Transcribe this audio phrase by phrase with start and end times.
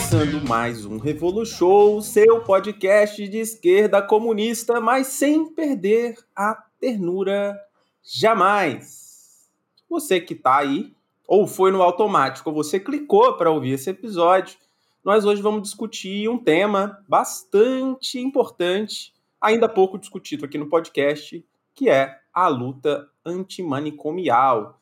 [0.00, 7.54] Começando mais um Revolu Show, seu podcast de esquerda comunista, mas sem perder a ternura
[8.02, 9.46] jamais.
[9.90, 10.94] Você que tá aí,
[11.28, 14.56] ou foi no automático, ou você clicou para ouvir esse episódio,
[15.04, 21.44] nós hoje vamos discutir um tema bastante importante, ainda pouco discutido aqui no podcast,
[21.74, 24.80] que é a luta antimanicomial.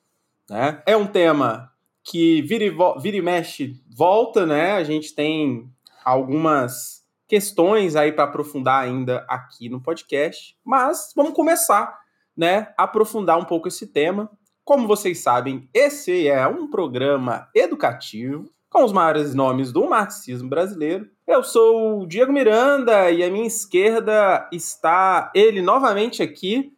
[0.49, 0.81] Né?
[0.87, 1.73] É um tema
[2.11, 4.73] que vira e, vira e mexe volta, né?
[4.73, 5.71] A gente tem
[6.03, 11.99] algumas questões aí para aprofundar ainda aqui no podcast, mas vamos começar,
[12.35, 14.31] né, a aprofundar um pouco esse tema.
[14.65, 21.07] Como vocês sabem, esse é um programa educativo com os maiores nomes do marxismo brasileiro.
[21.27, 26.73] Eu sou o Diego Miranda e à minha esquerda está ele novamente aqui,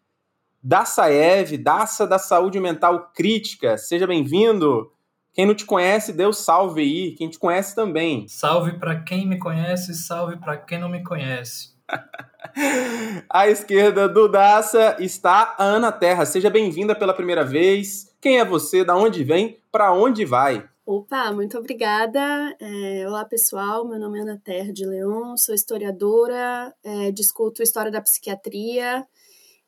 [0.61, 3.79] Dassaev, Daça da Saúde Mental Crítica.
[3.79, 4.93] Seja bem-vindo.
[5.33, 7.15] Quem não te conhece, dê o um salve aí.
[7.15, 8.27] Quem te conhece também.
[8.29, 11.71] Salve para quem me conhece, salve para quem não me conhece.
[13.29, 16.27] à esquerda do Daça está a Ana Terra.
[16.27, 18.15] Seja bem-vinda pela primeira vez.
[18.21, 18.85] Quem é você?
[18.85, 19.59] Da onde vem?
[19.71, 20.69] Para onde vai?
[20.85, 22.21] Opa, muito obrigada.
[22.61, 23.87] É, olá, pessoal.
[23.87, 29.07] Meu nome é Ana Terra de Leon, sou historiadora, é, discuto história da psiquiatria.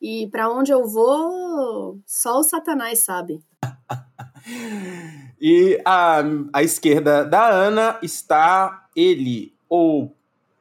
[0.01, 3.39] E para onde eu vou, só o Satanás sabe.
[5.45, 10.15] e à, à esquerda da Ana está ele, ou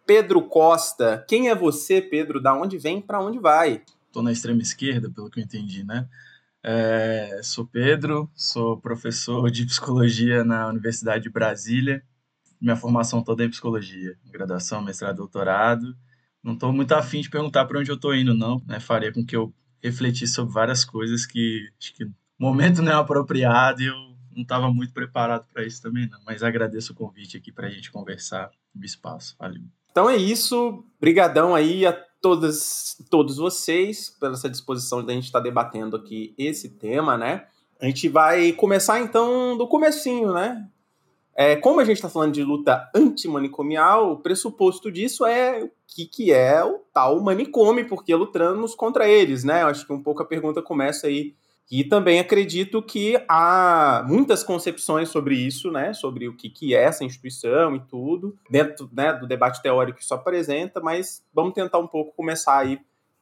[0.05, 1.25] Pedro Costa.
[1.29, 2.43] Quem é você, Pedro?
[2.43, 3.85] Da onde vem, para onde vai?
[4.09, 6.09] Estou na extrema esquerda, pelo que eu entendi, né?
[6.65, 12.03] É, sou Pedro, sou professor de psicologia na Universidade de Brasília.
[12.61, 15.97] Minha formação toda é em psicologia, graduação, mestrado, doutorado.
[16.43, 18.61] Não estou muito afim de perguntar para onde eu estou indo, não.
[18.67, 18.81] Né?
[18.81, 22.97] Faria com que eu refletisse sobre várias coisas que acho que o momento não é
[22.97, 26.19] apropriado e eu não estava muito preparado para isso também, não.
[26.27, 29.37] Mas agradeço o convite aqui para a gente conversar no espaço.
[29.39, 29.63] Valeu.
[29.91, 30.85] Então é isso.
[31.01, 35.97] Brigadão aí a todas, todos vocês pela essa disposição de a gente estar tá debatendo
[35.97, 37.47] aqui esse tema, né?
[37.81, 40.69] A gente vai começar então do comecinho, né?
[41.35, 46.07] É, como a gente está falando de luta antimanicomial, o pressuposto disso é o que,
[46.07, 49.63] que é o tal manicômio, porque lutamos contra eles, né?
[49.63, 51.35] Eu acho que um pouco a pergunta começa aí
[51.71, 55.95] e também acredito que há muitas concepções sobre isso, né?
[55.95, 60.05] Sobre o que, que é essa instituição e tudo, dentro né, do debate teórico que
[60.05, 62.79] isso apresenta, mas vamos tentar um pouco começar aí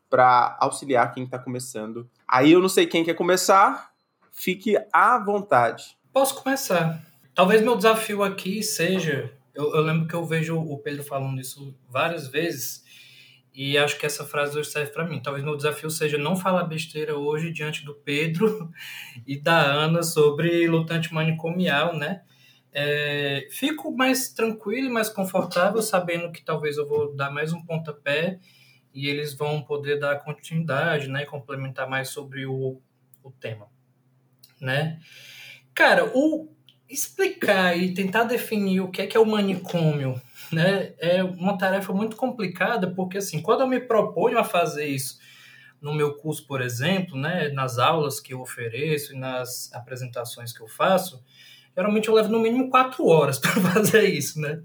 [0.08, 2.10] para auxiliar quem está começando.
[2.26, 3.92] Aí eu não sei quem quer começar,
[4.32, 5.96] fique à vontade.
[6.12, 7.00] Posso começar.
[7.34, 9.32] Talvez meu desafio aqui seja.
[9.54, 12.82] Eu, eu lembro que eu vejo o Pedro falando isso várias vezes
[13.62, 15.20] e acho que essa frase hoje serve para mim.
[15.20, 18.72] Talvez meu desafio seja não falar besteira hoje diante do Pedro
[19.26, 22.22] e da Ana sobre lutante manicomial, né?
[22.72, 27.62] É, fico mais tranquilo e mais confortável sabendo que talvez eu vou dar mais um
[27.62, 28.38] pontapé
[28.94, 31.26] e eles vão poder dar continuidade, né?
[31.26, 32.80] Complementar mais sobre o,
[33.22, 33.68] o tema,
[34.58, 34.98] né?
[35.74, 36.48] Cara, o
[36.88, 40.18] explicar e tentar definir o que é que é o manicômio
[40.52, 45.18] né, é uma tarefa muito complicada, porque assim, quando eu me proponho a fazer isso
[45.80, 50.60] no meu curso, por exemplo, né, nas aulas que eu ofereço e nas apresentações que
[50.60, 51.22] eu faço,
[51.74, 54.62] geralmente eu levo no mínimo quatro horas para fazer isso, né?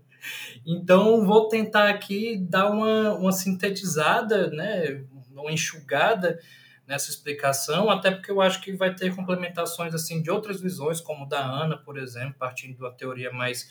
[0.65, 6.39] Então, vou tentar aqui dar uma, uma sintetizada, né, uma enxugada
[6.87, 11.27] nessa explicação, até porque eu acho que vai ter complementações assim de outras visões, como
[11.27, 13.69] da Ana, por exemplo, partindo da teoria mais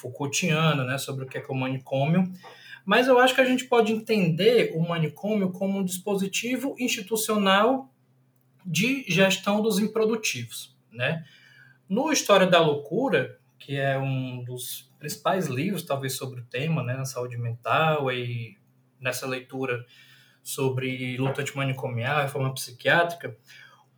[0.00, 2.32] Foucaultiana, né, sobre o que é, que é o manicômio.
[2.84, 7.92] Mas eu acho que a gente pode entender o manicômio como um dispositivo institucional
[8.64, 11.24] de gestão dos improdutivos, né?
[11.88, 16.94] No História da Loucura, que é um dos principais livros, talvez, sobre o tema, né,
[16.94, 18.58] na saúde mental e
[19.00, 19.84] nessa leitura
[20.42, 23.36] sobre luta antimanicomial, reforma psiquiátrica,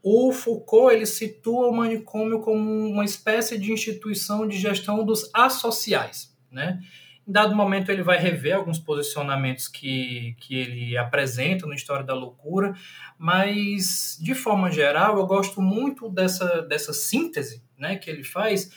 [0.03, 6.37] o Foucault ele situa o manicômio como uma espécie de instituição de gestão dos associais,
[6.51, 6.81] né?
[7.27, 12.15] Em dado momento ele vai rever alguns posicionamentos que, que ele apresenta no História da
[12.15, 12.75] Loucura,
[13.17, 18.73] mas de forma geral eu gosto muito dessa, dessa síntese né, que ele faz,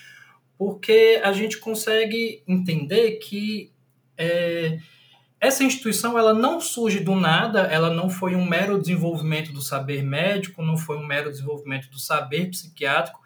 [0.55, 3.71] porque a gente consegue entender que
[4.15, 4.77] é,
[5.39, 10.01] essa instituição ela não surge do nada, ela não foi um mero desenvolvimento do saber
[10.01, 13.19] médico, não foi um mero desenvolvimento do saber psiquiátrico,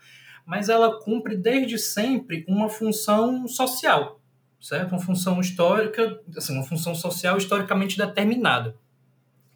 [0.46, 4.20] mas ela cumpre desde sempre uma função social,
[4.60, 4.92] certo?
[4.92, 8.76] Uma função histórica, assim, uma função social historicamente determinada,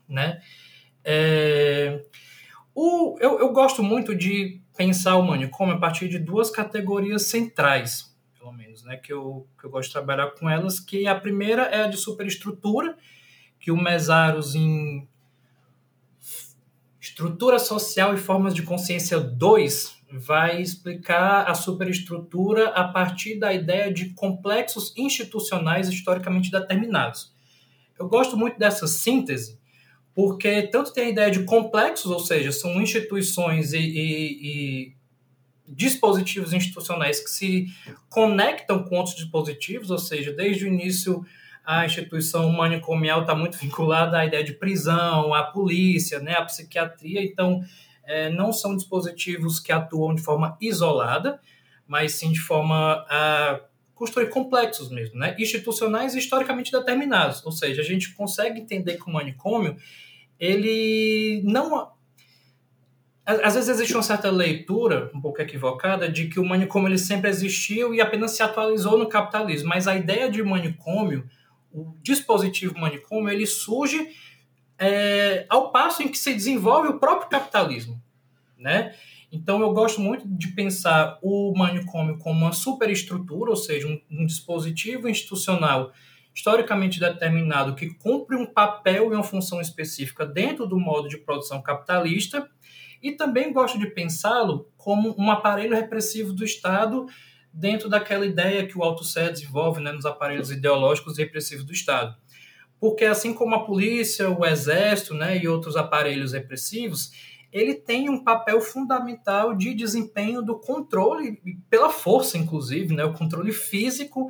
[0.07, 0.39] né?
[1.03, 2.03] É...
[2.75, 8.12] O, eu, eu gosto muito de pensar o manicômio a partir de duas categorias centrais
[8.43, 11.63] pelo menos, né, que eu, que eu gosto de trabalhar com elas, que a primeira
[11.63, 12.97] é a de superestrutura,
[13.57, 15.07] que o Mesaros em
[16.99, 23.93] Estrutura Social e Formas de Consciência 2 vai explicar a superestrutura a partir da ideia
[23.93, 27.33] de complexos institucionais historicamente determinados.
[27.97, 29.57] Eu gosto muito dessa síntese,
[30.13, 34.95] porque tanto tem a ideia de complexos, ou seja, são instituições e, e, e
[35.67, 37.67] dispositivos institucionais que se
[38.09, 41.25] conectam com outros dispositivos, ou seja, desde o início
[41.65, 47.23] a instituição manicomial está muito vinculada à ideia de prisão, à polícia, né, à psiquiatria,
[47.23, 47.61] então
[48.03, 51.39] é, não são dispositivos que atuam de forma isolada,
[51.87, 53.61] mas sim de forma a
[53.95, 59.13] construir complexos mesmo, né, institucionais historicamente determinados, ou seja, a gente consegue entender que o
[59.13, 59.77] manicômio
[60.37, 61.93] ele não
[63.25, 67.29] às vezes existe uma certa leitura, um pouco equivocada, de que o manicômio ele sempre
[67.29, 69.69] existiu e apenas se atualizou no capitalismo.
[69.69, 71.27] Mas a ideia de manicômio,
[71.71, 74.09] o dispositivo manicômio, ele surge
[74.77, 78.01] é, ao passo em que se desenvolve o próprio capitalismo,
[78.57, 78.93] né?
[79.31, 84.25] Então eu gosto muito de pensar o manicômio como uma superestrutura, ou seja, um, um
[84.25, 85.91] dispositivo institucional
[86.35, 91.61] historicamente determinado que cumpre um papel e uma função específica dentro do modo de produção
[91.61, 92.49] capitalista
[93.03, 97.05] e também gosto de pensá-lo como um aparelho repressivo do Estado
[97.53, 102.15] dentro daquela ideia que o Althusser desenvolve né, nos aparelhos ideológicos repressivos do Estado.
[102.79, 107.11] Porque assim como a polícia, o exército né, e outros aparelhos repressivos,
[107.51, 111.39] ele tem um papel fundamental de desempenho do controle,
[111.69, 114.29] pela força inclusive, né, o controle físico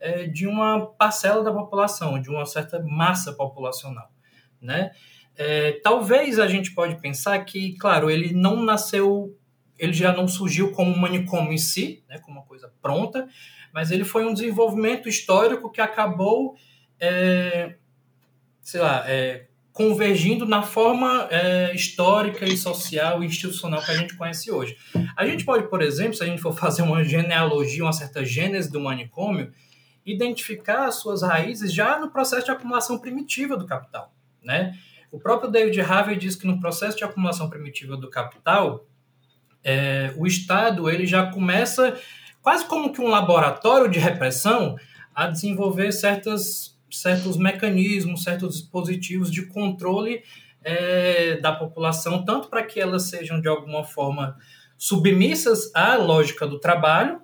[0.00, 4.10] é, de uma parcela da população, de uma certa massa populacional.
[4.60, 4.90] Né?
[5.36, 9.36] É, talvez a gente pode pensar que, claro, ele não nasceu,
[9.78, 13.28] ele já não surgiu como um manicômio em si, né, como uma coisa pronta,
[13.72, 16.54] mas ele foi um desenvolvimento histórico que acabou,
[17.00, 17.74] é,
[18.62, 24.16] sei lá, é, convergindo na forma é, histórica e social e institucional que a gente
[24.16, 24.76] conhece hoje.
[25.16, 28.70] A gente pode, por exemplo, se a gente for fazer uma genealogia, uma certa gênese
[28.70, 29.52] do manicômio,
[30.06, 34.14] identificar as suas raízes já no processo de acumulação primitiva do capital,
[34.44, 34.78] né?
[35.14, 38.84] O próprio David Harvey diz que no processo de acumulação primitiva do capital,
[39.62, 41.96] é, o Estado ele já começa
[42.42, 44.74] quase como que um laboratório de repressão
[45.14, 50.24] a desenvolver certas, certos mecanismos, certos dispositivos de controle
[50.64, 54.36] é, da população, tanto para que elas sejam de alguma forma
[54.76, 57.20] submissas à lógica do trabalho,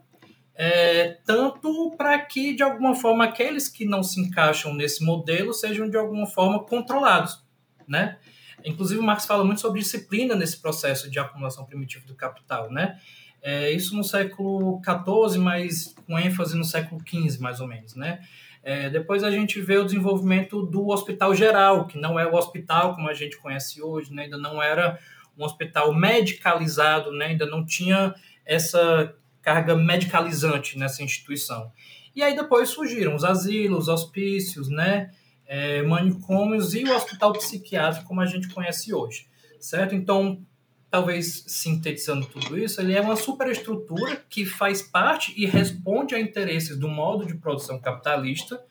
[0.55, 5.91] é, tanto para que de alguma forma aqueles que não se encaixam nesse modelo sejam
[5.91, 7.50] de alguma forma controlados
[7.91, 8.17] né?
[8.65, 12.99] Inclusive, Marx fala muito sobre disciplina nesse processo de acumulação primitiva do capital, né?
[13.43, 18.21] É, isso no século XIV, mas com ênfase no século XV, mais ou menos, né?
[18.63, 22.95] É, depois a gente vê o desenvolvimento do hospital geral, que não é o hospital
[22.95, 24.25] como a gente conhece hoje, né?
[24.25, 24.99] ainda não era
[25.37, 27.27] um hospital medicalizado, né?
[27.27, 28.15] ainda não tinha
[28.45, 31.73] essa carga medicalizante nessa instituição.
[32.15, 35.11] E aí depois surgiram os asilos, hospícios, né?
[35.53, 39.27] É, manicômios e o hospital psiquiátrico como a gente conhece hoje,
[39.59, 39.97] certo?
[39.97, 40.47] Então,
[40.89, 46.79] talvez sintetizando tudo isso, ele é uma superestrutura que faz parte e responde a interesses
[46.79, 48.63] do modo de produção capitalista,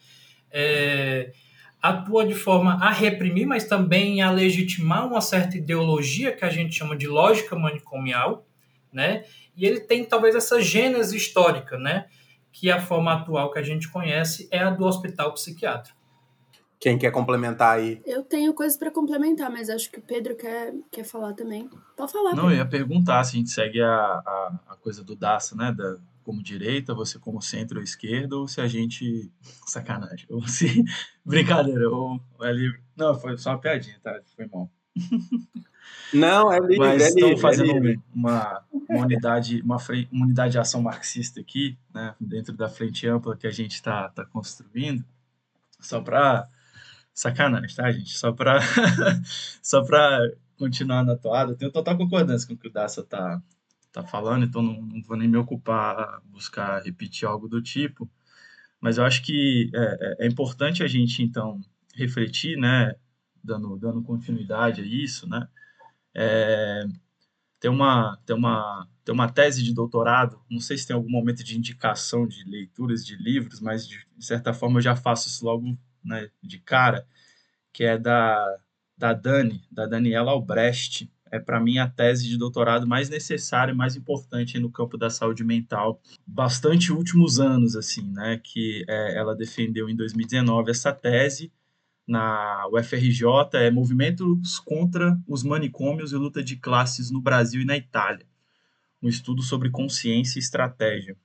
[0.50, 1.33] é,
[1.81, 6.75] atua de forma a reprimir, mas também a legitimar uma certa ideologia que a gente
[6.75, 8.48] chama de lógica manicomial,
[8.91, 9.25] né?
[9.53, 12.05] E ele tem talvez essa gênese histórica, né?
[12.53, 15.99] Que a forma atual que a gente conhece é a do hospital psiquiátrico.
[16.79, 18.01] Quem quer complementar aí?
[18.05, 21.69] Eu tenho coisas para complementar, mas acho que o Pedro quer, quer falar também.
[21.98, 22.29] Pode falar.
[22.29, 22.51] Não, Pedro.
[22.51, 25.74] eu ia perguntar se a gente segue a, a, a coisa do Daça, né?
[25.74, 29.29] Da, como direita, você como centro ou esquerda, ou se a gente.
[29.67, 30.25] Sacanagem.
[30.29, 30.86] Ou se.
[31.25, 32.79] Brincadeira, ou, ou é livre.
[32.95, 34.17] Não, foi só uma piadinha, tá?
[34.36, 34.71] Foi mal.
[36.13, 36.77] Não, é livre.
[36.77, 38.01] Mas é estamos livre, fazendo é livre.
[38.13, 39.77] uma, uma, unidade, uma,
[40.12, 42.15] uma unidade de ação marxista aqui, né?
[42.19, 45.03] Dentro da frente ampla que a gente está tá construindo,
[45.79, 46.48] só para
[47.20, 48.18] Sacanagem, tá, gente?
[48.18, 48.62] Só para
[49.62, 53.42] só para continuar na toada, eu tenho total concordância com o que o Daça tá,
[53.92, 58.10] tá falando, então não, não vou nem me ocupar buscar repetir algo do tipo,
[58.80, 61.60] mas eu acho que é, é, é importante a gente, então,
[61.94, 62.96] refletir, né,
[63.44, 65.46] dando, dando continuidade a isso, né,
[66.16, 66.86] é,
[67.60, 71.44] tem uma, tem, uma, tem uma tese de doutorado, não sei se tem algum momento
[71.44, 75.44] de indicação de leituras de livros, mas de, de certa forma eu já faço isso
[75.44, 77.06] logo né, de cara,
[77.74, 78.58] que é da,
[78.98, 81.12] da Dani, da Daniela Albrecht.
[81.32, 85.10] é para mim a tese de doutorado mais necessária e mais importante no campo da
[85.10, 86.01] saúde mental.
[86.25, 88.41] Bastante últimos anos, assim, né?
[88.44, 91.51] Que é, ela defendeu em 2019 essa tese
[92.10, 97.77] na UFRJ, é Movimentos contra os Manicômios e Luta de Classes no Brasil e na
[97.77, 98.25] Itália.
[99.01, 101.15] Um estudo sobre consciência e estratégia.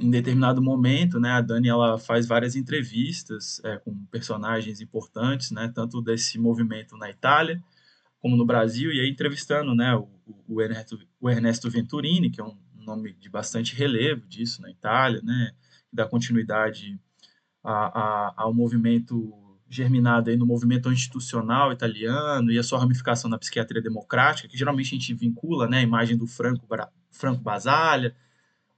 [0.00, 5.70] Em determinado momento, né, a Dani ela faz várias entrevistas é, com personagens importantes, né,
[5.72, 7.62] tanto desse movimento na Itália,
[8.18, 10.08] como no Brasil, e aí entrevistando né, o,
[10.48, 15.20] o, Ernesto, o Ernesto Venturini, que é um nome de bastante relevo disso na Itália,
[15.22, 15.52] né,
[15.88, 16.98] que dá continuidade
[17.62, 19.32] a, a, ao movimento
[19.68, 24.88] germinado aí no movimento institucional italiano e a sua ramificação na psiquiatria democrática, que geralmente
[24.88, 26.66] a gente vincula né, a imagem do Franco,
[27.10, 28.14] Franco Basaglia,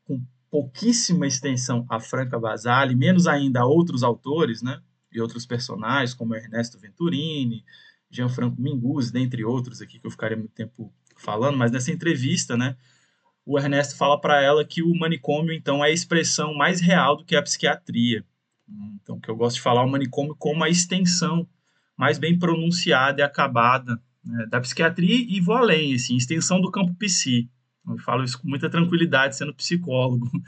[0.04, 4.80] com pouquíssima extensão a Franca Basaglia, menos ainda a outros autores, né,
[5.12, 7.64] e outros personagens, como Ernesto Venturini,
[8.10, 12.76] Gianfranco Mingus, dentre outros aqui que eu ficaria muito tempo falando, mas nessa entrevista, né,
[13.44, 17.24] o Ernesto fala para ela que o manicômio, então, é a expressão mais real do
[17.24, 18.24] que a psiquiatria.
[19.00, 21.48] Então, que eu gosto de falar o manicômio como a extensão
[21.96, 26.92] mais bem pronunciada e acabada né, da psiquiatria e vou além, assim, extensão do campo
[26.94, 27.48] psi.
[27.88, 30.28] Eu falo isso com muita tranquilidade, sendo psicólogo.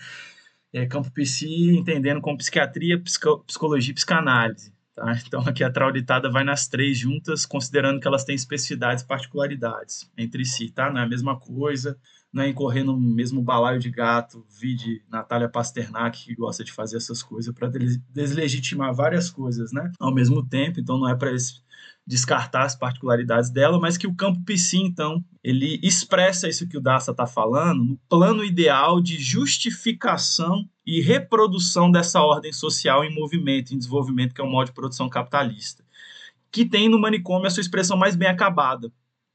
[0.70, 3.02] É, campo psi, entendendo como psiquiatria,
[3.46, 4.70] psicologia e psicanálise.
[4.94, 5.16] Tá?
[5.26, 10.10] Então, aqui a traulitada vai nas três juntas, considerando que elas têm especificidades e particularidades
[10.14, 10.90] entre si, tá?
[10.90, 11.98] Não é a mesma coisa,
[12.32, 16.98] não é incorrer no mesmo balaio de gato, vide Natália Pasternak, que gosta de fazer
[16.98, 17.70] essas coisas para
[18.10, 19.90] deslegitimar várias coisas, né?
[19.98, 21.32] Ao mesmo tempo, então não é para
[22.08, 26.80] descartar as particularidades dela, mas que o campo psi, então, ele expressa isso que o
[26.80, 33.74] Daça está falando no plano ideal de justificação e reprodução dessa ordem social em movimento,
[33.74, 35.84] em desenvolvimento, que é o modo de produção capitalista,
[36.50, 38.90] que tem no manicômio a sua expressão mais bem acabada,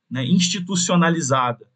[0.09, 1.67] né, institucionalizada.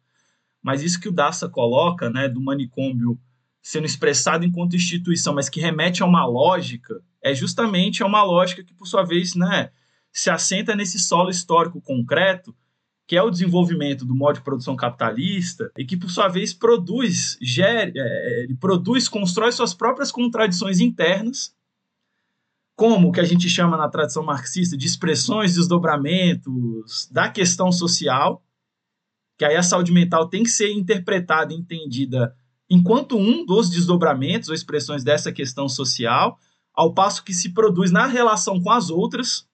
[0.60, 3.16] Mas isso que o Daça coloca, né, do manicômio
[3.62, 8.64] sendo expressado enquanto instituição, mas que remete a uma lógica, é justamente a uma lógica
[8.64, 9.70] que, por sua vez, né,
[10.18, 12.52] se assenta nesse solo histórico concreto,
[13.06, 17.38] que é o desenvolvimento do modo de produção capitalista, e que, por sua vez, produz,
[17.40, 21.54] gere, é, ele produz, constrói suas próprias contradições internas,
[22.74, 28.42] como o que a gente chama na tradição marxista de expressões, desdobramentos da questão social,
[29.38, 32.34] que aí a saúde mental tem que ser interpretada, entendida
[32.68, 36.40] enquanto um dos desdobramentos ou expressões dessa questão social,
[36.74, 39.47] ao passo que se produz na relação com as outras,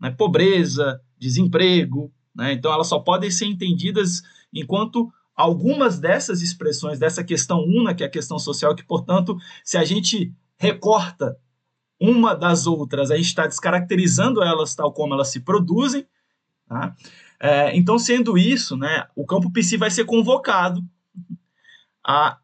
[0.00, 2.12] né, pobreza, desemprego.
[2.34, 4.22] Né, então, elas só podem ser entendidas
[4.52, 9.76] enquanto algumas dessas expressões, dessa questão una, que é a questão social, que, portanto, se
[9.76, 11.36] a gente recorta
[12.00, 16.06] uma das outras, a gente está descaracterizando elas tal como elas se produzem.
[16.66, 16.94] Tá?
[17.38, 20.82] É, então, sendo isso, né, o campo psi vai ser convocado
[22.06, 22.38] a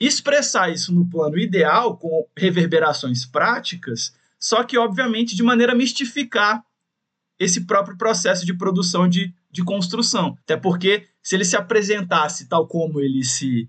[0.00, 6.64] expressar isso no plano ideal, com reverberações práticas, só que, obviamente, de maneira a mistificar
[7.42, 10.36] esse próprio processo de produção de, de construção.
[10.44, 13.68] Até porque, se ele se apresentasse tal como ele se,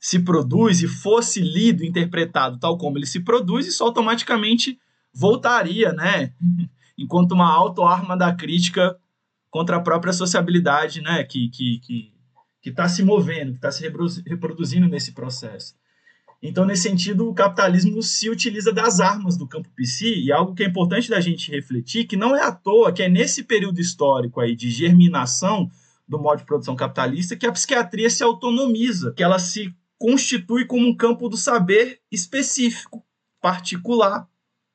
[0.00, 4.76] se produz e fosse lido, interpretado tal como ele se produz, isso automaticamente
[5.14, 6.32] voltaria, né?
[6.98, 8.96] Enquanto uma auto-arma da crítica
[9.48, 11.22] contra a própria sociabilidade, né?
[11.22, 12.12] Que está que, que,
[12.60, 13.84] que tá se movendo, que está se
[14.26, 15.74] reproduzindo nesse processo.
[16.42, 20.64] Então, nesse sentido, o capitalismo se utiliza das armas do campo psi, e algo que
[20.64, 24.40] é importante da gente refletir, que não é à toa que é nesse período histórico
[24.40, 25.70] aí de germinação
[26.08, 30.88] do modo de produção capitalista que a psiquiatria se autonomiza, que ela se constitui como
[30.88, 33.04] um campo do saber específico,
[33.40, 34.26] particular,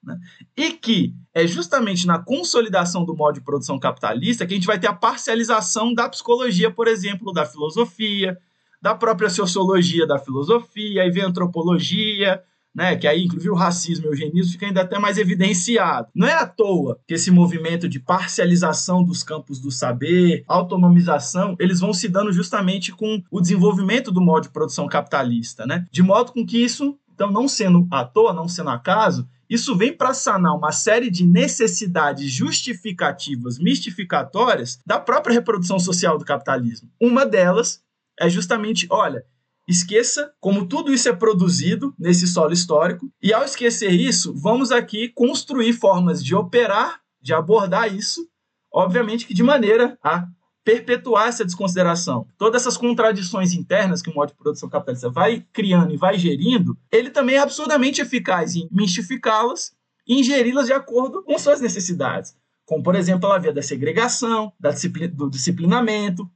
[0.02, 0.18] né?
[0.56, 4.80] E que é justamente na consolidação do modo de produção capitalista que a gente vai
[4.80, 8.38] ter a parcialização da psicologia, por exemplo, da filosofia,
[8.82, 12.42] da própria sociologia da filosofia, aí vem a antropologia,
[12.78, 16.10] né, que aí inclusive o racismo e o eugenismo fica ainda até mais evidenciado.
[16.14, 21.80] Não é à toa que esse movimento de parcialização dos campos do saber, autonomização, eles
[21.80, 25.88] vão se dando justamente com o desenvolvimento do modo de produção capitalista, né?
[25.92, 29.92] De modo com que isso, então não sendo à toa, não sendo acaso, isso vem
[29.92, 36.90] para sanar uma série de necessidades justificativas, mistificatórias da própria reprodução social do capitalismo.
[37.02, 37.82] Uma delas
[38.20, 39.24] é justamente, olha,
[39.68, 45.10] esqueça como tudo isso é produzido nesse solo histórico, e ao esquecer isso, vamos aqui
[45.10, 48.28] construir formas de operar, de abordar isso,
[48.72, 50.28] obviamente que de maneira a
[50.64, 52.28] perpetuar essa desconsideração.
[52.38, 56.78] Todas essas contradições internas que o modo de produção capitalista vai criando e vai gerindo,
[56.92, 59.72] ele também é absurdamente eficaz em mistificá-las
[60.06, 62.36] e ingeri-las de acordo com suas necessidades.
[62.66, 66.30] Como, por exemplo, a via da segregação, da disciplina, do disciplinamento,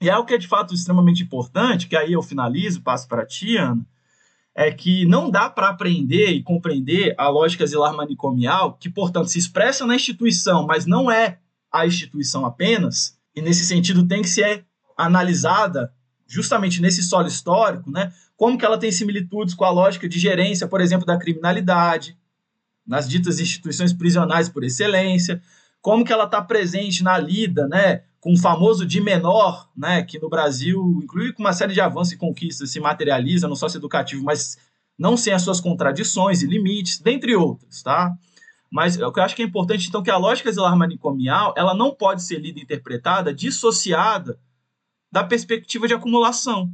[0.00, 3.24] E é o que é de fato extremamente importante, que aí eu finalizo, passo para
[3.24, 3.86] ti, Ana,
[4.54, 9.38] é que não dá para aprender e compreender a lógica zilar manicomial, que, portanto, se
[9.38, 11.38] expressa na instituição, mas não é
[11.70, 14.64] a instituição apenas, e nesse sentido tem que ser
[14.96, 15.92] analisada
[16.26, 20.66] justamente nesse solo histórico, né, como que ela tem similitudes com a lógica de gerência,
[20.66, 22.16] por exemplo, da criminalidade,
[22.86, 25.42] nas ditas instituições prisionais por excelência,
[25.80, 30.18] como que ela está presente na lida, né, com o famoso de menor, né, que
[30.18, 34.58] no Brasil, inclusive com uma série de avanços e conquistas, se materializa no socioeducativo, mas
[34.98, 38.12] não sem as suas contradições e limites, dentre outras, tá?
[38.68, 41.94] Mas que eu acho que é importante, então, que a lógica zelar manicomial, ela não
[41.94, 44.40] pode ser lida e interpretada dissociada
[45.12, 46.68] da perspectiva de acumulação.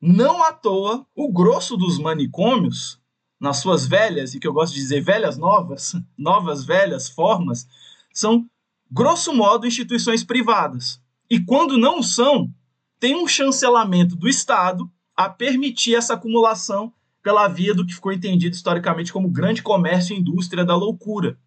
[0.00, 2.98] Não à toa, o grosso dos manicômios,
[3.38, 7.68] nas suas velhas, e que eu gosto de dizer velhas novas, novas velhas formas,
[8.14, 8.48] são
[8.90, 11.00] grosso modo, instituições privadas.
[11.28, 12.50] E quando não são,
[12.98, 16.92] tem um chancelamento do Estado a permitir essa acumulação
[17.22, 21.38] pela via do que ficou entendido historicamente como grande comércio e indústria da loucura.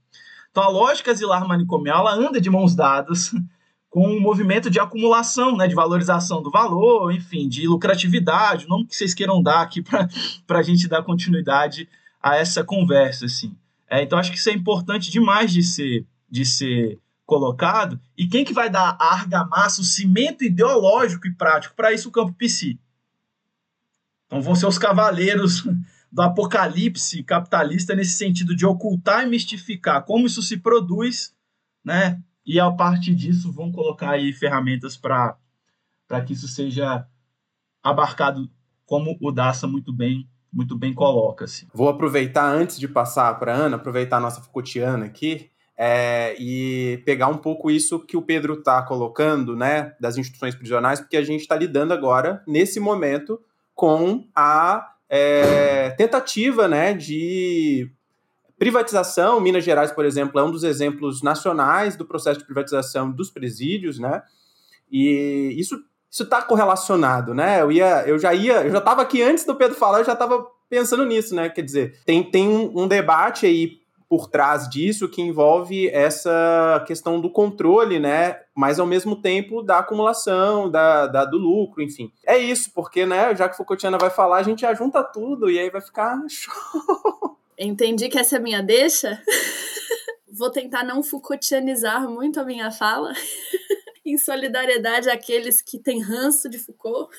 [0.51, 3.33] Então, a lógica zilar manicomial anda de mãos dadas
[3.89, 8.88] com um movimento de acumulação, né, de valorização do valor, enfim, de lucratividade, o nome
[8.88, 11.88] que vocês queiram dar aqui para a gente dar continuidade
[12.21, 13.25] a essa conversa.
[13.25, 13.55] Assim.
[13.89, 18.44] É, então, acho que isso é importante demais de ser, de ser colocado, e quem
[18.44, 22.77] que vai dar a argamassa, o cimento ideológico e prático para isso o campo PC.
[24.25, 25.63] Então vão ser os cavaleiros
[26.12, 31.34] do apocalipse capitalista nesse sentido de ocultar e mistificar como isso se produz,
[31.84, 32.22] né?
[32.46, 35.38] E a partir disso vão colocar aí ferramentas para
[36.25, 37.08] que isso seja
[37.82, 38.50] abarcado
[38.86, 41.46] como o Daça muito bem muito bem coloca.
[41.48, 41.68] -se.
[41.74, 47.27] Vou aproveitar antes de passar para Ana, aproveitar a nossa Foucaultiana aqui é, e pegar
[47.27, 51.42] um pouco isso que o Pedro está colocando, né, das instituições prisionais, porque a gente
[51.42, 53.42] está lidando agora, nesse momento,
[53.74, 57.90] com a é, tentativa, né, de
[58.57, 59.42] privatização.
[59.42, 64.00] Minas Gerais, por exemplo, é um dos exemplos nacionais do processo de privatização dos presídios,
[64.00, 64.22] né,
[64.92, 65.83] e isso
[66.14, 67.59] isso está correlacionado, né?
[67.59, 70.14] Eu ia, eu já ia, eu já estava aqui antes do Pedro falar, eu já
[70.14, 71.50] estava pensando nisso, né?
[71.50, 73.79] Quer dizer, tem, tem um, um debate aí
[74.13, 78.41] por trás disso que envolve essa questão do controle, né?
[78.53, 82.11] Mas ao mesmo tempo da acumulação, da, da do lucro, enfim.
[82.23, 85.57] É isso, porque, né, já que Foucaultiana vai falar, a gente já junta tudo e
[85.57, 86.53] aí vai ficar show.
[87.57, 89.19] Entendi que essa é a minha deixa.
[90.31, 93.13] Vou tentar não Foucaultianizar muito a minha fala.
[94.05, 97.09] em solidariedade àqueles que têm ranço de Foucault,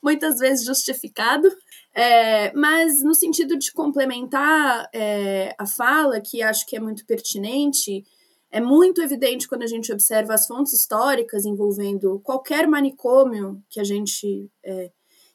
[0.00, 1.48] muitas vezes justificado.
[1.94, 8.04] É, mas no sentido de complementar é, a fala, que acho que é muito pertinente,
[8.50, 13.84] é muito evidente quando a gente observa as fontes históricas envolvendo qualquer manicômio que a
[13.84, 14.90] gente é,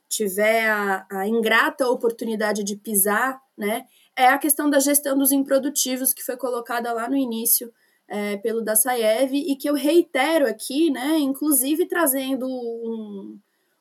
[0.09, 3.85] tiver a, a, ingrata oportunidade de pisar, né?
[4.17, 7.71] É a questão da gestão dos improdutivos que foi colocada lá no início
[8.07, 11.17] é, pelo Dassaev e que eu reitero aqui, né?
[11.19, 13.39] Inclusive trazendo um,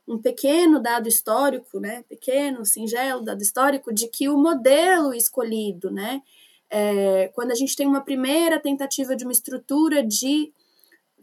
[0.08, 6.22] um pequeno dado histórico, né, pequeno, singelo dado histórico, de que o modelo escolhido, né,
[6.70, 10.52] é, quando a gente tem uma primeira tentativa de uma estrutura de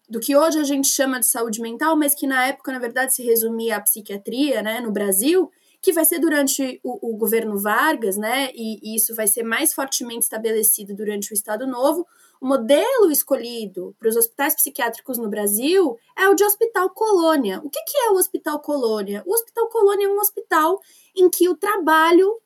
[0.07, 3.15] do que hoje a gente chama de saúde mental, mas que na época, na verdade,
[3.15, 5.49] se resumia à psiquiatria, né, no Brasil,
[5.81, 9.73] que vai ser durante o, o governo Vargas, né, e, e, isso vai ser mais
[9.73, 12.05] fortemente estabelecido durante o Estado Novo,
[12.41, 17.61] o modelo escolhido para os hospitais psiquiátricos no Brasil é o de Hospital Colônia.
[17.63, 19.23] O que, que é o Hospital Colônia?
[19.25, 20.79] O Hospital Colônia é um hospital
[21.15, 22.39] em que o trabalho,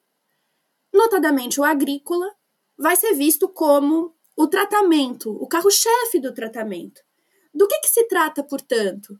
[0.93, 2.29] notadamente o agrícola,
[2.77, 7.01] vai ser visto como o tratamento, o carro-chefe do tratamento.
[7.53, 9.19] Do que, que se trata, portanto?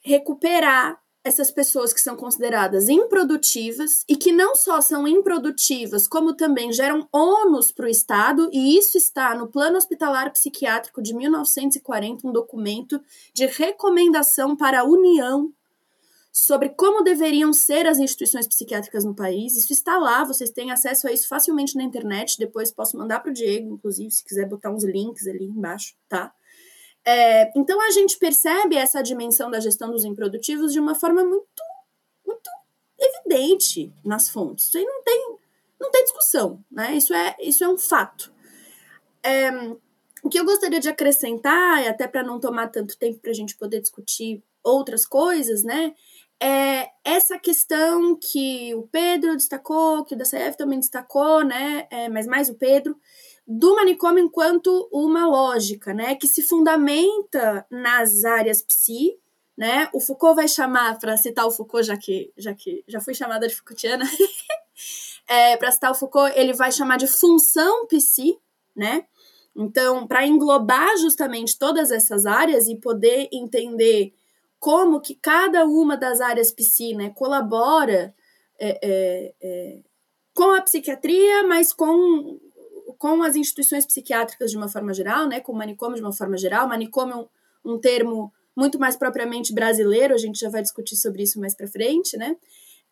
[0.00, 6.72] Recuperar essas pessoas que são consideradas improdutivas e que não só são improdutivas, como também
[6.72, 12.32] geram ônus para o Estado, e isso está no Plano Hospitalar Psiquiátrico de 1940, um
[12.32, 13.00] documento
[13.32, 15.52] de recomendação para a União
[16.32, 19.56] sobre como deveriam ser as instituições psiquiátricas no país.
[19.56, 22.38] Isso está lá, vocês têm acesso a isso facilmente na internet.
[22.38, 26.32] Depois posso mandar para o Diego, inclusive, se quiser botar uns links ali embaixo, tá?
[27.10, 31.62] É, então a gente percebe essa dimensão da gestão dos improdutivos de uma forma muito,
[32.26, 32.50] muito
[33.00, 34.66] evidente nas fontes.
[34.66, 35.36] Isso aí não tem,
[35.80, 36.94] não tem discussão, né?
[36.94, 38.30] Isso é, isso é um fato.
[39.22, 39.50] É,
[40.22, 43.56] o que eu gostaria de acrescentar, até para não tomar tanto tempo para a gente
[43.56, 45.94] poder discutir outras coisas, né?
[46.38, 51.86] É essa questão que o Pedro destacou, que o DCF também destacou, né?
[51.90, 53.00] É, mas mais o Pedro,
[53.50, 59.18] do manicômio enquanto uma lógica, né, que se fundamenta nas áreas psi,
[59.56, 59.88] né?
[59.92, 63.48] O Foucault vai chamar, para citar o Foucault, já que, já que já fui chamada
[63.48, 64.04] de Foucaultiana,
[65.26, 68.38] é, para citar o Foucault, ele vai chamar de função psi,
[68.76, 69.06] né?
[69.56, 74.14] Então, para englobar justamente todas essas áreas e poder entender
[74.60, 78.14] como que cada uma das áreas psi né, colabora
[78.60, 79.78] é, é, é,
[80.34, 82.38] com a psiquiatria, mas com,
[82.98, 86.36] com as instituições psiquiátricas de uma forma geral, né, com o manicômio de uma forma
[86.36, 86.68] geral.
[86.68, 91.22] Manicômio é um, um termo muito mais propriamente brasileiro, a gente já vai discutir sobre
[91.22, 92.36] isso mais para frente, né?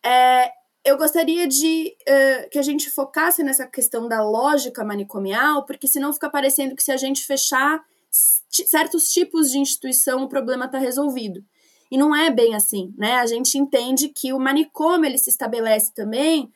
[0.03, 0.49] É,
[0.85, 6.13] eu gostaria de uh, que a gente focasse nessa questão da lógica manicomial, porque senão
[6.13, 11.43] fica parecendo que se a gente fechar certos tipos de instituição, o problema está resolvido.
[11.91, 13.15] E não é bem assim, né?
[13.15, 16.49] A gente entende que o manicômio ele se estabelece também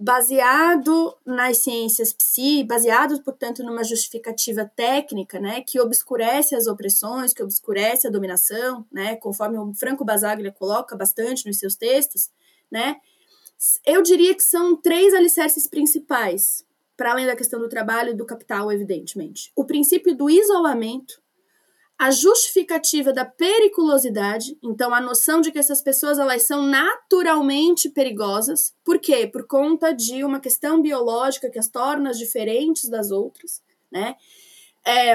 [0.00, 7.42] baseado nas ciências psi, baseado, portanto, numa justificativa técnica, né, que obscurece as opressões, que
[7.42, 12.30] obscurece a dominação, né, conforme o Franco Basaglia coloca bastante nos seus textos,
[12.72, 12.96] né,
[13.84, 16.64] eu diria que são três alicerces principais,
[16.96, 19.52] para além da questão do trabalho e do capital, evidentemente.
[19.54, 21.20] O princípio do isolamento,
[22.00, 28.74] a justificativa da periculosidade, então a noção de que essas pessoas elas são naturalmente perigosas.
[28.82, 29.26] Por quê?
[29.26, 33.60] Por conta de uma questão biológica que as torna diferentes das outras,
[33.92, 34.14] né?
[34.82, 35.14] É,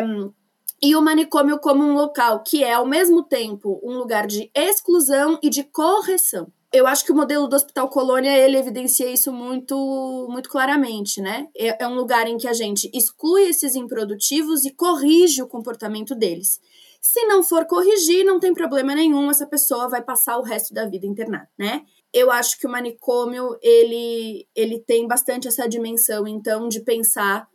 [0.79, 5.39] e o manicômio como um local que é ao mesmo tempo um lugar de exclusão
[5.41, 10.27] e de correção eu acho que o modelo do Hospital Colônia ele evidencia isso muito
[10.29, 11.47] muito claramente, né?
[11.55, 16.13] É, é, um lugar em que a gente exclui esses improdutivos e corrige o comportamento
[16.13, 16.59] deles.
[17.07, 20.87] Se não for corrigir, não tem problema nenhum, essa pessoa vai passar o resto da
[20.87, 21.83] vida internada, né?
[22.11, 27.47] Eu acho que o manicômio ele ele tem bastante essa dimensão então de pensar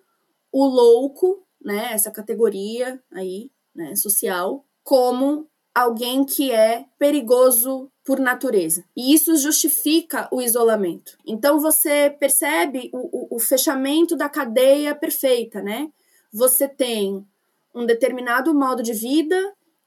[0.52, 8.84] o louco, né, essa categoria aí, né, social, como alguém que é perigoso por natureza.
[8.96, 11.18] E isso justifica o isolamento.
[11.26, 15.90] Então você percebe o, o, o fechamento da cadeia perfeita, né?
[16.32, 17.26] Você tem
[17.74, 19.36] um determinado modo de vida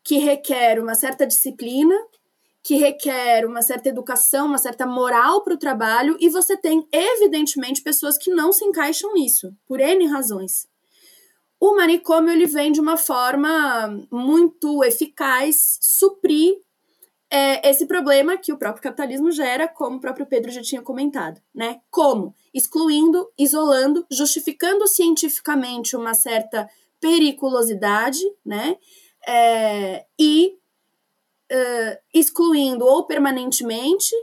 [0.04, 1.96] que requer uma certa disciplina,
[2.62, 7.82] que requer uma certa educação, uma certa moral para o trabalho, e você tem, evidentemente,
[7.82, 10.68] pessoas que não se encaixam nisso, por N razões.
[11.60, 16.58] O manicômio ele vem de uma forma muito eficaz suprir
[17.30, 21.42] é, esse problema que o próprio capitalismo gera, como o próprio Pedro já tinha comentado,
[21.56, 21.82] né?
[21.90, 22.36] Como?
[22.54, 26.70] Excluindo, isolando, justificando cientificamente uma certa
[27.04, 28.78] periculosidade, né?
[29.28, 30.54] É, e
[31.52, 34.16] uh, excluindo ou permanentemente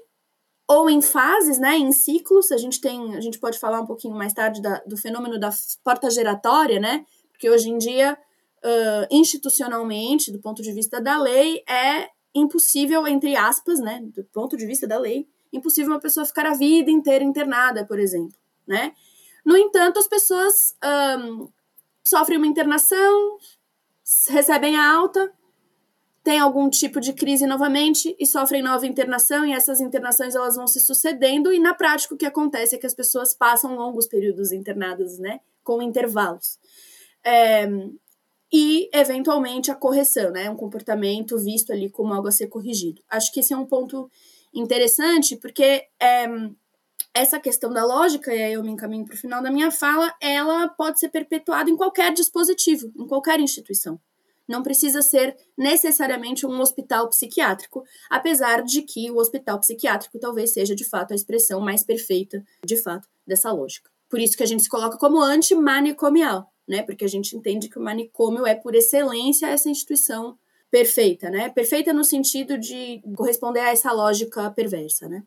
[0.67, 2.51] ou em fases, né, em ciclos.
[2.51, 5.51] A gente tem, a gente pode falar um pouquinho mais tarde da, do fenômeno da
[5.85, 7.05] porta giratória, né?
[7.33, 8.17] Porque hoje em dia,
[8.65, 14.57] uh, institucionalmente, do ponto de vista da lei, é impossível, entre aspas, né, do ponto
[14.57, 18.95] de vista da lei, impossível uma pessoa ficar a vida inteira internada, por exemplo, né?
[19.45, 20.77] No entanto, as pessoas
[21.19, 21.49] um,
[22.05, 23.39] sofrem uma internação,
[24.29, 25.33] recebem a alta,
[26.23, 30.67] têm algum tipo de crise novamente e sofrem nova internação e essas internações elas vão
[30.67, 34.53] se sucedendo e na prática o que acontece é que as pessoas passam longos períodos
[34.53, 36.59] internadas, né, com intervalos.
[37.25, 37.69] É,
[38.53, 40.51] e, eventualmente, a correção, né?
[40.51, 43.01] Um comportamento visto ali como algo a ser corrigido.
[43.09, 44.11] Acho que esse é um ponto
[44.53, 46.27] interessante, porque é,
[47.15, 50.15] essa questão da lógica, e aí eu me encaminho para o final da minha fala,
[50.21, 54.01] ela pode ser perpetuada em qualquer dispositivo, em qualquer instituição.
[54.49, 60.75] Não precisa ser necessariamente um hospital psiquiátrico, apesar de que o hospital psiquiátrico talvez seja
[60.75, 63.91] de fato a expressão mais perfeita, de fato, dessa lógica.
[64.09, 66.83] Por isso que a gente se coloca como antimanicomial, né?
[66.83, 70.37] Porque a gente entende que o manicômio é, por excelência, essa instituição
[70.69, 71.49] perfeita, né?
[71.49, 75.23] Perfeita no sentido de corresponder a essa lógica perversa, né?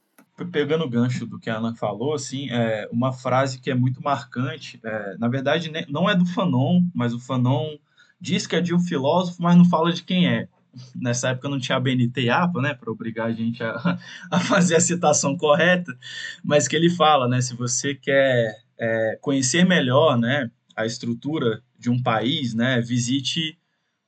[0.52, 4.02] Pegando o gancho do que a Ana falou, assim, é uma frase que é muito
[4.02, 7.78] marcante, é, na verdade, não é do Fanon, mas o Fanon
[8.20, 10.48] diz que é de um filósofo, mas não fala de quem é.
[10.96, 14.00] Nessa época não tinha a BNT APA, né, para obrigar a gente a,
[14.32, 15.96] a, fazer a citação correta,
[16.44, 21.92] mas que ele fala, né, se você quer é, conhecer melhor, né, a estrutura de
[21.92, 23.58] um país, né, visite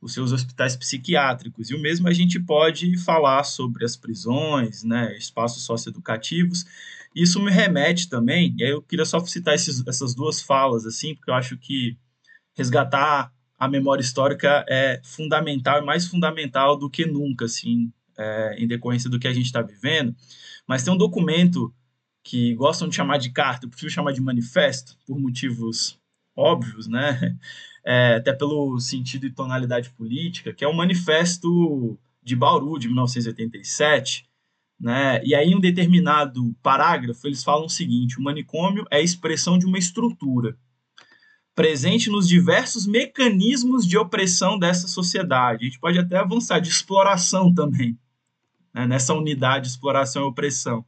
[0.01, 1.69] os seus hospitais psiquiátricos.
[1.69, 6.65] E o mesmo a gente pode falar sobre as prisões, né, espaços socioeducativos.
[7.15, 11.15] Isso me remete também, e aí eu queria só citar esses, essas duas falas, assim,
[11.15, 11.97] porque eu acho que
[12.55, 19.09] resgatar a memória histórica é fundamental, mais fundamental do que nunca, assim, é, em decorrência
[19.09, 20.15] do que a gente está vivendo.
[20.67, 21.73] Mas tem um documento
[22.23, 25.97] que gostam de chamar de carta, eu prefiro chamar de manifesto, por motivos
[26.35, 27.37] óbvios, né?
[27.87, 34.27] É, até pelo sentido e tonalidade política, que é o Manifesto de Bauru, de 1987,
[34.79, 35.23] né?
[35.23, 39.59] E aí, em um determinado parágrafo, eles falam o seguinte: o manicômio é a expressão
[39.59, 40.57] de uma estrutura
[41.55, 45.63] presente nos diversos mecanismos de opressão dessa sociedade.
[45.63, 47.97] A gente pode até avançar de exploração também,
[48.73, 48.85] né?
[48.85, 50.85] nessa unidade de exploração e opressão.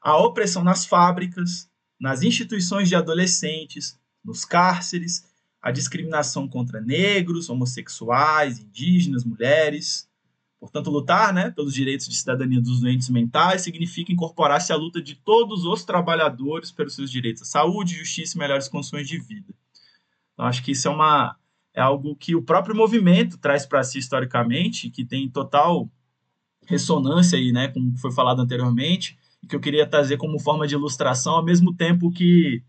[0.00, 5.24] A opressão nas fábricas, nas instituições de adolescentes, nos cárceres,
[5.60, 10.08] a discriminação contra negros, homossexuais, indígenas, mulheres,
[10.64, 15.14] Portanto, lutar né, pelos direitos de cidadania dos doentes mentais significa incorporar-se à luta de
[15.14, 19.54] todos os trabalhadores pelos seus direitos à saúde, justiça e melhores condições de vida.
[20.32, 21.36] Então, acho que isso é, uma,
[21.74, 25.86] é algo que o próprio movimento traz para si historicamente, que tem total
[26.66, 30.74] ressonância aí, né, como foi falado anteriormente, e que eu queria trazer como forma de
[30.74, 32.62] ilustração, ao mesmo tempo que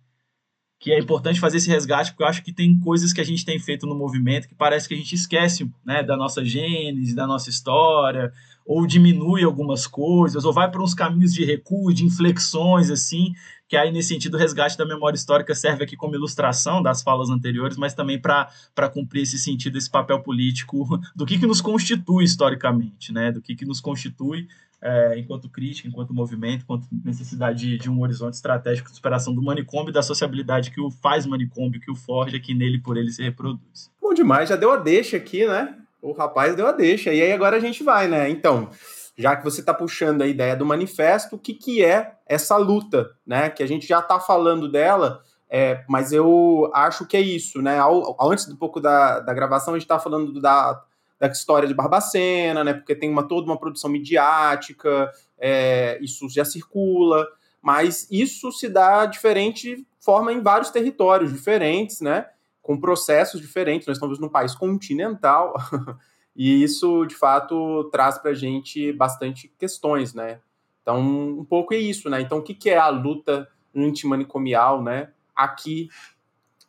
[0.79, 3.45] que é importante fazer esse resgate, porque eu acho que tem coisas que a gente
[3.45, 7.25] tem feito no movimento que parece que a gente esquece né, da nossa gênese, da
[7.25, 8.31] nossa história,
[8.65, 13.31] ou diminui algumas coisas, ou vai para uns caminhos de recuo, de inflexões, assim,
[13.67, 17.29] que aí, nesse sentido, o resgate da memória histórica serve aqui como ilustração das falas
[17.29, 22.23] anteriores, mas também para cumprir esse sentido, esse papel político do que, que nos constitui
[22.23, 24.47] historicamente, né, do que, que nos constitui
[24.81, 29.41] é, enquanto crítica, enquanto movimento, enquanto necessidade de, de, um horizonte estratégico de superação do
[29.41, 33.11] manicômio e da sociabilidade que o faz manicômio, que o forja, que nele por ele
[33.11, 33.91] se reproduz.
[34.01, 35.75] Bom demais, já deu a deixa aqui, né?
[36.01, 37.13] O rapaz deu a deixa.
[37.13, 38.29] E aí agora a gente vai, né?
[38.29, 38.69] Então,
[39.17, 43.09] já que você está puxando a ideia do manifesto, o que, que é essa luta,
[43.25, 43.49] né?
[43.49, 47.79] Que a gente já está falando dela, é, mas eu acho que é isso, né?
[47.79, 50.83] Ao, antes um pouco da, da gravação, a gente está falando da
[51.19, 52.73] da história de Barbacena, né?
[52.73, 57.27] Porque tem uma, toda uma produção midiática, é, isso já circula,
[57.61, 62.27] mas isso se dá diferente forma em vários territórios diferentes, né?
[62.61, 63.87] Com processos diferentes.
[63.87, 65.55] Nós estamos num país continental
[66.35, 70.39] e isso, de fato, traz para a gente bastante questões, né?
[70.81, 72.21] Então, um pouco é isso, né?
[72.21, 75.09] Então, o que, é a luta antimanicomial, né?
[75.35, 75.89] Aqui,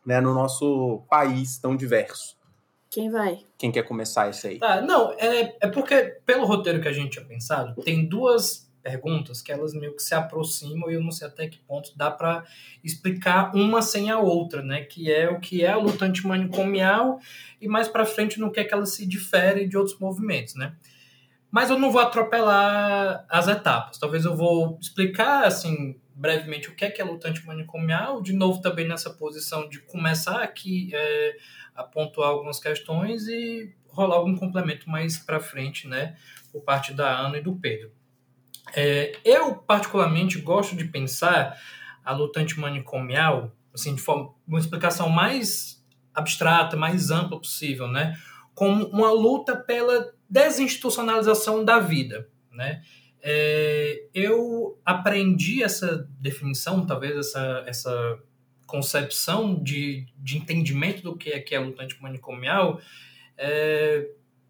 [0.03, 2.36] né, no nosso país tão diverso.
[2.89, 3.39] Quem vai?
[3.57, 4.59] Quem quer começar isso aí?
[4.59, 9.41] Tá, não, é, é porque pelo roteiro que a gente tinha pensado, tem duas perguntas
[9.41, 12.45] que elas meio que se aproximam e eu não sei até que ponto dá para
[12.81, 14.81] explicar uma sem a outra, né?
[14.83, 17.19] Que é o que é a luta antimanicomial
[17.59, 20.73] e mais para frente no que é que ela se difere de outros movimentos, né?
[21.51, 23.97] Mas eu não vou atropelar as etapas.
[23.97, 28.33] Talvez eu vou explicar assim brevemente o que é que é a luta antimanicomial, de
[28.33, 31.35] novo também nessa posição de começar aqui é,
[31.83, 36.15] pontuar algumas questões e rolar algum complemento mais para frente, né,
[36.51, 37.91] por parte da Ana e do Pedro.
[38.75, 41.57] É, eu, particularmente, gosto de pensar
[42.03, 48.17] a luta antimanicomial, assim, de forma, uma explicação mais abstrata, mais ampla possível, né,
[48.53, 52.81] como uma luta pela desinstitucionalização da vida, né,
[53.21, 58.19] é, eu aprendi essa definição, talvez essa, essa
[58.67, 62.79] concepção de, de entendimento do que é, que é luta antimanicomial
[63.37, 64.07] é,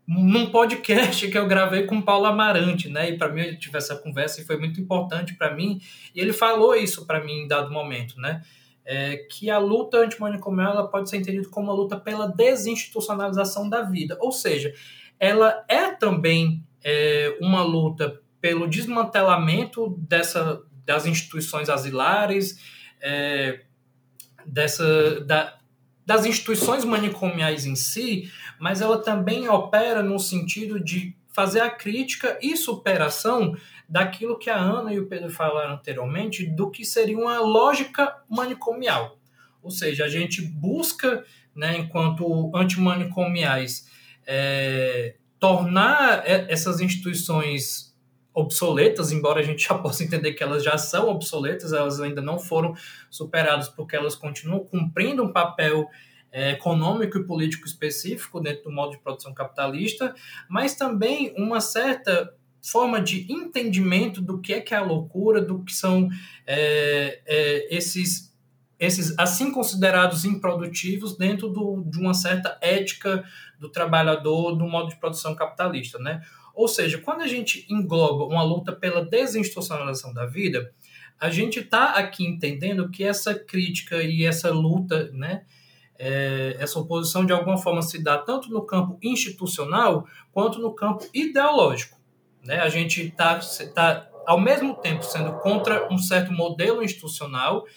[0.08, 3.10] num podcast que eu gravei com Paulo Amarante, né?
[3.10, 5.82] E para mim eu tive essa conversa e foi muito importante para mim.
[6.15, 8.41] E ele falou isso para mim em dado momento, né?
[8.86, 13.82] É, que a luta antimanicomial ela pode ser entendida como uma luta pela desinstitucionalização da
[13.82, 14.73] vida, ou seja,
[15.19, 22.58] ela é também é, uma luta pelo desmantelamento dessa, das instituições asilares,
[23.01, 23.65] é,
[24.47, 25.57] dessa, da,
[26.05, 32.39] das instituições manicomiais em si, mas ela também opera no sentido de fazer a crítica
[32.41, 33.55] e superação
[33.88, 39.19] daquilo que a Ana e o Pedro falaram anteriormente, do que seria uma lógica manicomial.
[39.62, 41.23] Ou seja, a gente busca,
[41.55, 43.88] né, enquanto antimanicomiais,
[44.25, 47.95] é, tornar essas instituições
[48.38, 52.38] obsoletas, embora a gente já possa entender que elas já são obsoletas, elas ainda não
[52.38, 52.76] foram
[53.10, 55.89] superadas porque elas continuam cumprindo um papel
[56.32, 60.13] é, econômico e político específico dentro do modo de produção capitalista,
[60.47, 65.63] mas também uma certa forma de entendimento do que é que é a loucura, do
[65.63, 66.08] que são
[66.45, 68.28] é, é, esses
[68.80, 73.23] esses assim considerados improdutivos dentro do, de uma certa ética
[73.60, 76.21] do trabalhador do modo de produção capitalista, né?
[76.58, 80.74] Ou seja, quando a gente engloba uma luta pela desinstitucionalização da vida,
[81.20, 85.43] a gente está aqui entendendo que essa crítica e essa luta, né,
[86.00, 91.08] é, essa oposição de alguma forma se dá tanto no campo institucional quanto no campo
[91.13, 92.00] ideológico.
[92.43, 92.60] Né?
[92.60, 93.39] A gente está
[93.76, 97.67] tá, ao mesmo tempo sendo contra um certo modelo institucional,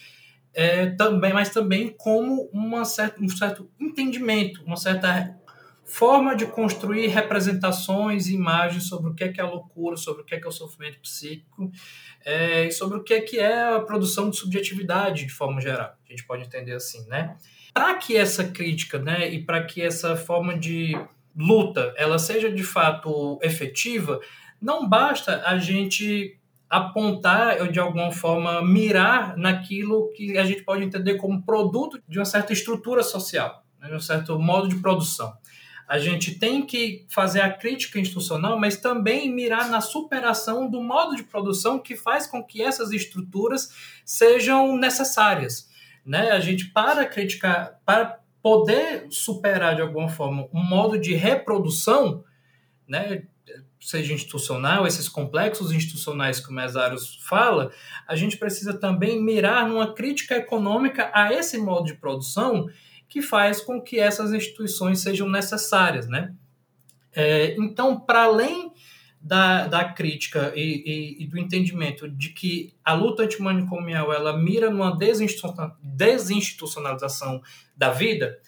[0.55, 5.39] é, também, mas também como uma certa, um certo entendimento, uma certa
[5.91, 10.23] forma de construir representações e imagens sobre o que é, que é a loucura, sobre
[10.23, 11.71] o que é, que é o sofrimento psíquico
[12.25, 15.93] é, e sobre o que é, que é a produção de subjetividade de forma geral.
[16.07, 17.37] A gente pode entender assim, né?
[17.75, 20.93] Para que essa crítica, né, e para que essa forma de
[21.37, 24.21] luta ela seja de fato efetiva,
[24.61, 30.85] não basta a gente apontar ou de alguma forma mirar naquilo que a gente pode
[30.85, 35.40] entender como produto de uma certa estrutura social, né, de um certo modo de produção.
[35.91, 41.17] A gente tem que fazer a crítica institucional, mas também mirar na superação do modo
[41.17, 43.75] de produção que faz com que essas estruturas
[44.05, 45.69] sejam necessárias.
[46.07, 46.31] Né?
[46.31, 52.23] A gente, para criticar, para poder superar de alguma forma um modo de reprodução,
[52.87, 53.25] né,
[53.81, 57.73] seja institucional, esses complexos institucionais que o Mesaros fala,
[58.07, 62.69] a gente precisa também mirar numa crítica econômica a esse modo de produção
[63.11, 66.33] que faz com que essas instituições sejam necessárias, né?
[67.13, 68.73] É, então, para além
[69.21, 74.71] da, da crítica e, e, e, do entendimento de que a luta antimanicomial ela mira
[74.71, 74.97] numa
[75.83, 77.43] desinstitucionalização
[77.77, 78.39] da vida,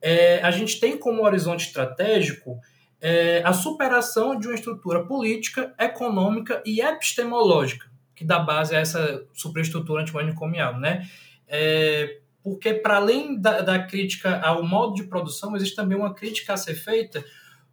[0.00, 2.58] é, a gente tem como horizonte estratégico
[3.00, 9.26] é, a superação de uma estrutura política, econômica e epistemológica que dá base a essa
[9.32, 11.08] superestrutura antimanicomial, né?
[11.48, 16.52] É, porque para além da, da, crítica ao modo de produção, existe também uma crítica
[16.52, 17.24] a ser feita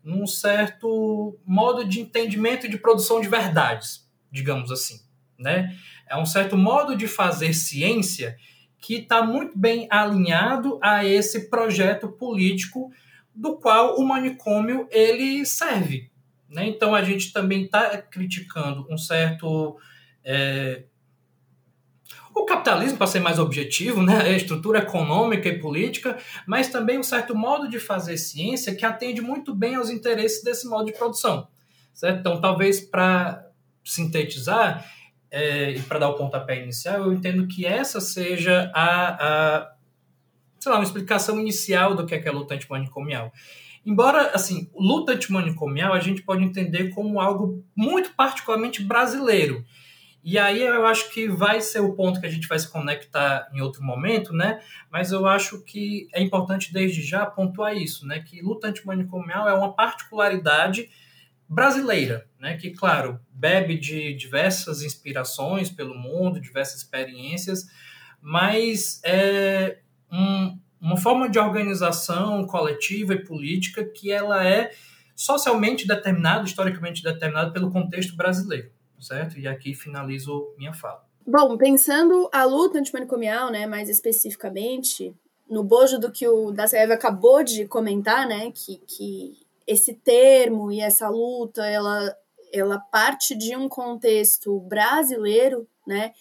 [0.02, 5.02] num certo modo de entendimento de produção de verdades, digamos assim,
[5.38, 5.78] né?
[6.10, 8.38] É um certo modo de fazer ciência
[8.80, 12.90] que está muito bem alinhado a esse projeto político
[13.36, 16.10] do qual o manicômio ele serve.
[16.50, 16.68] Né?
[16.68, 19.78] Então a gente também está criticando um certo
[20.24, 20.84] é,
[22.34, 26.18] o capitalismo, para ser mais objetivo, né, a estrutura econômica e política,
[26.48, 30.68] mas também um certo modo de fazer ciência que atende muito bem aos interesses desse
[30.68, 31.48] modo de produção.
[31.94, 32.20] Certo?
[32.20, 33.46] Então, talvez para
[33.84, 34.86] sintetizar
[35.30, 39.72] é, e para dar o pontapé inicial, eu entendo que essa seja a, a
[40.60, 43.32] sei lá, uma explicação inicial do que é, que é luta antimanicomial.
[43.86, 49.66] Embora, assim, luta antimanicomial a gente pode entender como algo muito particularmente brasileiro.
[50.24, 53.50] E aí eu acho que vai ser o ponto que a gente vai se conectar
[53.54, 54.62] em outro momento, né?
[54.92, 58.20] Mas eu acho que é importante desde já pontuar isso, né?
[58.20, 60.90] Que luta antimanicomial é uma particularidade
[61.50, 62.56] brasileira, né?
[62.56, 67.68] Que, claro, bebe de diversas inspirações pelo mundo, diversas experiências,
[68.22, 69.80] mas é,
[70.12, 74.72] um, uma forma de organização coletiva e política que ela é
[75.16, 79.40] socialmente determinada, historicamente determinada pelo contexto brasileiro, certo?
[79.40, 81.04] E aqui finalizo minha fala.
[81.26, 85.14] Bom, pensando a luta antimanicomial, né, mais especificamente,
[85.50, 89.38] no bojo do que o Dacev acabou de comentar, né, que, que
[89.68, 92.16] esse termo e essa luta, ela,
[92.52, 96.14] ela parte de um contexto brasileiro, né,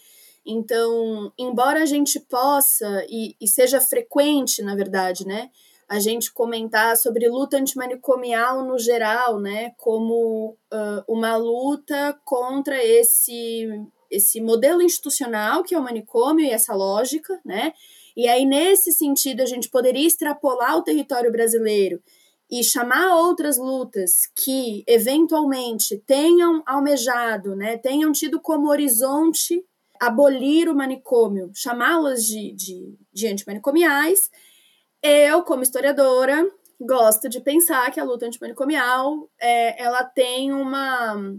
[0.44, 5.50] então, embora a gente possa, e, e seja frequente, na verdade, né,
[5.90, 13.66] a gente comentar sobre luta antimanicomial no geral, né, como uh, uma luta contra esse,
[14.08, 17.72] esse modelo institucional que é o manicômio e essa lógica, né,
[18.16, 22.00] e aí nesse sentido a gente poderia extrapolar o território brasileiro
[22.48, 29.60] e chamar outras lutas que eventualmente tenham almejado, né, tenham tido como horizonte
[30.00, 34.30] abolir o manicômio, chamá-las de, de, de antimanicomiais,
[35.02, 36.48] eu, como historiadora,
[36.80, 41.34] gosto de pensar que a luta antimanicomial é, ela tem uma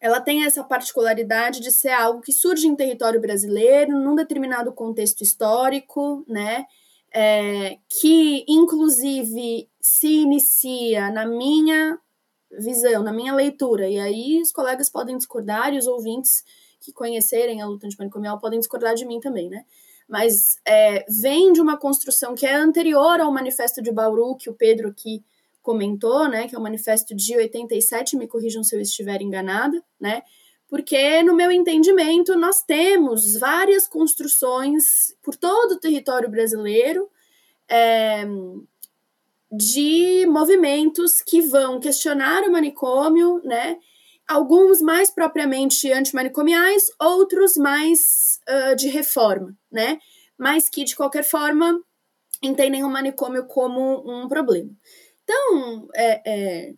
[0.00, 5.20] ela tem essa particularidade de ser algo que surge em território brasileiro, num determinado contexto
[5.22, 6.64] histórico, né?
[7.12, 11.98] É, que inclusive se inicia na minha
[12.58, 16.44] visão, na minha leitura, e aí os colegas podem discordar e os ouvintes
[16.80, 19.64] que conhecerem a luta antimanicomial podem discordar de mim também, né?
[20.10, 24.54] Mas é, vem de uma construção que é anterior ao Manifesto de Bauru, que o
[24.54, 25.24] Pedro aqui
[25.62, 26.48] comentou, né?
[26.48, 30.22] Que é o Manifesto de 87, me corrijam se eu estiver enganada, né?
[30.68, 37.08] Porque, no meu entendimento, nós temos várias construções por todo o território brasileiro
[37.68, 38.24] é,
[39.52, 43.78] de movimentos que vão questionar o manicômio, né?
[44.30, 49.98] alguns mais propriamente antimanicomiais, outros mais uh, de reforma, né?
[50.36, 51.80] Mas que, de qualquer forma,
[52.42, 54.70] entendem o manicômio como um problema.
[55.22, 56.74] Então, é, é,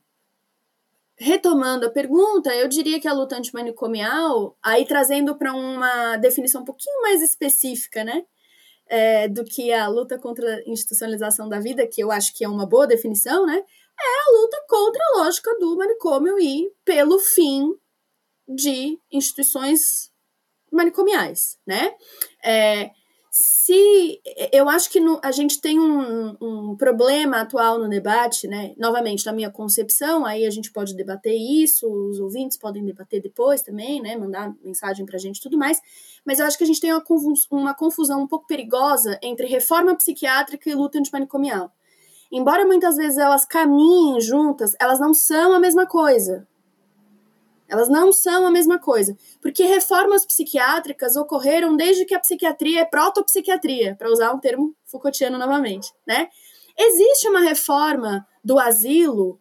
[1.16, 6.64] retomando a pergunta, eu diria que a luta antimanicomial, aí trazendo para uma definição um
[6.64, 8.24] pouquinho mais específica, né?
[8.92, 12.48] é, do que a luta contra a institucionalização da vida, que eu acho que é
[12.48, 13.56] uma boa definição, né?
[13.56, 17.74] É a luta contra a lógica do manicômio e pelo fim
[18.46, 20.11] de instituições
[20.72, 21.92] manicomiais, né?
[22.44, 22.90] É,
[23.34, 24.20] se
[24.52, 28.74] eu acho que no, a gente tem um, um, problema atual no debate, né?
[28.76, 33.62] Novamente, na minha concepção, aí a gente pode debater isso, os ouvintes podem debater depois
[33.62, 34.16] também, né?
[34.16, 35.80] Mandar mensagem pra gente e tudo mais.
[36.26, 37.02] Mas eu acho que a gente tem uma,
[37.50, 41.72] uma confusão um pouco perigosa entre reforma psiquiátrica e luta antimanicomial.
[42.30, 46.46] Embora muitas vezes elas caminhem juntas, elas não são a mesma coisa.
[47.72, 52.84] Elas não são a mesma coisa, porque reformas psiquiátricas ocorreram desde que a psiquiatria é
[52.84, 56.28] protopsiquiatria, para usar um termo Foucaultiano novamente, né?
[56.78, 59.40] Existe uma reforma do asilo,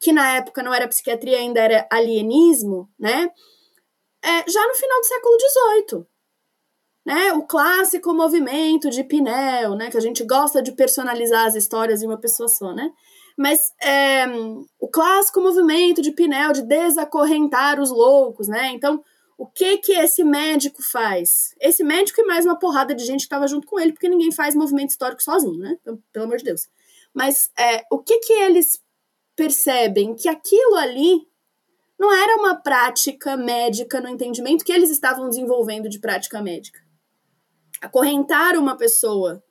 [0.00, 3.30] que na época não era psiquiatria, ainda era alienismo, né?
[4.24, 6.06] É, já no final do século XVIII.
[7.04, 12.00] Né, o clássico movimento de Pinel, né, que a gente gosta de personalizar as histórias
[12.00, 12.90] em uma pessoa só, né?
[13.36, 14.26] Mas é,
[14.78, 18.70] o clássico movimento de Pinel de desacorrentar os loucos, né?
[18.72, 19.02] Então,
[19.38, 21.54] o que que esse médico faz?
[21.60, 24.30] Esse médico e mais uma porrada de gente que estava junto com ele, porque ninguém
[24.30, 25.76] faz movimento histórico sozinho, né?
[25.80, 26.68] Então, pelo amor de Deus.
[27.12, 28.80] Mas é, o que que eles
[29.34, 30.14] percebem?
[30.14, 31.26] Que aquilo ali
[31.98, 36.80] não era uma prática médica no entendimento que eles estavam desenvolvendo de prática médica.
[37.80, 39.42] Acorrentar uma pessoa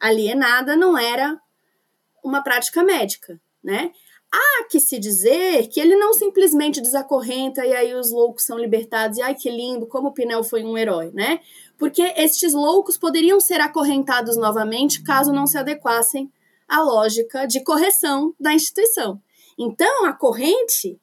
[0.00, 1.40] alienada não era
[2.24, 3.92] uma prática médica, né?
[4.32, 9.18] Há que se dizer que ele não simplesmente desacorrenta e aí os loucos são libertados
[9.18, 11.40] e ai que lindo, como o Pinel foi um herói, né?
[11.76, 16.32] Porque estes loucos poderiam ser acorrentados novamente caso não se adequassem
[16.68, 19.20] à lógica de correção da instituição.
[19.58, 21.00] Então, a corrente,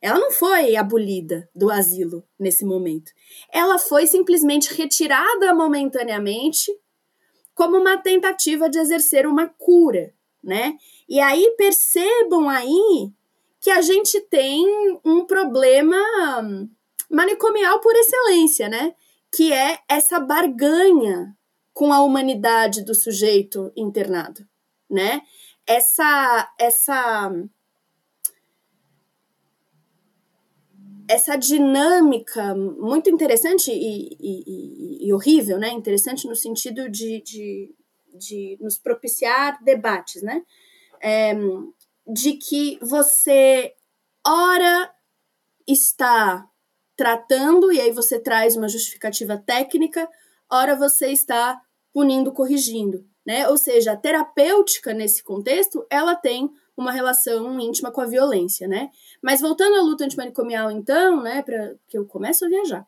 [0.00, 3.12] ela não foi abolida do asilo nesse momento.
[3.52, 6.72] Ela foi simplesmente retirada momentaneamente
[7.54, 10.76] como uma tentativa de exercer uma cura né?
[11.08, 13.12] E aí percebam aí
[13.60, 14.66] que a gente tem
[15.04, 15.96] um problema
[17.10, 18.94] manicomial por excelência, né?
[19.32, 21.36] Que é essa barganha
[21.72, 24.46] com a humanidade do sujeito internado,
[24.88, 25.22] né?
[25.66, 27.30] Essa essa
[31.08, 35.68] essa dinâmica muito interessante e, e, e, horrível, né?
[35.70, 37.74] Interessante no sentido de, de
[38.14, 40.42] de nos propiciar debates, né?
[41.02, 41.34] É,
[42.06, 43.74] de que você,
[44.26, 44.92] ora,
[45.66, 46.46] está
[46.96, 50.08] tratando, e aí você traz uma justificativa técnica,
[50.50, 51.60] ora você está
[51.92, 53.48] punindo, corrigindo, né?
[53.48, 58.90] Ou seja, a terapêutica nesse contexto, ela tem uma relação íntima com a violência, né?
[59.22, 62.86] Mas voltando à luta antimanicomial, então, né, para que eu começo a viajar.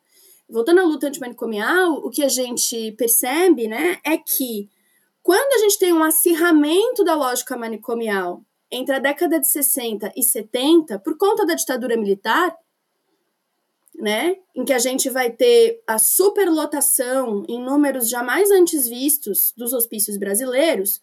[0.48, 4.68] Voltando à luta antimanicomial, o que a gente percebe, né, é que
[5.22, 10.22] quando a gente tem um acirramento da lógica manicomial entre a década de 60 e
[10.22, 12.56] 70, por conta da ditadura militar,
[13.94, 19.72] né, em que a gente vai ter a superlotação em números jamais antes vistos dos
[19.72, 21.00] hospícios brasileiros,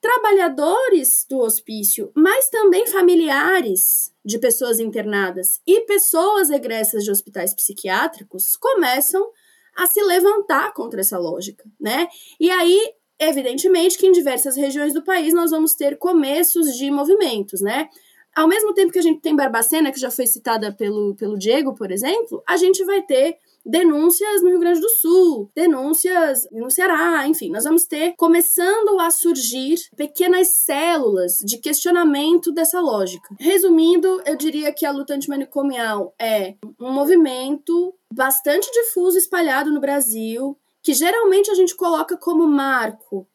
[0.00, 8.56] trabalhadores do hospício, mas também familiares de pessoas internadas e pessoas egressas de hospitais psiquiátricos
[8.56, 9.30] começam
[9.76, 12.08] a se levantar contra essa lógica, né?
[12.38, 17.60] E aí Evidentemente que em diversas regiões do país nós vamos ter começos de movimentos,
[17.60, 17.88] né?
[18.34, 21.74] Ao mesmo tempo que a gente tem Barbacena, que já foi citada pelo, pelo Diego,
[21.74, 27.26] por exemplo, a gente vai ter denúncias no Rio Grande do Sul, denúncias no Ceará,
[27.26, 33.34] enfim, nós vamos ter começando a surgir pequenas células de questionamento dessa lógica.
[33.38, 40.56] Resumindo, eu diria que a luta antimanicomial é um movimento bastante difuso, espalhado no Brasil,
[40.82, 43.26] que geralmente a gente coloca como marco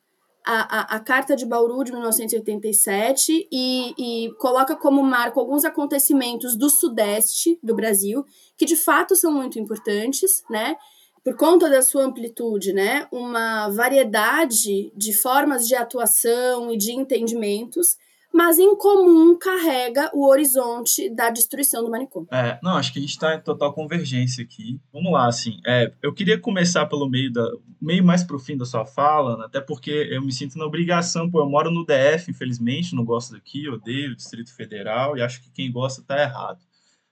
[0.46, 6.56] a, a, a Carta de Bauru de 1987 e, e coloca como marco alguns acontecimentos
[6.56, 8.24] do Sudeste do Brasil,
[8.56, 10.76] que de fato são muito importantes, né?
[11.24, 13.08] Por conta da sua amplitude, né?
[13.12, 17.98] Uma variedade de formas de atuação e de entendimentos
[18.36, 22.28] mas em comum carrega o horizonte da destruição do manicômio.
[22.30, 24.78] É, não, acho que a gente está em total convergência aqui.
[24.92, 27.50] Vamos lá, assim, é, eu queria começar pelo meio da
[27.82, 30.66] meio mais para o fim da sua fala, né, até porque eu me sinto na
[30.66, 35.22] obrigação, pô, eu moro no DF, infelizmente, não gosto daqui, odeio o Distrito Federal e
[35.22, 36.60] acho que quem gosta está errado.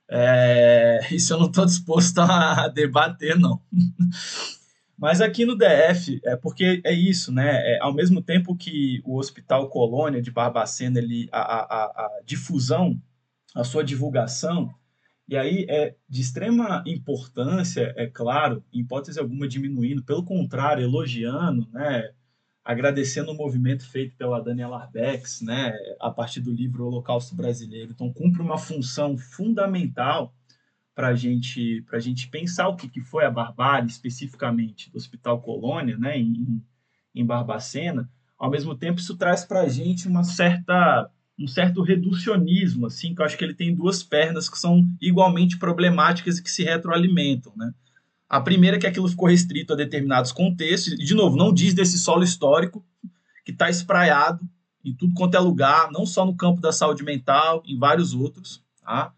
[0.09, 3.61] É, isso eu não estou disposto a debater, não.
[4.98, 7.76] Mas aqui no DF, é porque é isso, né?
[7.76, 13.02] É, ao mesmo tempo que o Hospital Colônia de Barbacena, ele, a, a, a difusão,
[13.56, 14.74] a sua divulgação,
[15.28, 21.68] E aí é de extrema importância, é claro, em hipótese alguma diminuindo, pelo contrário, elogiando,
[21.72, 22.12] né,
[22.64, 27.91] agradecendo o movimento feito pela Daniela Arbex, né, a partir do livro Holocausto Brasileiro.
[27.94, 30.34] Então, cumpre uma função fundamental
[30.96, 35.98] para gente, a gente pensar o que, que foi a barbárie, especificamente do Hospital Colônia,
[35.98, 36.62] né, em,
[37.16, 38.10] em Barbacena.
[38.38, 43.22] Ao mesmo tempo, isso traz para a gente uma certa um certo reducionismo, assim, que
[43.22, 47.52] eu acho que ele tem duas pernas que são igualmente problemáticas e que se retroalimentam,
[47.56, 47.74] né?
[48.30, 51.74] A primeira é que aquilo ficou restrito a determinados contextos, e, de novo, não diz
[51.74, 52.86] desse solo histórico
[53.44, 54.48] que está espraiado
[54.86, 58.64] em tudo quanto é lugar, não só no campo da saúde mental, em vários outros,
[58.82, 59.12] tá?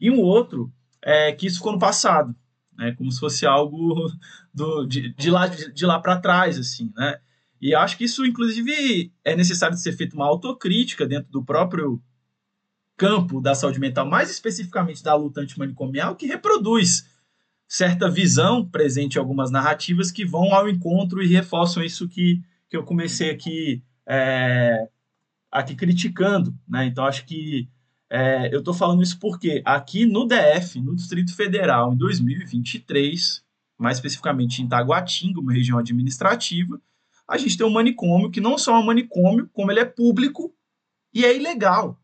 [0.00, 0.70] E um outro
[1.04, 2.34] é que isso ficou no passado,
[2.76, 2.92] né?
[2.92, 4.10] Como se fosse algo
[4.52, 7.20] do, de, de lá, de, de lá para trás, assim, né?
[7.60, 12.02] E acho que isso, inclusive, é necessário ser feita uma autocrítica dentro do próprio
[12.96, 17.08] campo da saúde mental, mais especificamente da luta antimanicomial, que reproduz
[17.66, 22.76] certa visão presente em algumas narrativas que vão ao encontro e reforçam isso que, que
[22.76, 24.88] eu comecei aqui, é,
[25.50, 26.54] aqui criticando.
[26.68, 26.86] Né?
[26.86, 27.68] Então, acho que
[28.14, 33.42] é, eu estou falando isso porque aqui no DF, no Distrito Federal, em 2023,
[33.76, 36.80] mais especificamente em Taguatinga, uma região administrativa,
[37.26, 40.54] a gente tem um manicômio que não só é um manicômio, como ele é público
[41.12, 41.98] e é ilegal,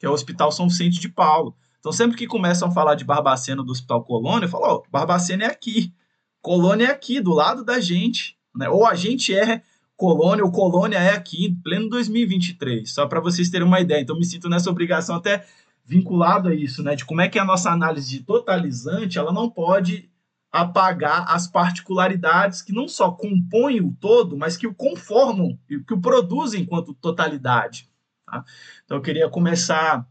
[0.00, 1.54] que é o Hospital São Vicente de Paulo.
[1.78, 5.44] Então, sempre que começam a falar de Barbacena do Hospital Colônia, eu falo, ó, Barbacena
[5.44, 5.94] é aqui,
[6.40, 8.68] Colônia é aqui, do lado da gente, né?
[8.68, 9.62] Ou a gente é
[9.96, 14.00] Colônia, ou Colônia é aqui, em pleno 2023, só para vocês terem uma ideia.
[14.00, 15.44] Então, me sinto nessa obrigação até
[15.84, 16.94] vinculado a isso, né?
[16.94, 20.10] De como é que a nossa análise totalizante, ela não pode
[20.52, 25.94] apagar as particularidades que não só compõem o todo, mas que o conformam e que
[25.94, 27.88] o produzem enquanto totalidade.
[28.26, 28.44] Tá?
[28.84, 30.06] Então eu queria começar,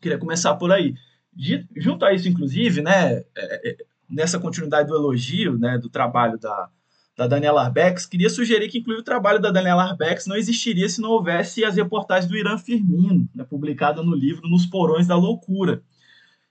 [0.00, 0.94] queria começar por aí.
[1.32, 3.76] De, junto a isso, inclusive, né, é, é,
[4.08, 6.70] nessa continuidade do elogio, né, do trabalho da,
[7.20, 11.02] da Daniela Arbex, queria sugerir que, inclusive, o trabalho da Daniela Arbex não existiria se
[11.02, 15.82] não houvesse as reportagens do Irã Firmino, né, publicada no livro Nos Porões da Loucura,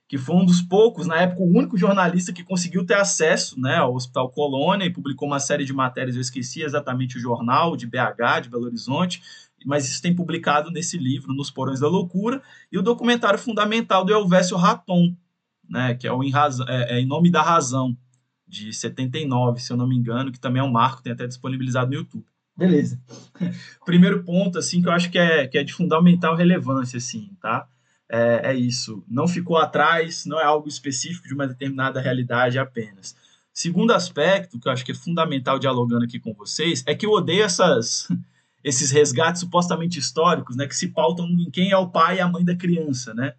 [0.07, 3.78] que foi um dos poucos, na época, o único jornalista que conseguiu ter acesso né,
[3.78, 7.88] ao Hospital Colônia e publicou uma série de matérias, eu esqueci exatamente o jornal, de
[7.88, 9.24] BH, de Belo Horizonte,
[9.65, 14.13] mas isso tem publicado nesse livro, Nos Porões da Loucura, e o documentário fundamental do
[14.13, 15.15] Elvésio Raton,
[15.67, 16.32] né, que é, o em,
[16.67, 17.97] é, é em Nome da Razão,
[18.49, 21.91] de 79, se eu não me engano, que também é um marco, tem até disponibilizado
[21.91, 22.25] no YouTube.
[22.57, 22.99] Beleza.
[23.85, 27.67] Primeiro ponto, assim, que eu acho que é, que é de fundamental relevância, assim, tá?
[28.09, 29.03] é, é isso.
[29.07, 33.15] Não ficou atrás, não é algo específico de uma determinada realidade apenas.
[33.53, 37.11] Segundo aspecto, que eu acho que é fundamental dialogando aqui com vocês, é que eu
[37.11, 38.07] odeio essas,
[38.63, 42.27] esses resgates supostamente históricos, né, que se pautam em quem é o pai e a
[42.27, 43.35] mãe da criança, né?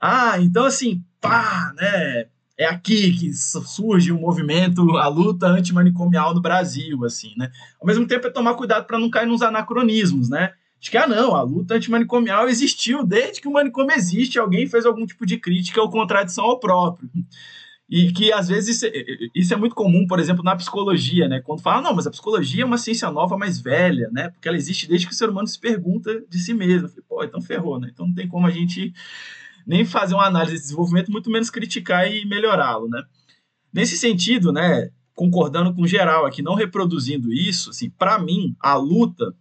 [0.00, 2.26] Ah, então assim, pá, né,
[2.58, 7.50] é aqui que surge o movimento, a luta antimanicomial no Brasil, assim, né?
[7.80, 10.52] Ao mesmo tempo é tomar cuidado para não cair nos anacronismos, né?
[10.80, 14.86] de que, ah, não, a luta antimanicomial existiu desde que o manicômio existe, alguém fez
[14.86, 17.10] algum tipo de crítica ou contradição ao próprio.
[17.90, 18.92] E que, às vezes, isso é,
[19.34, 21.40] isso é muito comum, por exemplo, na psicologia, né?
[21.40, 24.28] Quando fala, não, mas a psicologia é uma ciência nova, mais velha, né?
[24.28, 26.88] Porque ela existe desde que o ser humano se pergunta de si mesmo.
[26.88, 27.88] Falei, pô, então ferrou, né?
[27.90, 28.92] Então não tem como a gente
[29.68, 33.02] nem fazer uma análise de desenvolvimento, muito menos criticar e melhorá-lo, né?
[33.70, 39.36] Nesse sentido, né, concordando com geral aqui, não reproduzindo isso, assim, para mim, a luta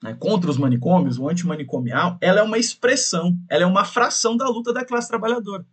[0.00, 4.48] né, contra os manicômios, o antimanicomial, ela é uma expressão, ela é uma fração da
[4.48, 5.66] luta da classe trabalhadora.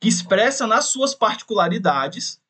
[0.00, 2.40] Que expressa nas suas particularidades,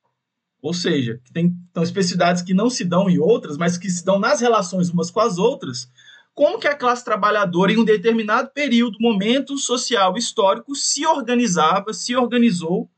[0.62, 4.02] ou seja, que tem então, especificidades que não se dão em outras, mas que se
[4.02, 5.90] dão nas relações umas com as outras,
[6.34, 12.16] como que a classe trabalhadora, em um determinado período, momento social, histórico, se organizava, se
[12.16, 12.90] organizou,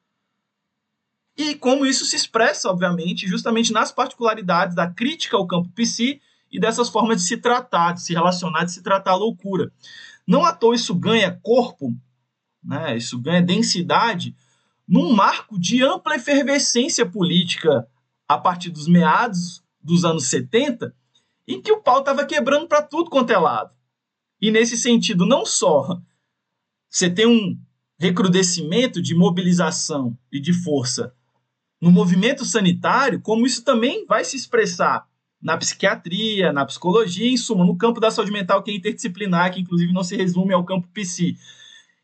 [1.37, 6.21] e como isso se expressa, obviamente, justamente nas particularidades da crítica ao campo psi
[6.51, 9.71] e dessas formas de se tratar, de se relacionar, de se tratar a loucura.
[10.27, 11.95] Não à toa isso ganha corpo,
[12.65, 12.97] né?
[12.97, 14.35] isso ganha densidade
[14.89, 17.87] num marco de ampla efervescência política
[18.27, 20.95] a partir dos meados dos anos 70,
[21.47, 23.75] em que o pau estava quebrando para tudo quanto é lado.
[24.41, 26.01] E nesse sentido, não só
[26.89, 27.59] você tem um
[27.99, 31.15] recrudescimento de mobilização e de força
[31.81, 35.07] no movimento sanitário, como isso também vai se expressar
[35.41, 39.61] na psiquiatria, na psicologia, em suma, no campo da saúde mental, que é interdisciplinar, que
[39.61, 41.37] inclusive não se resume ao campo psi.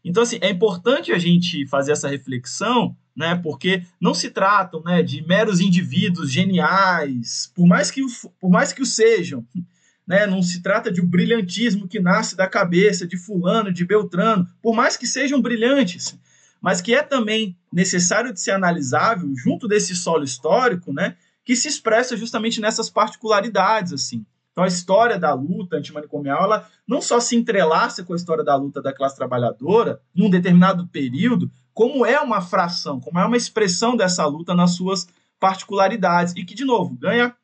[0.05, 5.03] Então, assim, é importante a gente fazer essa reflexão, né, porque não se tratam né,
[5.03, 8.01] de meros indivíduos geniais, por mais que,
[8.41, 9.47] por mais que o sejam,
[10.07, 14.49] né, não se trata de um brilhantismo que nasce da cabeça de fulano, de Beltrano,
[14.63, 16.19] por mais que sejam brilhantes,
[16.61, 21.69] mas que é também necessário de ser analisável junto desse solo histórico, né, que se
[21.69, 24.25] expressa justamente nessas particularidades, assim.
[24.53, 28.55] Então, a história da luta antimanicomial, ela não só se entrelaça com a história da
[28.55, 33.97] luta da classe trabalhadora num determinado período, como é uma fração, como é uma expressão
[33.97, 35.07] dessa luta nas suas
[35.41, 37.35] particularidades, e que, de novo, ganha,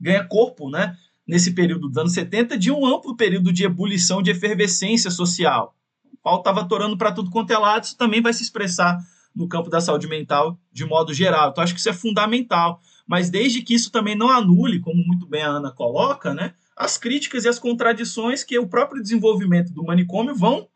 [0.00, 0.96] ganha corpo, né,
[1.26, 5.74] nesse período dos anos 70, de um amplo período de ebulição, de efervescência social.
[6.12, 8.98] O pau estava atorando para tudo quanto é lado, isso também vai se expressar
[9.34, 11.50] no campo da saúde mental de modo geral.
[11.50, 15.26] Então, acho que isso é fundamental mas desde que isso também não anule, como muito
[15.26, 19.82] bem a Ana coloca, né, as críticas e as contradições que o próprio desenvolvimento do
[19.82, 20.68] manicômio vão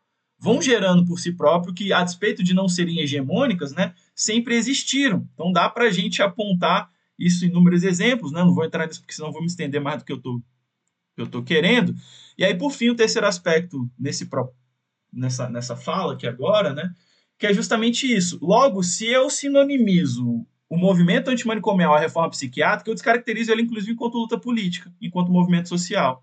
[0.43, 5.25] vão gerando por si próprio, que a despeito de não serem hegemônicas, né, sempre existiram.
[5.33, 8.41] Então dá para a gente apontar isso em inúmeros exemplos, né?
[8.41, 10.41] não vou entrar nisso porque senão vou me estender mais do que eu tô,
[11.15, 11.95] eu tô querendo.
[12.37, 14.27] E aí, por fim, o terceiro aspecto nesse,
[15.13, 16.93] nessa, nessa fala aqui agora, né,
[17.39, 18.37] que é justamente isso.
[18.41, 24.17] Logo, se eu sinonimizo o movimento antimanicomial, a reforma psiquiátrica, eu descaracterizo ele, inclusive, enquanto
[24.17, 26.21] luta política, enquanto movimento social.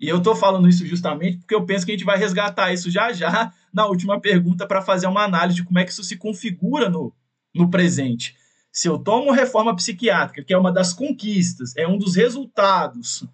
[0.00, 2.90] E eu estou falando isso justamente porque eu penso que a gente vai resgatar isso
[2.90, 6.16] já já na última pergunta para fazer uma análise de como é que isso se
[6.16, 7.12] configura no,
[7.54, 8.36] no presente.
[8.72, 13.24] Se eu tomo reforma psiquiátrica, que é uma das conquistas, é um dos resultados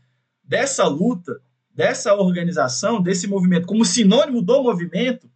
[0.44, 1.40] dessa luta,
[1.74, 5.30] dessa organização, desse movimento, como sinônimo do movimento,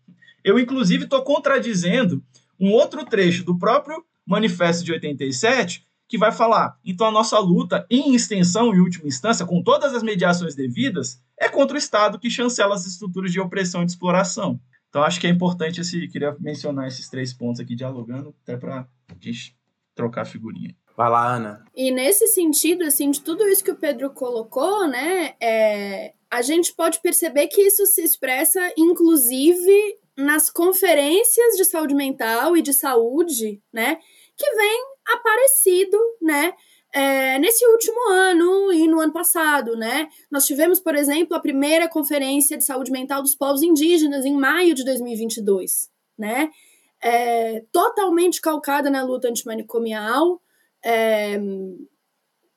[0.44, 2.22] eu, inclusive, estou contradizendo
[2.60, 7.86] um outro trecho do próprio Manifesto de 87, que vai falar: então a nossa luta,
[7.90, 12.30] em extensão e última instância, com todas as mediações devidas, é contra o Estado que
[12.30, 14.60] chancela as estruturas de opressão e de exploração.
[14.88, 18.86] Então acho que é importante esse, queria mencionar esses três pontos aqui dialogando, até para
[19.08, 19.56] a gente
[19.94, 20.74] trocar figurinha.
[20.96, 21.64] Vai lá, Ana.
[21.74, 26.72] E nesse sentido, assim, de tudo isso que o Pedro colocou, né, é, a gente
[26.72, 33.60] pode perceber que isso se expressa, inclusive, nas conferências de saúde mental e de saúde,
[33.72, 33.98] né,
[34.36, 36.54] que vem aparecido, né,
[36.94, 40.08] é, nesse último ano e no ano passado, né?
[40.30, 44.74] Nós tivemos, por exemplo, a primeira conferência de saúde mental dos povos indígenas em maio
[44.74, 46.50] de 2022, né?
[47.02, 50.40] É, totalmente calcada na luta antimanicomial,
[50.84, 51.36] é,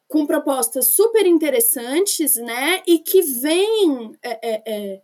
[0.08, 2.84] com propostas super interessantes, né?
[2.86, 5.02] E que vem é, é, é,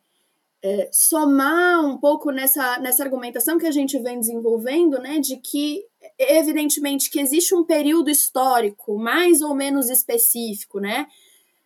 [0.63, 5.83] é, somar um pouco nessa, nessa argumentação que a gente vem desenvolvendo, né, de que,
[6.17, 11.07] evidentemente, que existe um período histórico mais ou menos específico, né,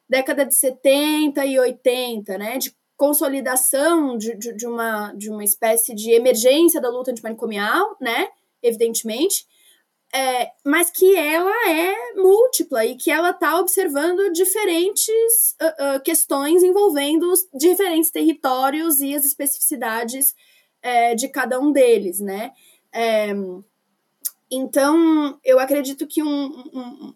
[0.09, 5.93] década de 70 e 80, né, de consolidação de, de, de uma, de uma espécie
[5.93, 8.29] de emergência da luta antimanicomial, né,
[8.61, 9.45] evidentemente,
[10.13, 16.63] é, mas que ela é múltipla e que ela está observando diferentes uh, uh, questões
[16.63, 20.33] envolvendo os diferentes territórios e as especificidades
[20.81, 22.51] é, de cada um deles, né?
[22.93, 23.33] É,
[24.51, 27.13] então, eu acredito que um, um,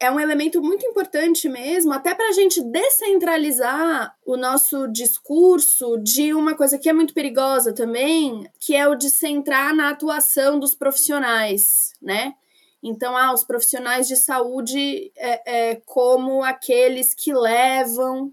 [0.00, 6.32] é um elemento muito importante mesmo, até para a gente descentralizar o nosso discurso de
[6.32, 10.74] uma coisa que é muito perigosa também, que é o de centrar na atuação dos
[10.74, 12.34] profissionais, né?
[12.82, 18.32] Então, ah, os profissionais de saúde é, é como aqueles que levam,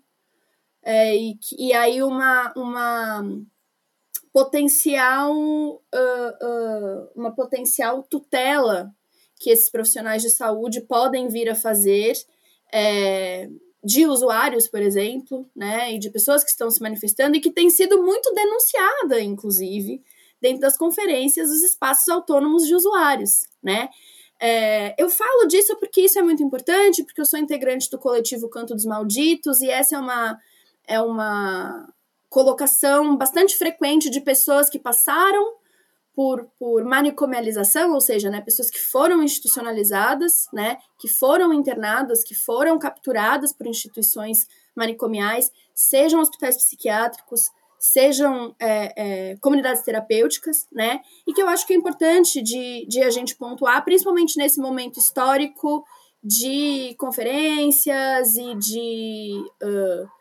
[0.81, 3.21] é, e, e aí uma, uma
[4.37, 8.93] potencial uh, uh, uma potencial tutela
[9.39, 12.13] que esses profissionais de saúde podem vir a fazer
[12.71, 13.49] é,
[13.83, 17.67] de usuários, por exemplo, né, e de pessoas que estão se manifestando e que tem
[17.71, 20.03] sido muito denunciada, inclusive,
[20.39, 23.89] dentro das conferências dos espaços autônomos de usuários, né?
[24.39, 28.47] É, eu falo disso porque isso é muito importante, porque eu sou integrante do coletivo
[28.49, 30.37] Canto dos Malditos e essa é uma,
[30.87, 31.91] é uma
[32.37, 35.55] colocação bastante frequente de pessoas que passaram
[36.13, 42.35] por, por manicomialização, ou seja, né, pessoas que foram institucionalizadas, né, que foram internadas, que
[42.35, 51.33] foram capturadas por instituições manicomiais, sejam hospitais psiquiátricos, sejam é, é, comunidades terapêuticas, né, e
[51.33, 55.83] que eu acho que é importante de, de a gente pontuar, principalmente nesse momento histórico
[56.23, 60.16] de conferências e de uh,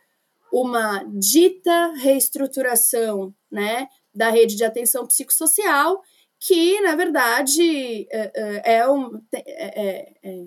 [0.59, 6.01] uma dita reestruturação, né, da rede de atenção psicossocial,
[6.41, 10.47] que, na verdade, é, é, é um, é, é,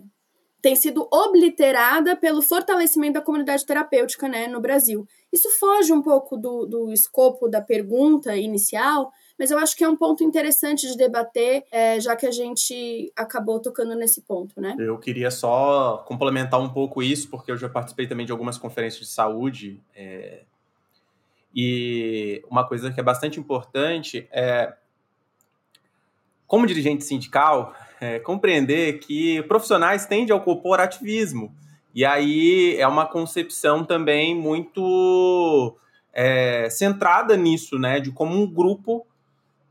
[0.63, 5.05] tem sido obliterada pelo fortalecimento da comunidade terapêutica né, no Brasil.
[5.31, 9.89] Isso foge um pouco do, do escopo da pergunta inicial, mas eu acho que é
[9.89, 14.75] um ponto interessante de debater, é, já que a gente acabou tocando nesse ponto, né?
[14.77, 19.07] Eu queria só complementar um pouco isso, porque eu já participei também de algumas conferências
[19.07, 20.41] de saúde é,
[21.55, 24.73] e uma coisa que é bastante importante é
[26.45, 31.55] como dirigente sindical, é, compreender que profissionais tendem ao corporativismo.
[31.93, 35.77] E aí é uma concepção também muito
[36.11, 37.99] é, centrada nisso, né?
[37.99, 39.05] De como um grupo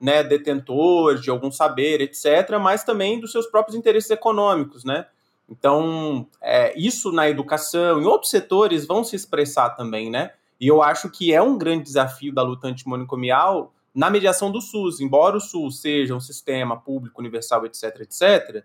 [0.00, 5.06] né, detentor de algum saber, etc., mas também dos seus próprios interesses econômicos, né?
[5.48, 10.32] Então, é, isso na educação, em outros setores, vão se expressar também, né?
[10.60, 15.00] E eu acho que é um grande desafio da luta antimonicomial na mediação do SUS.
[15.00, 18.64] Embora o SUS seja um sistema público, universal, etc., etc.,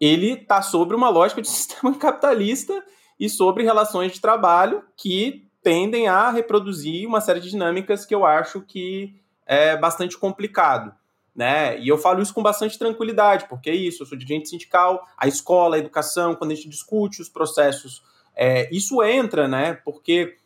[0.00, 2.84] ele está sobre uma lógica de sistema capitalista
[3.18, 8.26] e sobre relações de trabalho que tendem a reproduzir uma série de dinâmicas que eu
[8.26, 9.14] acho que
[9.46, 10.94] é bastante complicado.
[11.34, 11.78] Né?
[11.80, 15.26] E eu falo isso com bastante tranquilidade, porque é isso, eu sou dirigente sindical, a
[15.26, 18.02] escola, a educação, quando a gente discute os processos,
[18.36, 19.74] é, isso entra, né?
[19.74, 20.36] Porque,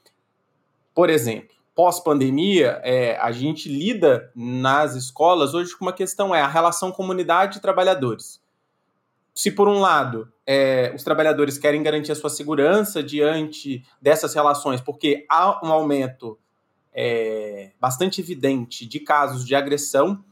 [0.95, 6.49] por exemplo, pós-pandemia, é, a gente lida nas escolas hoje com uma questão, é a
[6.49, 8.41] relação comunidade e trabalhadores.
[9.35, 14.81] Se, por um lado, é, os trabalhadores querem garantir a sua segurança diante dessas relações,
[14.81, 16.39] porque há um aumento
[16.97, 20.25] é, bastante evidente de casos de agressão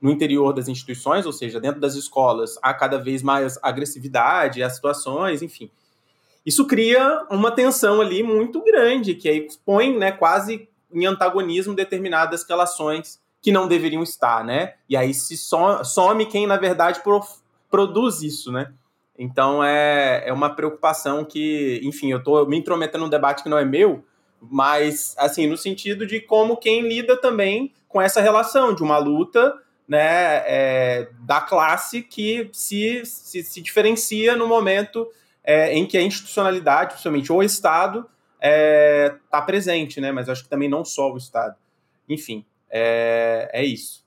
[0.00, 4.74] no interior das instituições, ou seja, dentro das escolas, há cada vez mais agressividade, as
[4.74, 5.70] situações, enfim.
[6.44, 12.44] Isso cria uma tensão ali muito grande, que aí põe né, quase em antagonismo determinadas
[12.48, 14.74] relações que não deveriam estar, né?
[14.88, 17.22] E aí se some quem, na verdade, pro,
[17.70, 18.72] produz isso, né?
[19.18, 23.58] Então é, é uma preocupação que, enfim, eu estou me intrometendo num debate que não
[23.58, 24.04] é meu,
[24.40, 29.54] mas, assim, no sentido de como quem lida também com essa relação de uma luta
[29.86, 35.08] né, é, da classe que se, se, se diferencia no momento
[35.42, 38.08] é, em que a institucionalidade, principalmente o Estado, está
[38.40, 40.12] é, tá presente, né?
[40.12, 41.56] Mas acho que também não só o Estado.
[42.08, 44.04] Enfim, é, é isso.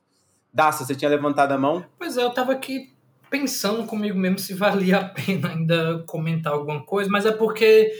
[0.53, 1.85] Daça, você tinha levantado a mão?
[1.97, 2.93] Pois é, eu estava aqui
[3.29, 7.91] pensando comigo mesmo se valia a pena ainda comentar alguma coisa, mas é porque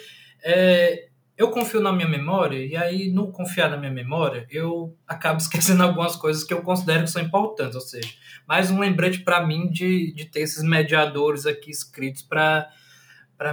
[0.43, 1.07] é,
[1.37, 5.83] eu confio na minha memória, e aí, no confiar na minha memória, eu acabo esquecendo
[5.83, 8.13] algumas coisas que eu considero que são importantes, ou seja,
[8.47, 12.69] mais um lembrete para mim de, de ter esses mediadores aqui escritos para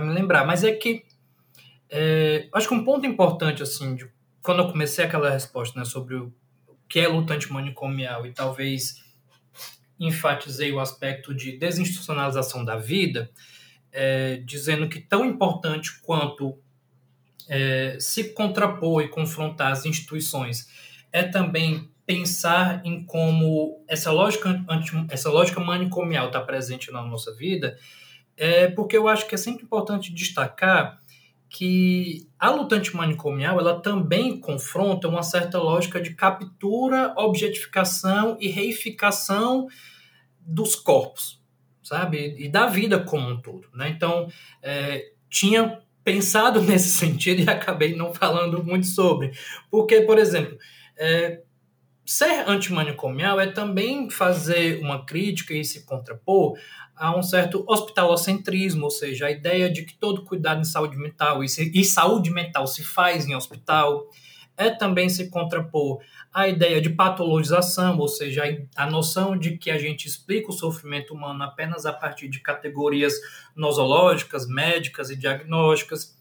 [0.00, 0.46] me lembrar.
[0.46, 1.04] Mas é que,
[1.88, 4.10] é, acho que um ponto importante, assim, de,
[4.42, 6.32] quando eu comecei aquela resposta né, sobre o
[6.88, 8.96] que é lutante manicomial e talvez
[9.98, 13.30] enfatizei o aspecto de desinstitucionalização da vida,
[13.92, 16.58] é, dizendo que tão importante quanto
[17.50, 20.68] é, se contrapor e confrontar as instituições
[21.12, 24.64] é também pensar em como essa lógica,
[25.08, 27.76] essa lógica manicomial está presente na nossa vida,
[28.36, 31.00] é porque eu acho que é sempre importante destacar
[31.48, 39.66] que a luta antimanicomial ela também confronta uma certa lógica de captura, objetificação e reificação
[40.38, 41.42] dos corpos,
[41.82, 42.36] sabe?
[42.38, 43.68] E da vida como um todo.
[43.74, 43.88] Né?
[43.88, 44.28] Então,
[44.62, 49.32] é, tinha pensado nesse sentido e acabei não falando muito sobre.
[49.70, 50.56] Porque, por exemplo,
[50.98, 51.40] é,
[52.04, 56.58] ser antimanicomial é também fazer uma crítica e se contrapor
[56.96, 61.42] a um certo hospitalocentrismo, ou seja, a ideia de que todo cuidado em saúde mental
[61.42, 64.06] e, se, e saúde mental se faz em hospital,
[64.56, 66.00] é também se contrapor
[66.32, 68.42] a ideia de patologização, ou seja,
[68.76, 73.14] a noção de que a gente explica o sofrimento humano apenas a partir de categorias
[73.54, 76.16] nosológicas, médicas e diagnósticas,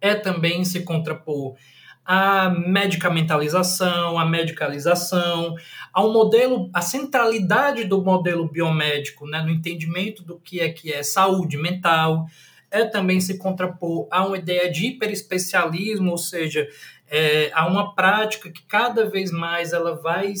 [0.00, 1.56] é também se contrapor
[2.04, 5.56] a medicamentalização, a medicalização,
[5.92, 11.02] ao modelo, a centralidade do modelo biomédico, né, no entendimento do que é que é
[11.02, 12.26] saúde mental,
[12.70, 16.68] é também se contrapor a uma ideia de hiperespecialismo, ou seja,
[17.08, 20.32] é, há uma prática que cada vez mais ela vai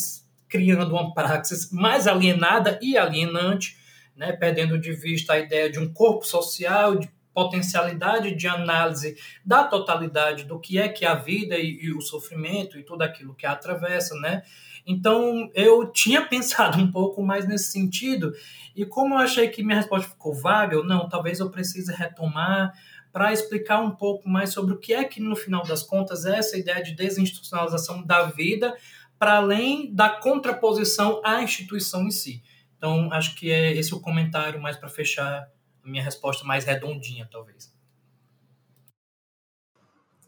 [0.48, 3.76] criando uma praxis mais alienada e alienante,
[4.16, 9.14] né, perdendo de vista a ideia de um corpo social, de potencialidade de análise
[9.44, 13.02] da totalidade do que é que é a vida e, e, o sofrimento e tudo
[13.02, 14.42] aquilo que a atravessa, né?
[14.86, 18.32] Então eu tinha pensado um pouco mais nesse sentido
[18.74, 22.72] e como eu achei que minha resposta ficou vaga, eu não, talvez eu precise retomar
[23.16, 26.36] para explicar um pouco mais sobre o que é que, no final das contas, é
[26.36, 28.76] essa ideia de desinstitucionalização da vida,
[29.18, 32.42] para além da contraposição à instituição em si.
[32.76, 35.48] Então, acho que é esse o comentário mais para fechar
[35.82, 37.74] a minha resposta mais redondinha, talvez.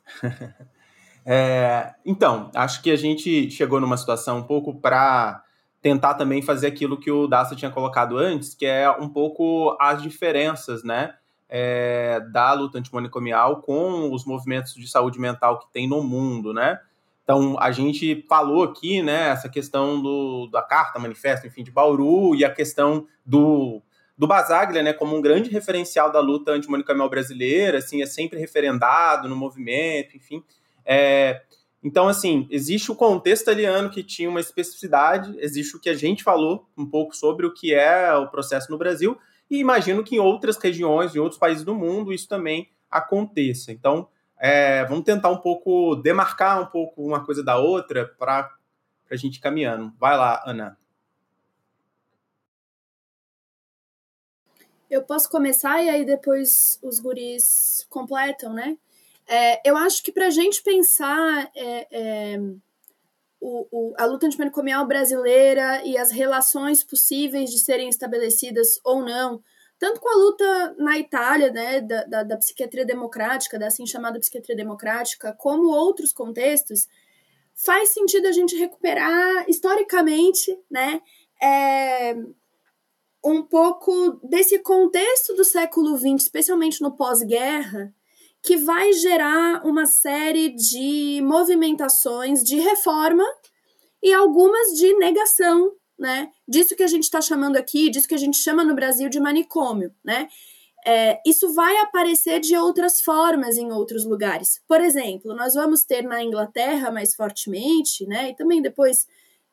[1.27, 5.45] é, então, acho que a gente chegou numa situação um pouco para
[5.83, 10.01] tentar também fazer aquilo que o Daça tinha colocado antes, que é um pouco as
[10.01, 11.18] diferenças, né?
[11.49, 16.81] É, da luta antimanicomial com os movimentos de saúde mental que tem no mundo, né?
[17.29, 22.35] Então, a gente falou aqui, né, essa questão do, da carta, manifesto, enfim, de Bauru
[22.35, 23.83] e a questão do,
[24.17, 29.29] do Basaglia, né, como um grande referencial da luta antimanicomial brasileira, assim, é sempre referendado
[29.29, 30.43] no movimento, enfim.
[30.87, 31.43] É,
[31.85, 36.25] então, assim, existe o contexto italiano que tinha uma especificidade, existe o que a gente
[36.25, 39.19] falou um pouco sobre o que é o processo no Brasil,
[39.51, 43.73] e imagino que em outras regiões, em outros países do mundo, isso também aconteça.
[43.73, 48.51] Então, é, vamos tentar um pouco demarcar um pouco uma coisa da outra para
[49.11, 49.93] a gente ir caminhando.
[49.99, 50.79] Vai lá, Ana.
[54.91, 58.79] Eu posso começar e aí depois os guris completam, né?
[59.27, 62.41] É, eu acho que para a gente pensar é, é,
[63.41, 69.43] o, o, a luta antimanicomial brasileira e as relações possíveis de serem estabelecidas ou não,
[69.79, 74.19] tanto com a luta na Itália, né, da, da, da psiquiatria democrática, da assim chamada
[74.19, 76.89] psiquiatria democrática, como outros contextos,
[77.55, 81.01] faz sentido a gente recuperar historicamente, né,
[81.41, 82.17] é,
[83.25, 87.95] um pouco desse contexto do século XX, especialmente no pós-guerra,
[88.43, 93.25] que vai gerar uma série de movimentações de reforma
[94.03, 96.31] e algumas de negação, né?
[96.47, 99.21] Disso que a gente está chamando aqui, disso que a gente chama no Brasil de
[99.21, 100.29] manicômio, né?
[100.87, 104.63] É, isso vai aparecer de outras formas em outros lugares.
[104.67, 108.31] Por exemplo, nós vamos ter na Inglaterra mais fortemente, né?
[108.31, 109.07] E também depois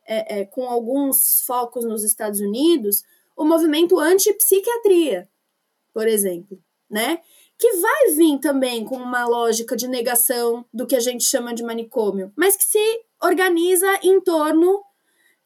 [0.08, 3.04] é, é, com alguns focos nos Estados Unidos,
[3.36, 5.28] o movimento anti-psiquiatria,
[5.94, 6.58] por exemplo,
[6.90, 7.20] né?
[7.58, 11.64] Que vai vir também com uma lógica de negação do que a gente chama de
[11.64, 14.82] manicômio, mas que se organiza em torno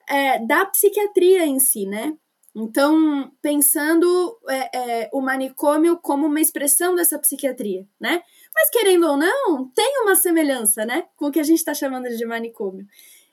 [0.08, 2.18] é, da psiquiatria em si, né?
[2.56, 8.22] Então, pensando é, é, o manicômio como uma expressão dessa psiquiatria, né?
[8.54, 11.06] Mas querendo ou não, tem uma semelhança, né?
[11.16, 12.86] Com o que a gente está chamando de manicômio.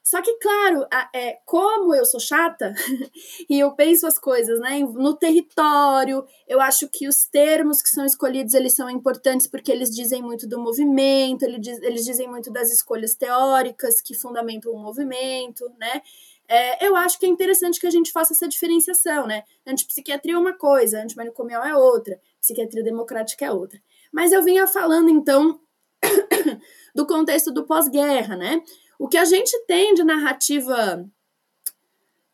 [0.06, 2.72] Só que, claro, é, como eu sou chata
[3.50, 8.06] e eu penso as coisas né, no território, eu acho que os termos que são
[8.06, 12.52] escolhidos eles são importantes porque eles dizem muito do movimento, eles, diz, eles dizem muito
[12.52, 16.00] das escolhas teóricas que fundamentam o movimento, né?
[16.46, 19.42] É, eu acho que é interessante que a gente faça essa diferenciação, né?
[19.66, 23.82] Antipsiquiatria é uma coisa, antimanicomial é outra, psiquiatria democrática é outra.
[24.12, 25.58] Mas eu vinha falando, então,
[26.94, 28.62] do contexto do pós-guerra, né?
[28.98, 31.08] O que a gente tem de narrativa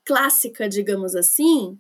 [0.05, 1.79] clássica, digamos assim,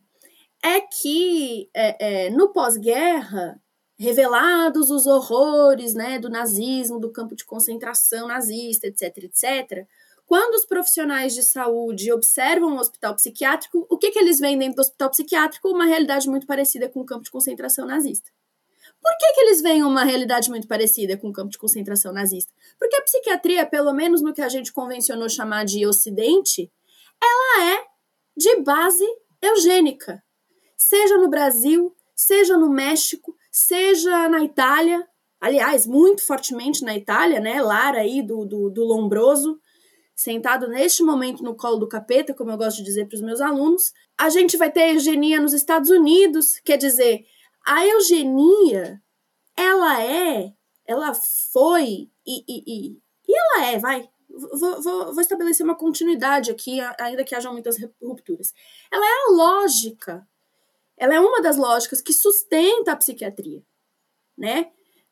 [0.63, 3.61] é que é, é, no pós-guerra,
[3.99, 9.87] revelados os horrores né, do nazismo, do campo de concentração nazista, etc., etc.,
[10.25, 14.77] quando os profissionais de saúde observam o hospital psiquiátrico, o que, que eles veem dentro
[14.77, 15.69] do hospital psiquiátrico?
[15.69, 18.31] Uma realidade muito parecida com o campo de concentração nazista.
[19.03, 22.53] Por que, que eles veem uma realidade muito parecida com o campo de concentração nazista?
[22.79, 26.71] Porque a psiquiatria, pelo menos no que a gente convencionou chamar de Ocidente,
[27.21, 27.85] ela é
[28.37, 29.05] de base
[29.43, 30.23] eugênica.
[30.77, 35.05] Seja no Brasil, seja no México, seja na Itália,
[35.41, 37.61] aliás, muito fortemente na Itália, né?
[37.61, 39.59] Lara aí do, do, do Lombroso,
[40.15, 43.41] sentado neste momento no colo do capeta, como eu gosto de dizer para os meus
[43.41, 43.93] alunos.
[44.17, 47.25] A gente vai ter eugenia nos Estados Unidos, quer dizer,
[47.67, 49.03] a eugenia,
[49.57, 50.53] ela é,
[50.87, 51.15] ela
[51.53, 52.99] foi e, e, e,
[53.29, 57.77] e ela é, vai, Vou, vou, vou, estabelecer uma continuidade aqui, ainda que hajam muitas
[58.03, 58.55] rupturas.
[58.91, 60.27] Ela é a lógica,
[60.97, 63.63] ela é uma das lógicas que sustenta a psiquiatria,
[64.37, 64.71] né?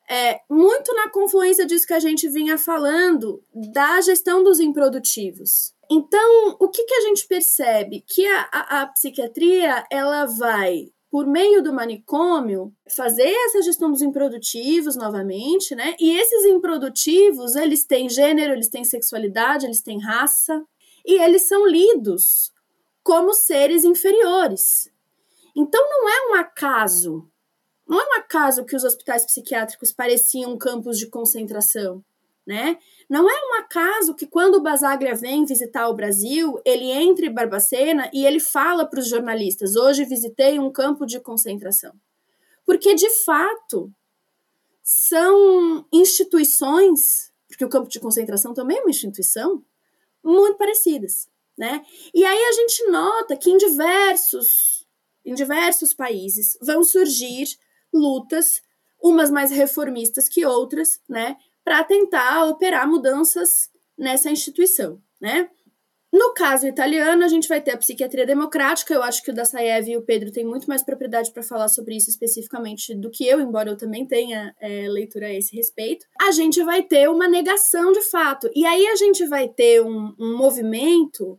[0.08, 5.74] É, muito na confluência disso que a gente vinha falando, da gestão dos improdutivos.
[5.88, 8.00] Então, o que, que a gente percebe?
[8.00, 14.00] Que a, a, a psiquiatria, ela vai por meio do manicômio, fazer essa gestão dos
[14.00, 15.96] improdutivos novamente, né?
[15.98, 20.64] E esses improdutivos, eles têm gênero, eles têm sexualidade, eles têm raça,
[21.04, 22.52] e eles são lidos
[23.02, 24.88] como seres inferiores.
[25.56, 27.28] Então não é um acaso,
[27.88, 32.04] não é um acaso que os hospitais psiquiátricos pareciam campos de concentração,
[32.46, 32.78] né?
[33.10, 37.34] Não é um acaso que quando o Basaglia vem visitar o Brasil, ele entra em
[37.34, 41.92] Barbacena e ele fala para os jornalistas: hoje visitei um campo de concentração.
[42.64, 43.92] Porque, de fato,
[44.80, 49.64] são instituições, porque o campo de concentração também é uma instituição,
[50.22, 51.28] muito parecidas.
[51.58, 51.84] Né?
[52.14, 54.86] E aí a gente nota que em diversos,
[55.24, 57.58] em diversos países vão surgir
[57.92, 58.62] lutas,
[59.02, 61.36] umas mais reformistas que outras, né?
[61.64, 65.48] Para tentar operar mudanças nessa instituição, né?
[66.12, 68.92] No caso italiano, a gente vai ter a psiquiatria democrática.
[68.92, 71.96] Eu acho que o Dassaev e o Pedro têm muito mais propriedade para falar sobre
[71.96, 76.04] isso especificamente do que eu, embora eu também tenha é, leitura a esse respeito.
[76.20, 78.50] A gente vai ter uma negação de fato.
[78.56, 81.38] E aí a gente vai ter um, um movimento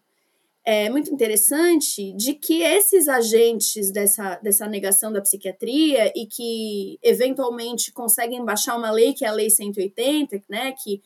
[0.64, 7.92] é, muito interessante de que esses agentes dessa, dessa negação da psiquiatria e que eventualmente
[7.92, 11.02] conseguem baixar uma lei, que é a Lei 180, né, que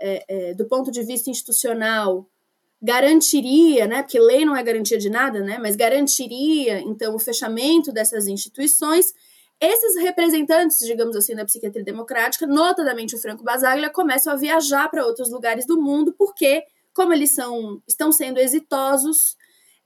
[0.00, 2.26] é, é, do ponto de vista institucional
[2.80, 7.92] garantiria, né, porque lei não é garantia de nada, né, mas garantiria então o fechamento
[7.92, 9.12] dessas instituições.
[9.60, 15.06] Esses representantes, digamos assim, da psiquiatria democrática, notadamente o Franco Basaglia, começam a viajar para
[15.06, 16.64] outros lugares do mundo porque
[16.94, 19.36] como eles são, estão sendo exitosos,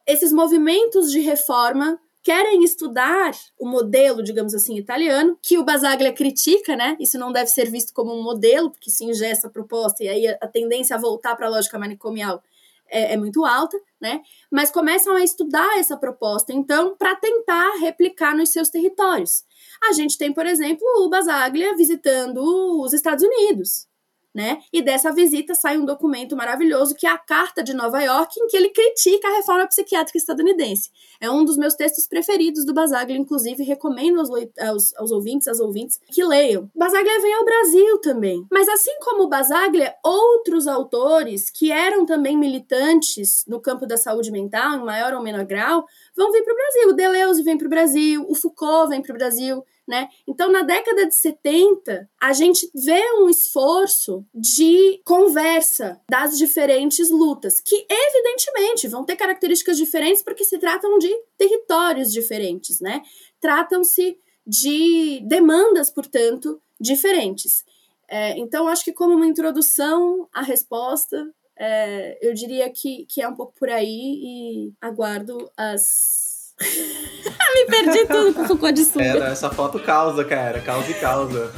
[0.06, 6.76] esses movimentos de reforma querem estudar o modelo, digamos assim, italiano, que o Basaglia critica,
[6.76, 6.96] né?
[7.00, 10.28] Isso não deve ser visto como um modelo, porque se ingessa a proposta e aí
[10.28, 12.42] a tendência a voltar para a lógica manicomial
[12.90, 14.20] é, é, muito alta, né?
[14.50, 19.44] Mas começam a estudar essa proposta, então, para tentar replicar nos seus territórios.
[19.88, 22.42] A gente tem, por exemplo, o Basaglia visitando
[22.82, 23.87] os Estados Unidos,
[24.34, 24.58] né?
[24.72, 28.46] E dessa visita sai um documento maravilhoso que é a Carta de Nova York, em
[28.46, 30.90] que ele critica a reforma psiquiátrica estadunidense.
[31.20, 35.60] É um dos meus textos preferidos do Basaglia, inclusive recomendo aos, aos, aos ouvintes, às
[35.60, 36.70] ouvintes que leiam.
[36.74, 38.46] Basaglia vem ao Brasil também.
[38.50, 44.30] Mas assim como o Basaglia, outros autores que eram também militantes no campo da saúde
[44.30, 45.84] mental, em maior ou menor grau,
[46.16, 46.88] vão vir para o Brasil.
[46.90, 50.08] O Deleuze vem para o Brasil, o Foucault vem para o Brasil né?
[50.26, 57.60] Então, na década de 70, a gente vê um esforço de conversa das diferentes lutas,
[57.60, 61.08] que evidentemente vão ter características diferentes porque se tratam de
[61.38, 63.02] territórios diferentes, né?
[63.40, 67.64] Tratam-se de demandas, portanto, diferentes.
[68.08, 73.28] É, então, acho que como uma introdução à resposta, é, eu diria que, que é
[73.28, 73.88] um pouco por aí
[74.22, 76.27] e aguardo as
[76.60, 79.04] Me perdi tudo com Foucault de sunga.
[79.04, 80.60] Era essa foto causa, cara.
[80.60, 81.52] Causa e causa.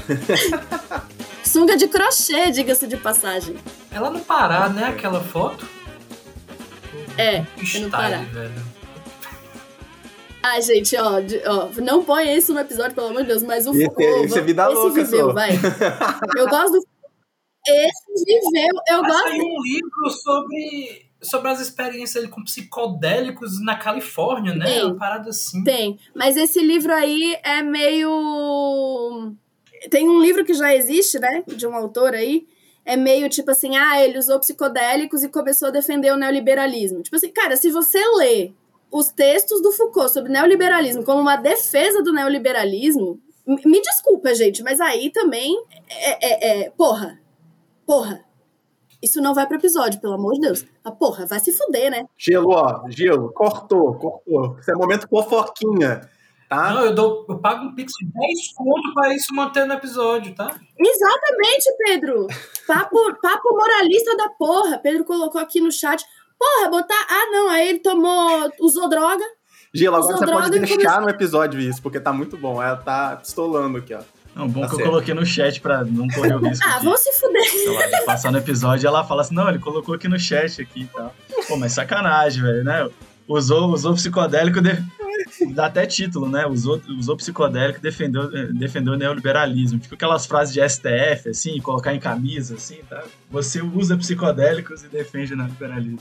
[1.44, 3.56] sunga de crochê, diga-se de passagem.
[3.90, 4.88] Ela no Pará, né?
[4.88, 5.66] Aquela foto?
[7.18, 8.18] É, Style, no Pará.
[8.18, 8.70] velho.
[10.42, 13.74] Ai, gente, ó, ó, não põe isso no episódio, pelo amor de Deus, mas o
[13.74, 14.02] Foucault...
[14.02, 15.32] Esse, esse é vida esse louca, viveu, só.
[15.34, 15.50] vai.
[16.36, 16.86] Eu gosto do...
[17.68, 19.28] Esse viveu, eu Mas gosto...
[19.28, 24.66] Tem um livro sobre sobre as experiências com psicodélicos na Califórnia, né?
[24.66, 25.62] Tem, Uma parada assim.
[25.62, 29.34] Tem, mas esse livro aí é meio.
[29.90, 31.42] Tem um livro que já existe, né?
[31.46, 32.46] De um autor aí.
[32.84, 37.02] É meio tipo assim, ah, ele usou psicodélicos e começou a defender o neoliberalismo.
[37.02, 38.52] Tipo assim, cara, se você lê
[38.90, 44.80] os textos do Foucault sobre neoliberalismo como uma defesa do neoliberalismo, me desculpa, gente, mas
[44.80, 45.56] aí também
[45.88, 47.20] é, é, é porra,
[47.86, 48.24] porra,
[49.02, 50.64] isso não vai pro episódio, pelo amor de Deus.
[50.84, 52.04] A porra, vai se fuder, né?
[52.18, 54.56] Gelo, ó, gelo, cortou, cortou.
[54.60, 56.08] Isso é momento fofoquinha,
[56.48, 56.70] tá?
[56.74, 60.34] Não, eu, dou, eu pago um pix de 10 conto pra isso manter no episódio,
[60.34, 60.58] tá?
[60.78, 62.26] Exatamente, Pedro.
[62.66, 64.78] Papo, papo moralista da porra.
[64.78, 66.04] Pedro colocou aqui no chat.
[66.38, 67.06] Porra, botar.
[67.08, 68.50] Ah, não, aí ele tomou.
[68.60, 69.24] usou droga.
[69.72, 72.60] Gelo, agora Usou você pode droga deixar começou- no episódio isso, porque tá muito bom.
[72.62, 74.00] Ela tá pistolando aqui, ó.
[74.40, 74.86] Não, bom Tá que certo.
[74.86, 77.42] eu coloquei no chat pra não correr o risco Ah, vão se fuder.
[77.44, 80.82] sei passar no episódio e ela fala assim, não, ele colocou aqui no chat aqui
[80.82, 81.14] e tal.
[81.46, 82.88] Pô, mas sacanagem, velho, né?
[83.28, 84.82] Usou, usou psicodélico, de-
[85.54, 86.46] dá até título, né?
[86.46, 89.78] Usou, usou psicodélico e defendeu, defendeu o neoliberalismo.
[89.78, 93.04] Tipo aquelas frases de STF, assim, colocar em camisa, assim, tá?
[93.30, 95.98] Você usa psicodélicos e defende o neoliberalismo.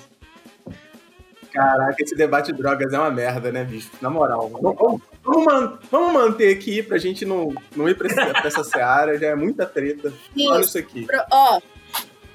[1.52, 3.90] Caraca, esse debate de drogas é uma merda, né, bicho?
[4.02, 4.50] Na moral.
[4.50, 8.64] Vamos, vamos- man- vamos manter aqui pra gente não, não ir pra, esse- pra essa
[8.64, 10.14] seara, já é muita treta.
[10.38, 10.70] Olha Isso.
[10.70, 11.06] isso aqui.
[11.06, 11.60] Pro- Ó,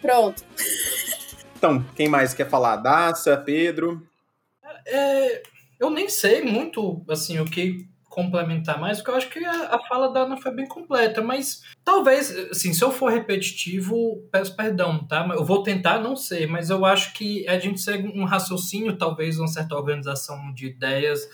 [0.01, 0.43] pronto.
[1.57, 2.77] Então, quem mais quer falar?
[2.77, 4.03] Daça, Pedro?
[4.87, 5.43] É,
[5.81, 9.79] eu nem sei muito assim o que complementar mais, porque eu acho que a, a
[9.89, 15.05] fala da Ana foi bem completa, mas talvez, assim, se eu for repetitivo, peço perdão,
[15.05, 15.27] tá?
[15.27, 18.97] Mas Eu vou tentar, não sei, mas eu acho que a gente segue um raciocínio,
[18.97, 21.29] talvez uma certa organização de ideias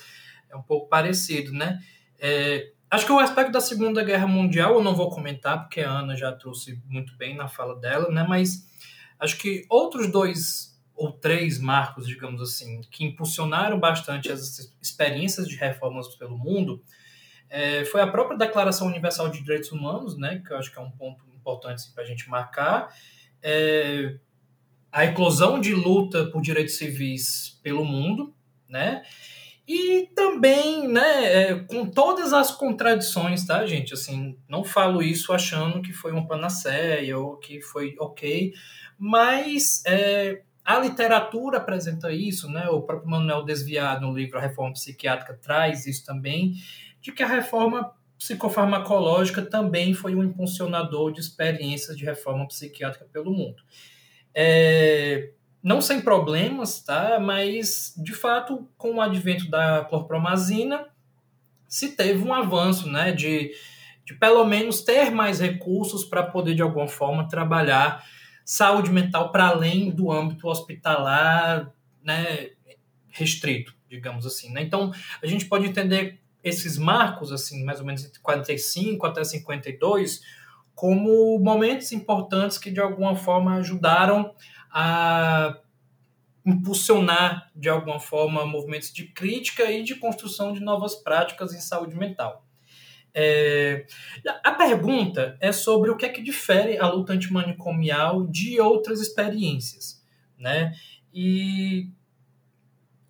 [0.50, 1.80] é um pouco parecido, né?
[2.18, 5.90] É, acho que o aspecto da Segunda Guerra Mundial eu não vou comentar, porque a
[5.90, 8.24] Ana já trouxe muito bem na fala dela, né?
[8.28, 8.68] Mas
[9.18, 15.56] acho que outros dois ou três marcos, digamos assim, que impulsionaram bastante as experiências de
[15.56, 16.82] reformas pelo mundo,
[17.48, 20.82] é, foi a própria Declaração Universal de Direitos Humanos, né, que eu acho que é
[20.82, 22.94] um ponto importante assim, para a gente marcar,
[23.42, 24.16] é,
[24.92, 28.34] a eclosão de luta por direitos civis pelo mundo,
[28.68, 29.02] né,
[29.72, 33.94] e também, né, é, com todas as contradições, tá, gente?
[33.94, 38.52] Assim, não falo isso achando que foi uma panaceia ou que foi ok,
[38.98, 42.68] mas é, a literatura apresenta isso, né?
[42.68, 46.54] O próprio Manuel Desviado, no livro A Reforma Psiquiátrica, traz isso também,
[47.00, 53.30] de que a reforma psicofarmacológica também foi um impulsionador de experiências de reforma psiquiátrica pelo
[53.30, 53.62] mundo.
[54.34, 55.30] É,
[55.62, 57.18] não sem problemas, tá?
[57.20, 60.86] Mas, de fato, com o advento da clorpromazina,
[61.68, 63.12] se teve um avanço, né?
[63.12, 63.52] De,
[64.04, 68.04] de pelo menos ter mais recursos para poder, de alguma forma, trabalhar
[68.44, 71.70] saúde mental para além do âmbito hospitalar,
[72.02, 72.50] né?
[73.08, 74.62] Restrito, digamos assim, né?
[74.62, 74.92] Então,
[75.22, 80.22] a gente pode entender esses marcos, assim, mais ou menos entre 45 até 52,
[80.74, 84.34] como momentos importantes que de alguma forma ajudaram
[84.72, 85.58] a
[86.44, 91.96] impulsionar de alguma forma movimentos de crítica e de construção de novas práticas em saúde
[91.96, 92.46] mental.
[93.12, 93.86] É,
[94.44, 100.04] a pergunta é sobre o que é que difere a luta antimanicomial de outras experiências,
[100.38, 100.72] né?
[101.12, 101.90] E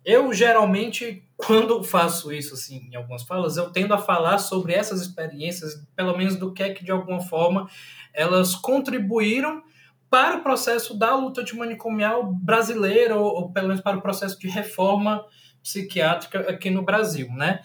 [0.03, 5.01] eu geralmente quando faço isso assim em algumas falas, eu tendo a falar sobre essas
[5.01, 7.69] experiências, pelo menos do que é que de alguma forma
[8.13, 9.63] elas contribuíram
[10.11, 14.49] para o processo da luta antimanicomial brasileira, ou, ou pelo menos para o processo de
[14.49, 15.25] reforma
[15.63, 17.61] psiquiátrica aqui no Brasil, né?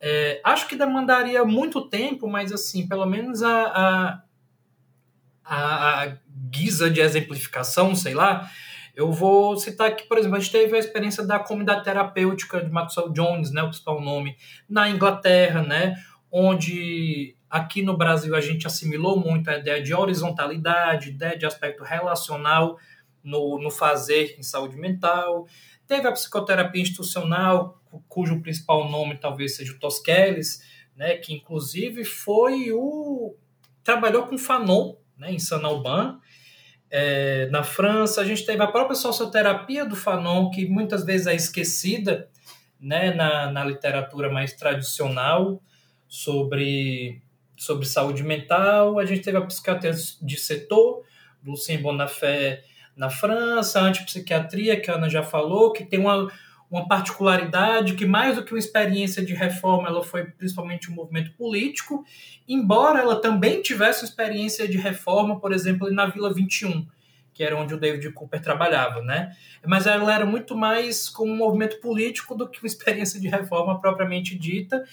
[0.00, 4.22] É, acho que demandaria muito tempo, mas assim, pelo menos a,
[5.44, 6.16] a, a
[6.48, 8.48] guisa de exemplificação, sei lá,
[8.94, 12.70] eu vou citar aqui, por exemplo, a gente teve a experiência da comunidade terapêutica de
[12.70, 14.36] Maxwell Jones, né, o principal nome,
[14.68, 15.96] na Inglaterra, né,
[16.30, 21.82] onde aqui no Brasil a gente assimilou muito a ideia de horizontalidade, ideia de aspecto
[21.82, 22.78] relacional
[23.22, 25.46] no, no fazer em saúde mental.
[25.86, 30.62] Teve a psicoterapia institucional, cujo principal nome talvez seja o Tosquelles,
[30.96, 33.34] né, que inclusive foi o
[33.82, 36.20] trabalhou com Fanon, né, em Sanalban,
[36.90, 41.34] é, na França, a gente teve a própria socioterapia do Fanon, que muitas vezes é
[41.34, 42.30] esquecida
[42.80, 45.62] né, na, na literatura mais tradicional
[46.06, 47.20] sobre,
[47.58, 48.98] sobre saúde mental.
[48.98, 49.92] A gente teve a psiquiatria
[50.22, 51.02] de setor,
[51.44, 52.62] Lucien Bonafé
[52.96, 56.28] na França, a antipsiquiatria, que a Ana já falou, que tem uma,
[56.70, 61.32] uma particularidade que mais do que uma experiência de reforma, ela foi principalmente um movimento
[61.32, 62.04] político,
[62.48, 66.86] embora ela também tivesse experiência de reforma, por exemplo, na Vila 21,
[67.32, 69.30] que era onde o David Cooper trabalhava, né?
[69.64, 73.80] Mas ela era muito mais como um movimento político do que uma experiência de reforma
[73.80, 74.84] propriamente dita,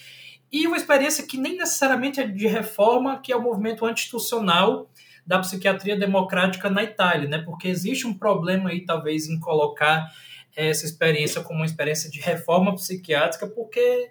[0.56, 4.90] e uma experiência que nem necessariamente é de reforma, que é o movimento anti-institucional
[5.26, 7.42] da psiquiatria democrática na Itália, né?
[7.44, 10.10] Porque existe um problema aí, talvez, em colocar
[10.56, 14.10] essa experiência como uma experiência de reforma psiquiátrica, porque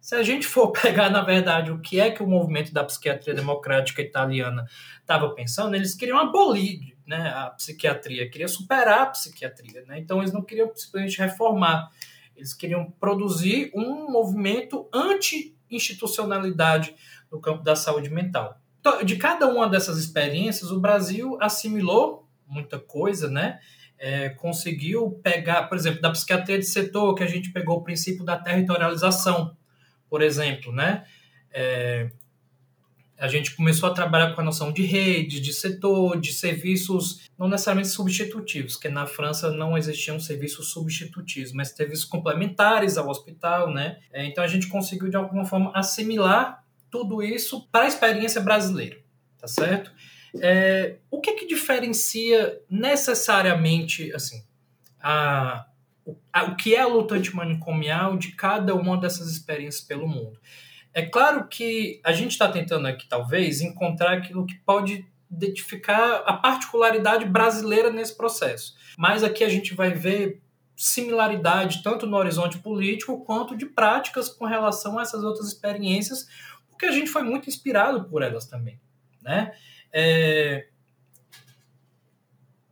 [0.00, 3.34] se a gente for pegar, na verdade, o que é que o movimento da psiquiatria
[3.34, 4.64] democrática italiana
[5.00, 9.82] estava pensando, eles queriam abolir né, a psiquiatria, queriam superar a psiquiatria.
[9.88, 9.98] Né?
[9.98, 11.90] Então, eles não queriam simplesmente reformar,
[12.36, 14.88] eles queriam produzir um movimento
[15.70, 16.94] anti-institucionalidade
[17.30, 18.58] no campo da saúde mental.
[18.80, 23.60] Então, de cada uma dessas experiências, o Brasil assimilou muita coisa, né?
[24.00, 28.24] é, conseguiu pegar, por exemplo, da psiquiatria de setor, que a gente pegou o princípio
[28.24, 29.54] da territorialização,
[30.08, 31.04] por exemplo, né?
[31.52, 32.10] É,
[33.20, 37.48] a gente começou a trabalhar com a noção de rede, de setor, de serviços não
[37.48, 43.98] necessariamente substitutivos, que na França não existiam serviços substitutivos, mas serviços complementares ao hospital, né?
[44.10, 48.96] É, então a gente conseguiu de alguma forma assimilar tudo isso para a experiência brasileira,
[49.38, 49.92] tá certo?
[50.40, 54.42] É, o que que diferencia necessariamente assim
[54.98, 55.66] a,
[56.32, 60.38] a, o que é a luta antimanicomial de cada uma dessas experiências pelo mundo?
[60.92, 66.32] É claro que a gente está tentando aqui, talvez, encontrar aquilo que pode identificar a
[66.32, 68.74] particularidade brasileira nesse processo.
[68.98, 70.42] Mas aqui a gente vai ver
[70.76, 76.26] similaridade tanto no horizonte político quanto de práticas com relação a essas outras experiências,
[76.68, 78.80] porque a gente foi muito inspirado por elas também,
[79.22, 79.52] né?
[79.92, 80.68] É...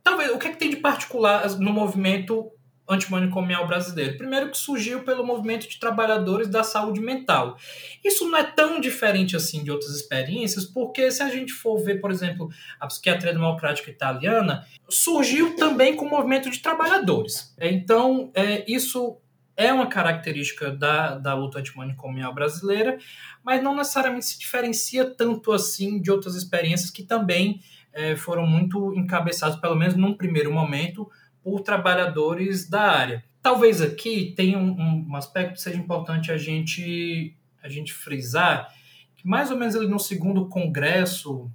[0.03, 2.51] Talvez, o que, é que tem de particular no movimento
[2.89, 4.17] antimanicomial brasileiro?
[4.17, 7.57] Primeiro que surgiu pelo movimento de trabalhadores da saúde mental.
[8.03, 12.01] Isso não é tão diferente assim de outras experiências, porque se a gente for ver,
[12.01, 12.49] por exemplo,
[12.79, 17.53] a psiquiatria democrática italiana, surgiu também com o movimento de trabalhadores.
[17.59, 19.17] Então, é, isso
[19.59, 22.97] é uma característica da, da luta antimanicomial brasileira,
[23.43, 27.59] mas não necessariamente se diferencia tanto assim de outras experiências que também
[27.91, 31.09] é, foram muito encabeçadas, pelo menos num primeiro momento,
[31.43, 33.23] por trabalhadores da área.
[33.41, 38.73] Talvez aqui tenha um, um aspecto que seja importante a gente, a gente frisar,
[39.15, 41.49] que mais ou menos ali no segundo congresso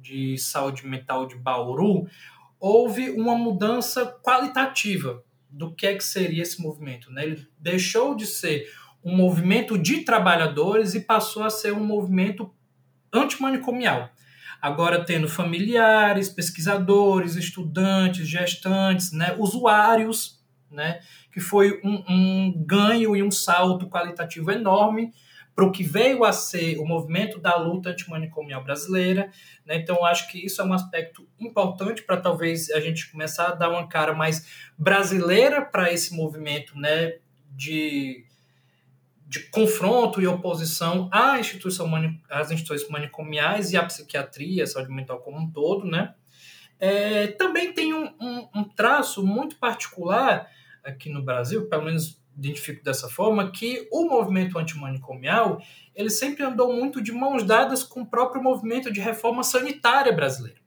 [0.00, 2.06] de saúde mental de Bauru,
[2.58, 7.10] houve uma mudança qualitativa do que é que seria esse movimento.
[7.12, 7.24] Né?
[7.24, 8.70] Ele deixou de ser
[9.02, 12.52] um movimento de trabalhadores e passou a ser um movimento
[13.12, 14.10] antimanicomial.
[14.60, 21.00] Agora tendo familiares, pesquisadores, estudantes, gestantes, né, usuários, né,
[21.32, 25.12] que foi um, um ganho e um salto qualitativo enorme
[25.54, 29.30] para o que veio a ser o movimento da luta antimanicomial brasileira.
[29.66, 29.76] Né?
[29.76, 33.68] Então, acho que isso é um aspecto importante para talvez a gente começar a dar
[33.68, 34.46] uma cara mais
[34.78, 37.16] brasileira para esse movimento né?
[37.50, 38.24] de,
[39.30, 41.88] de confronto e oposição à instituição
[42.28, 45.86] às instituições manicomiais e à psiquiatria, à saúde mental como um todo.
[45.86, 46.12] Né?
[46.80, 50.50] É, também tem um, um, um traço muito particular
[50.82, 55.62] aqui no Brasil, pelo menos identifico dessa forma, que o movimento antimanicomial
[55.94, 60.60] ele sempre andou muito de mãos dadas com o próprio movimento de reforma sanitária brasileiro,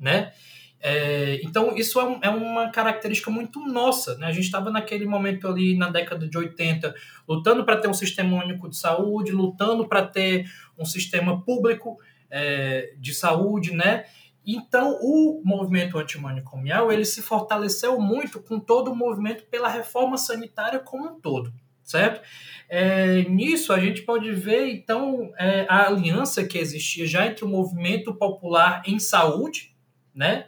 [0.00, 0.32] né?
[0.80, 4.16] É, então, isso é, um, é, uma característica muito nossa.
[4.18, 4.26] Né?
[4.26, 6.94] A gente estava naquele momento ali na década de 80,
[7.28, 11.96] lutando para ter um sistema único de saúde, lutando para ter um sistema público
[12.30, 14.04] é, de saúde, né?
[14.46, 20.78] Então, o movimento antimanicomial ele se fortaleceu muito com todo o movimento pela reforma sanitária
[20.78, 22.20] como um todo, certo?
[22.68, 27.48] É, nisso, a gente pode ver, então, é, a aliança que existia já entre o
[27.48, 29.74] movimento popular em saúde,
[30.14, 30.46] né?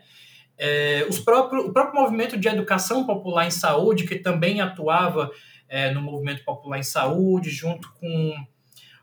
[0.58, 5.30] É, os próprios, o próprio movimento de educação popular em saúde, que também atuava
[5.68, 8.34] é, no movimento popular em saúde, junto com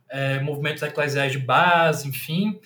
[0.10, 2.60] é, movimentos eclesiais de base, enfim,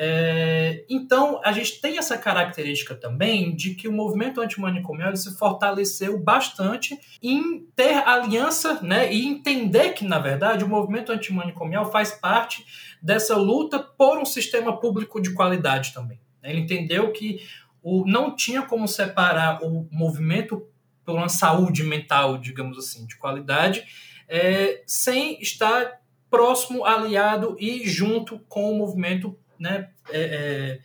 [0.00, 6.16] é, então, a gente tem essa característica também de que o movimento antimanicomial se fortaleceu
[6.22, 12.64] bastante em ter aliança né, e entender que, na verdade, o movimento antimanicomial faz parte
[13.02, 16.20] dessa luta por um sistema público de qualidade também.
[16.44, 17.40] Ele entendeu que
[17.82, 20.66] o, não tinha como separar o movimento
[21.04, 23.84] por uma saúde mental, digamos assim, de qualidade,
[24.28, 26.00] é, sem estar
[26.30, 30.80] próximo, aliado e junto com o movimento né, é, é,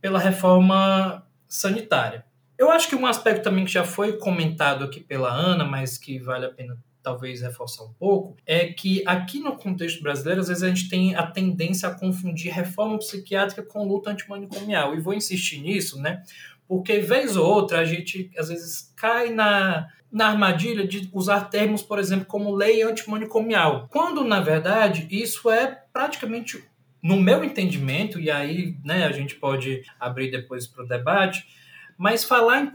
[0.00, 2.24] pela reforma sanitária.
[2.58, 6.18] Eu acho que um aspecto também que já foi comentado aqui pela Ana, mas que
[6.18, 6.76] vale a pena
[7.08, 11.14] talvez reforçar um pouco, é que aqui no contexto brasileiro, às vezes a gente tem
[11.14, 14.94] a tendência a confundir reforma psiquiátrica com luta antimanicomial.
[14.94, 16.22] E vou insistir nisso, né?
[16.68, 21.80] Porque, vez ou outra, a gente às vezes cai na, na armadilha de usar termos,
[21.80, 26.62] por exemplo, como lei antimanicomial, quando, na verdade, isso é praticamente
[27.02, 31.46] no meu entendimento, e aí né, a gente pode abrir depois para o debate,
[31.96, 32.70] mas falar em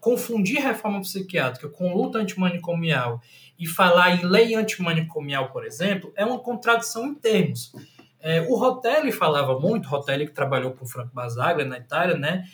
[0.00, 3.22] confundir reforma psiquiátrica com luta antimanicomial
[3.58, 7.72] e falar em lei antimanicomial, por exemplo, é uma contradição em termos.
[8.20, 12.44] É, o Rotelli falava muito, Rotelli que trabalhou com o Franco Basaglia na Itália, né,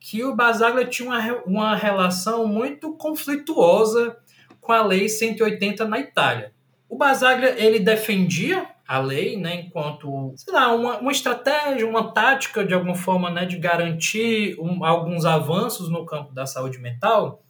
[0.00, 4.16] que o Basaglia tinha uma, uma relação muito conflituosa
[4.60, 6.52] com a lei 180 na Itália.
[6.88, 12.64] O Basaglia ele defendia a lei, né, enquanto, sei lá, uma, uma estratégia, uma tática
[12.64, 17.42] de alguma forma, né, de garantir um, alguns avanços no campo da saúde mental.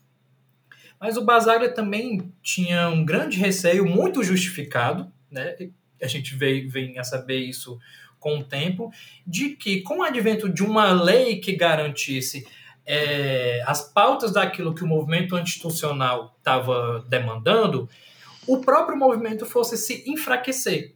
[1.03, 5.57] Mas o Basaglia também tinha um grande receio, muito justificado, né,
[6.01, 7.77] a gente vem, vem a saber isso
[8.20, 8.89] com o tempo,
[9.27, 12.47] de que com o advento de uma lei que garantisse
[12.87, 17.89] é, as pautas daquilo que o movimento institucional estava demandando,
[18.47, 20.95] o próprio movimento fosse se enfraquecer.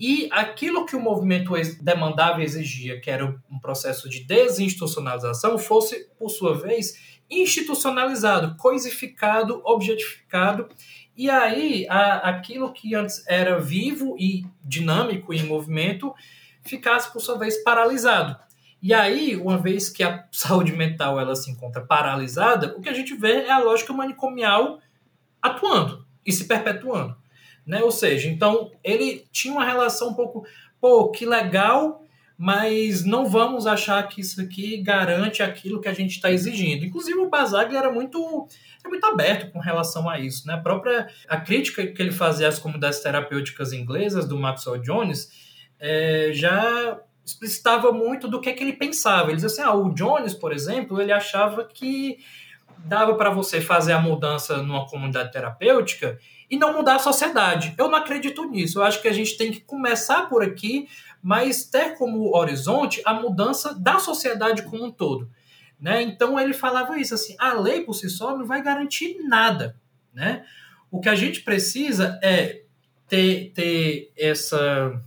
[0.00, 6.08] E aquilo que o movimento demandava e exigia, que era um processo de desinstitucionalização, fosse,
[6.18, 10.68] por sua vez, institucionalizado, coisificado, objetificado.
[11.16, 16.14] E aí, a, aquilo que antes era vivo e dinâmico em movimento,
[16.62, 18.36] ficasse, por sua vez, paralisado.
[18.82, 22.94] E aí, uma vez que a saúde mental ela se encontra paralisada, o que a
[22.94, 24.78] gente vê é a lógica manicomial
[25.40, 27.16] atuando e se perpetuando.
[27.66, 27.82] Né?
[27.82, 30.46] Ou seja, então ele tinha uma relação um pouco,
[30.80, 32.03] pô, que legal,
[32.36, 36.84] mas não vamos achar que isso aqui garante aquilo que a gente está exigindo.
[36.84, 38.48] Inclusive o Basaglia era muito,
[38.80, 40.46] era muito aberto com relação a isso.
[40.46, 40.54] Né?
[40.54, 45.30] A própria a crítica que ele fazia às comunidades terapêuticas inglesas do Maxwell Jones
[45.78, 49.28] é, já explicitava muito do que, é que ele pensava.
[49.28, 52.18] Ele dizia assim, ah, o Jones, por exemplo, ele achava que
[52.84, 56.18] dava para você fazer a mudança numa comunidade terapêutica
[56.50, 57.74] e não mudar a sociedade.
[57.78, 58.78] Eu não acredito nisso.
[58.78, 60.86] Eu acho que a gente tem que começar por aqui,
[61.24, 65.30] mas ter como horizonte a mudança da sociedade como um todo.
[65.80, 66.02] Né?
[66.02, 69.74] Então ele falava isso assim: a lei por si só não vai garantir nada.
[70.12, 70.44] Né?
[70.90, 72.64] O que a gente precisa é
[73.08, 75.02] ter, ter essa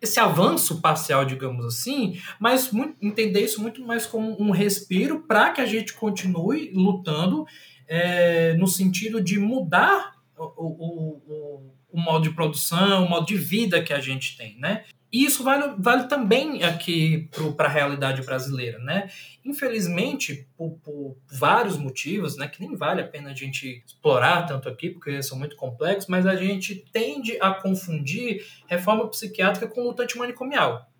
[0.00, 5.50] esse avanço parcial, digamos assim, mas muito, entender isso muito mais como um respiro para
[5.50, 7.44] que a gente continue lutando
[7.88, 13.36] é, no sentido de mudar o, o, o, o, modo de produção, o modo de
[13.36, 14.84] vida que a gente tem, né?
[15.10, 19.08] E isso vale, vale também aqui para a realidade brasileira, né?
[19.42, 24.68] Infelizmente, por, por, vários motivos, né, que nem vale a pena a gente explorar tanto
[24.68, 30.02] aqui, porque são muito complexos, mas a gente tende a confundir reforma psiquiátrica com luta
[30.02, 30.90] antimanicomial,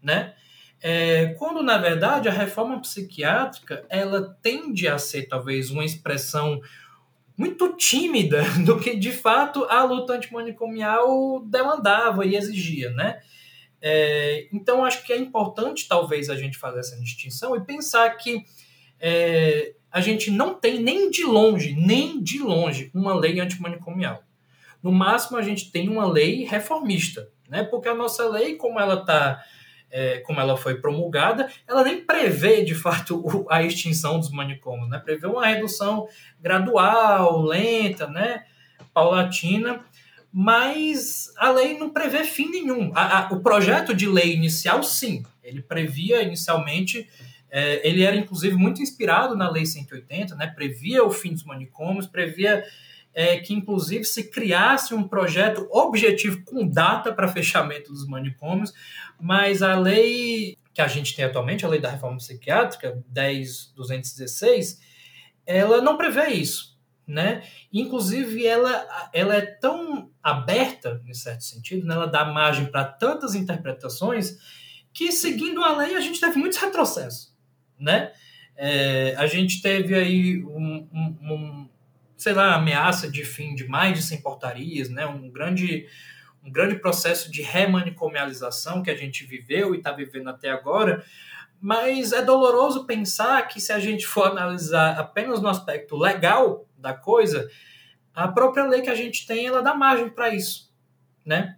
[0.00, 0.34] né?
[0.80, 6.60] É, quando, na verdade, a reforma psiquiátrica ela tende a ser talvez uma expressão
[7.36, 13.20] muito tímida do que, de fato, a luta antimanicomial demandava e exigia, né?
[13.80, 18.44] É, então, acho que é importante, talvez, a gente fazer essa distinção e pensar que
[18.98, 24.22] é, a gente não tem nem de longe, nem de longe, uma lei antimanicomial.
[24.82, 27.64] No máximo, a gente tem uma lei reformista, né?
[27.64, 29.42] porque a nossa lei, como ela está
[29.90, 34.98] é, como ela foi promulgada, ela nem prevê, de fato, a extinção dos manicômios, né?
[34.98, 36.08] Prevê uma redução
[36.40, 38.44] gradual, lenta, né?
[38.96, 39.84] paulatina,
[40.32, 42.92] mas a lei não prevê fim nenhum.
[42.94, 47.06] A, a, o projeto de lei inicial, sim, ele previa inicialmente,
[47.50, 50.46] é, ele era inclusive muito inspirado na Lei 180, né?
[50.46, 52.64] previa o fim dos manicômios, previa
[53.16, 58.74] é, que inclusive se criasse um projeto objetivo com data para fechamento dos manicômios,
[59.18, 64.78] mas a lei que a gente tem atualmente, a lei da reforma psiquiátrica, 10.216,
[65.46, 67.42] ela não prevê isso, né?
[67.72, 71.94] Inclusive, ela, ela é tão aberta, em certo sentido, né?
[71.94, 74.36] ela dá margem para tantas interpretações
[74.92, 77.34] que, seguindo a lei, a gente teve muitos retrocessos,
[77.78, 78.12] né?
[78.54, 81.65] É, a gente teve aí um, um, um,
[82.16, 85.06] sei lá, ameaça de fim de mais de 100 portarias, né?
[85.06, 85.86] Um grande
[86.44, 91.04] um grande processo de remanicomialização que a gente viveu e está vivendo até agora,
[91.60, 96.94] mas é doloroso pensar que se a gente for analisar apenas no aspecto legal da
[96.94, 97.50] coisa,
[98.14, 100.72] a própria lei que a gente tem, ela dá margem para isso,
[101.24, 101.56] né?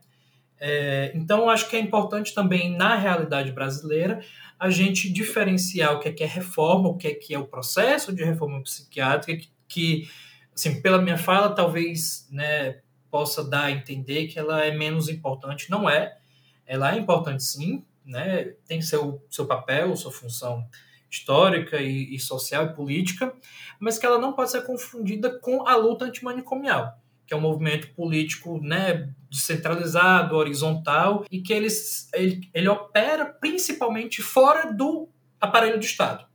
[0.60, 4.20] É, então, acho que é importante também, na realidade brasileira,
[4.58, 7.46] a gente diferenciar o que é, que é reforma, o que é, que é o
[7.46, 10.10] processo de reforma psiquiátrica, que, que
[10.58, 12.80] assim, pela minha fala, talvez né,
[13.10, 15.70] possa dar a entender que ela é menos importante.
[15.70, 16.18] Não é.
[16.66, 18.52] Ela é importante sim, né?
[18.66, 20.66] tem seu, seu papel, sua função
[21.10, 23.32] histórica e, e, social e política,
[23.80, 27.94] mas que ela não pode ser confundida com a luta antimanicomial, que é um movimento
[27.94, 31.68] político né, descentralizado, horizontal, e que ele,
[32.12, 35.08] ele, ele opera principalmente fora do
[35.40, 36.26] aparelho do Estado,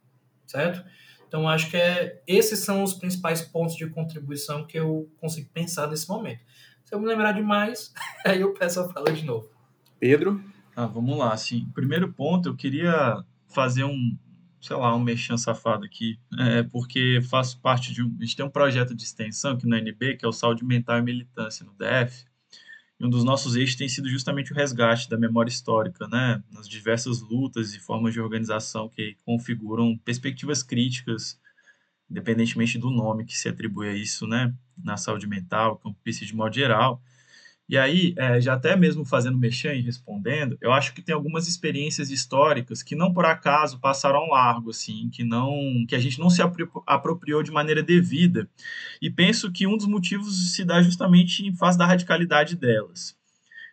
[0.48, 0.84] certo?
[1.34, 5.88] Então, acho que é, esses são os principais pontos de contribuição que eu consigo pensar
[5.88, 6.42] nesse momento.
[6.86, 7.92] Se eu me lembrar demais,
[8.24, 9.50] aí eu peço a fala de novo.
[10.00, 10.40] Pedro?
[10.76, 11.34] Ah, vamos lá.
[11.34, 14.16] Assim, primeiro ponto, eu queria fazer um,
[14.62, 18.16] sei lá, um mexão safado aqui, é, porque faço parte de um.
[18.20, 21.00] A gente tem um projeto de extensão aqui no NB, que é o Saúde Mental
[21.00, 22.26] e Militância no DF.
[23.00, 26.42] Um dos nossos eixos tem sido justamente o resgate da memória histórica, né?
[26.52, 31.42] Nas diversas lutas e formas de organização que configuram perspectivas críticas
[32.14, 36.54] independentemente do nome que se atribui a isso, né, na saúde mental, campista de modo
[36.54, 37.02] geral.
[37.68, 41.48] E aí, é, já até mesmo fazendo mexer e respondendo, eu acho que tem algumas
[41.48, 46.30] experiências históricas que não por acaso passaram largo, assim, que não, que a gente não
[46.30, 46.42] se
[46.86, 48.50] apropriou de maneira devida.
[49.02, 53.16] E penso que um dos motivos se dá justamente em face da radicalidade delas.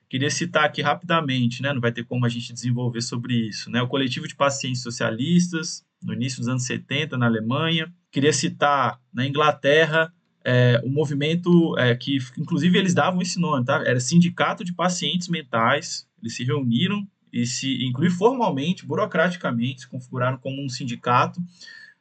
[0.08, 3.82] Queria citar aqui rapidamente, né, não vai ter como a gente desenvolver sobre isso, né,
[3.82, 7.92] o coletivo de pacientes socialistas, no início dos anos 70, na Alemanha.
[8.10, 10.12] Queria citar, na Inglaterra,
[10.44, 13.82] é, o movimento é, que, inclusive, eles davam esse nome, tá?
[13.86, 16.08] Era Sindicato de Pacientes Mentais.
[16.20, 21.40] Eles se reuniram e se, inclusive formalmente, burocraticamente, se configuraram como um sindicato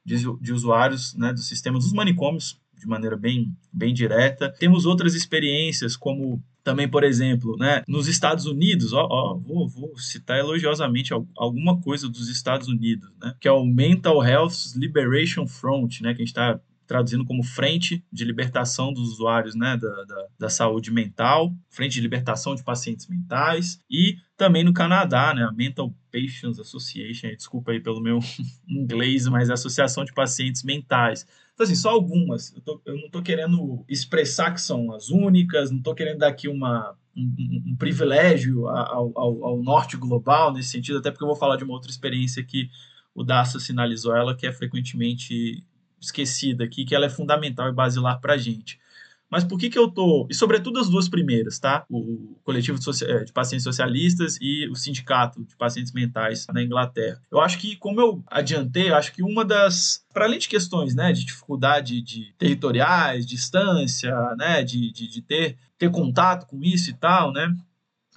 [0.03, 4.53] de, de usuários né, do sistema dos manicômios, de maneira bem, bem direta.
[4.57, 9.97] Temos outras experiências, como também, por exemplo, né, nos Estados Unidos, ó, ó, vou, vou,
[9.97, 16.01] citar elogiosamente alguma coisa dos Estados Unidos, né, que é o Mental Health Liberation Front,
[16.01, 16.59] né, que a gente está
[16.89, 22.01] traduzindo como Frente de Libertação dos Usuários né, da, da, da, Saúde Mental, Frente de
[22.01, 27.79] Libertação de Pacientes Mentais, e também no Canadá, né, a Mental Patients Association, desculpa aí
[27.79, 28.17] pelo meu
[28.67, 31.27] inglês, mas é a Associação de Pacientes Mentais.
[31.53, 32.55] Então, assim, só algumas.
[32.55, 36.29] Eu, tô, eu não estou querendo expressar que são as únicas, não estou querendo dar
[36.29, 41.27] aqui uma, um, um, privilégio ao, ao, ao, norte global nesse sentido, até porque eu
[41.27, 42.67] vou falar de uma outra experiência que
[43.13, 45.63] o Daça sinalizou ela, que é frequentemente
[46.01, 48.79] esquecida aqui, que ela é fundamental e basilar para a gente.
[49.29, 50.25] Mas por que que eu tô...
[50.29, 51.85] E sobretudo as duas primeiras, tá?
[51.87, 57.21] O coletivo de, eh, de pacientes socialistas e o sindicato de pacientes mentais na Inglaterra.
[57.31, 60.03] Eu acho que, como eu adiantei, eu acho que uma das...
[60.11, 65.57] Para além de questões né, de dificuldade de territoriais, distância, né, de, de, de ter,
[65.77, 67.55] ter contato com isso e tal, né?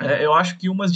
[0.00, 0.92] É, eu acho que umas,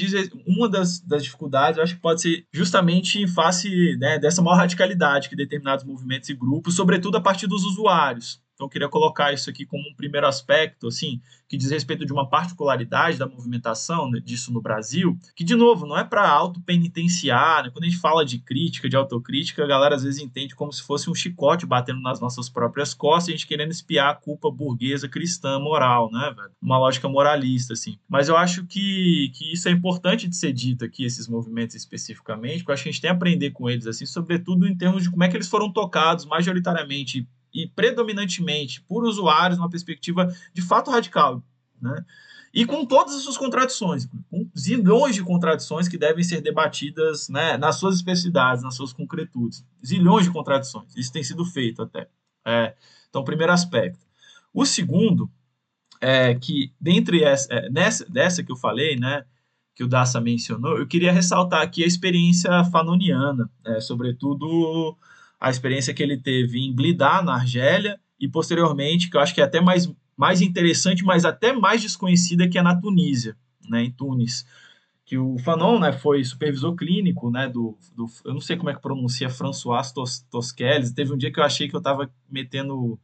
[0.46, 4.56] uma das, das dificuldades, eu acho que pode ser justamente em face né, dessa maior
[4.56, 9.34] radicalidade que determinados movimentos e grupos, sobretudo a partir dos usuários, então, eu queria colocar
[9.34, 14.10] isso aqui como um primeiro aspecto, assim, que diz respeito de uma particularidade da movimentação
[14.10, 17.70] né, disso no Brasil, que, de novo, não é para autopenitenciar, né?
[17.70, 20.82] quando a gente fala de crítica, de autocrítica, a galera às vezes entende como se
[20.82, 25.06] fosse um chicote batendo nas nossas próprias costas, a gente querendo espiar a culpa burguesa,
[25.06, 26.50] cristã, moral, né, velho?
[26.60, 27.98] Uma lógica moralista, assim.
[28.08, 32.60] Mas eu acho que, que isso é importante de ser dito aqui, esses movimentos especificamente,
[32.60, 35.02] porque eu acho que a gente tem a aprender com eles, assim, sobretudo em termos
[35.02, 40.60] de como é que eles foram tocados majoritariamente e predominantemente por usuários numa perspectiva de
[40.60, 41.42] fato radical,
[41.80, 42.04] né?
[42.52, 47.58] E com todas as suas contradições, com zilhões de contradições que devem ser debatidas né,
[47.58, 49.62] nas suas especificidades, nas suas concretudes.
[49.84, 50.96] Zilhões de contradições.
[50.96, 52.08] Isso tem sido feito até.
[52.46, 52.74] É,
[53.10, 54.06] então, primeiro aspecto.
[54.54, 55.30] O segundo
[56.00, 59.26] é que, dentre essa, é, nessa, dessa que eu falei, né,
[59.74, 64.96] que o Daça mencionou, eu queria ressaltar aqui a experiência fanoniana, é, sobretudo
[65.40, 69.40] a experiência que ele teve em Blidar, na Argélia, e posteriormente, que eu acho que
[69.40, 73.36] é até mais, mais interessante, mas até mais desconhecida, que é na Tunísia,
[73.68, 74.46] né, em Tunis.
[75.04, 78.06] Que o Fanon né, foi supervisor clínico né, do, do.
[78.24, 80.90] Eu não sei como é que pronuncia, François Tos, Tosquelles.
[80.90, 82.98] Teve um dia que eu achei que eu estava metendo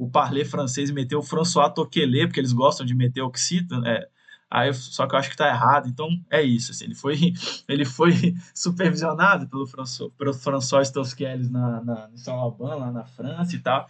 [0.00, 3.86] o parler francês e meteu o François Toquelet, porque eles gostam de meter oxítona.
[3.86, 4.08] É,
[4.50, 5.88] Aí, só que eu acho que está errado.
[5.88, 6.72] Então é isso.
[6.72, 7.32] Assim, ele foi
[7.68, 13.54] ele foi supervisionado pelo François, pelo François Tosquelles na, na em São lá na França
[13.54, 13.86] e tal.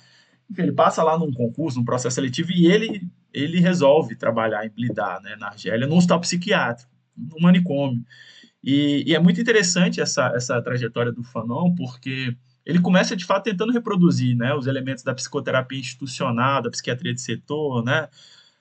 [0.50, 4.70] Enfim, ele passa lá num concurso, num processo seletivo e ele ele resolve trabalhar em
[4.70, 8.04] Blidar, né, na Argélia, num hospital psiquiátrico, num manicômio.
[8.62, 13.44] E, e, é muito interessante essa, essa trajetória do Fanon, porque ele começa de fato
[13.44, 18.08] tentando reproduzir né, os elementos da psicoterapia institucional, da psiquiatria de setor, né,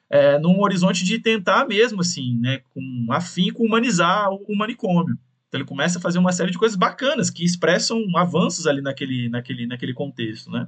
[0.09, 5.17] é, num horizonte de tentar mesmo, assim, né, com afinco, humanizar o, o manicômio.
[5.47, 9.29] Então ele começa a fazer uma série de coisas bacanas que expressam avanços ali naquele,
[9.29, 10.67] naquele, naquele contexto, né?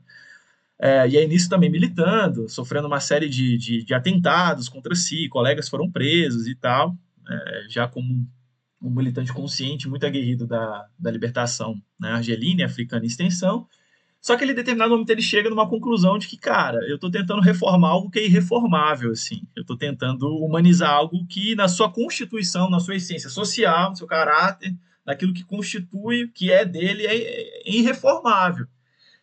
[0.80, 5.30] É, e aí nisso também militando, sofrendo uma série de, de, de atentados contra si,
[5.30, 6.98] colegas foram presos e tal,
[7.30, 8.28] é, já como
[8.82, 13.68] um militante consciente, muito aguerrido da, da libertação né, argelina e africana em extensão,
[14.22, 17.10] só que ele, em determinado momento, ele chega numa conclusão de que, cara, eu estou
[17.10, 19.42] tentando reformar algo que é irreformável, assim.
[19.56, 24.06] Eu estou tentando humanizar algo que, na sua constituição, na sua essência social, no seu
[24.06, 28.68] caráter, naquilo que constitui, que é dele, é, é irreformável.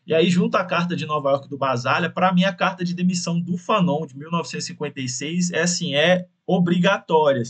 [0.04, 2.92] E aí, junto à carta de Nova York do Basália, para mim, a carta de
[2.92, 7.42] demissão do Fanon, de 1956, é assim, é obrigatória.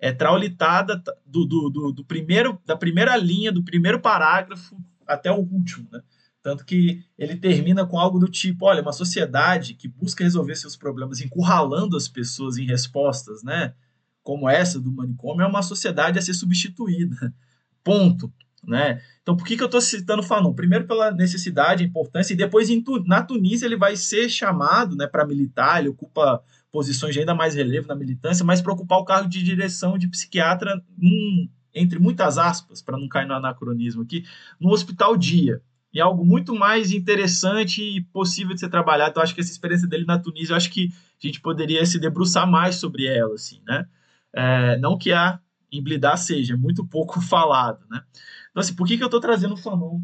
[0.00, 4.76] É traulitada do, do, do, do primeiro, da primeira linha, do primeiro parágrafo
[5.06, 6.00] até o último, né?
[6.42, 10.76] Tanto que ele termina com algo do tipo: olha, uma sociedade que busca resolver seus
[10.76, 13.74] problemas encurralando as pessoas em respostas, né?
[14.22, 17.34] Como essa do manicômio, é uma sociedade a ser substituída.
[17.84, 18.32] Ponto.
[18.62, 19.00] Né?
[19.22, 20.52] Então, por que, que eu estou citando Fanon?
[20.52, 22.68] Primeiro, pela necessidade, importância, e depois
[23.06, 27.54] na Tunísia ele vai ser chamado né, para militar, ele ocupa posições de ainda mais
[27.54, 32.36] relevo na militância, mas para ocupar o cargo de direção de psiquiatra, num, entre muitas
[32.36, 34.24] aspas, para não cair no anacronismo aqui,
[34.60, 35.62] no Hospital Dia
[35.92, 39.10] e algo muito mais interessante e possível de ser trabalhado.
[39.10, 40.90] Então, acho que essa experiência dele na Tunísia, eu acho que
[41.22, 43.86] a gente poderia se debruçar mais sobre ela, assim, né?
[44.32, 45.40] É, não que a
[45.72, 48.02] Emblidar seja, é muito pouco falado, né?
[48.50, 50.00] Então, assim, por que, que eu estou trazendo o Fanon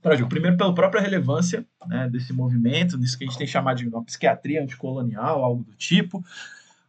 [0.00, 0.28] para jogo?
[0.28, 4.04] Primeiro, pela própria relevância né, desse movimento, nisso que a gente tem chamado de uma
[4.04, 6.24] psiquiatria anticolonial, algo do tipo,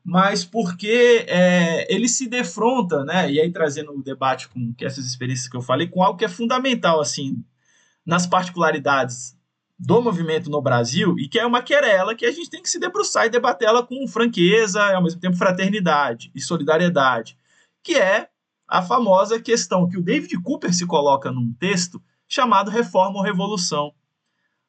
[0.04, 3.32] mas porque é, ele se defronta, né?
[3.32, 6.30] E aí trazendo o debate com essas experiências que eu falei, com algo que é
[6.30, 7.44] fundamental, assim,
[8.06, 9.38] nas particularidades
[9.78, 12.80] do movimento no Brasil e que é uma querela que a gente tem que se
[12.80, 17.38] debruçar e debater ela com franqueza e ao mesmo tempo fraternidade e solidariedade,
[17.84, 18.30] que é
[18.68, 23.94] a famosa questão que o David Cooper se coloca num texto chamado Reforma ou Revolução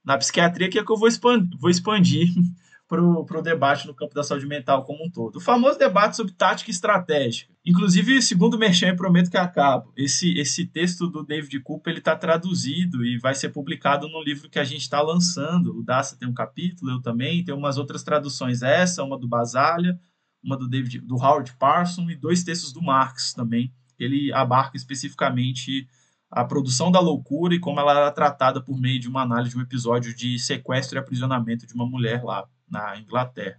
[0.05, 2.29] na psiquiatria, que é que eu vou expandir, vou expandir
[2.87, 5.37] para o debate no campo da saúde mental como um todo.
[5.37, 7.54] O famoso debate sobre tática estratégica.
[7.67, 9.91] Inclusive, segundo o Merchan, prometo que acabo.
[9.97, 14.59] Esse, esse texto do David Cooper está traduzido e vai ser publicado no livro que
[14.59, 15.75] a gente está lançando.
[15.79, 17.43] O Daça tem um capítulo, eu também.
[17.43, 19.99] Tem umas outras traduções, essa, uma do Basália,
[20.43, 23.73] uma do, David, do Howard Parson e dois textos do Marx também.
[23.99, 25.89] Ele abarca especificamente
[26.31, 29.59] a produção da loucura e como ela era tratada por meio de uma análise de
[29.59, 33.59] um episódio de sequestro e aprisionamento de uma mulher lá na Inglaterra.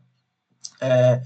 [0.79, 1.23] É,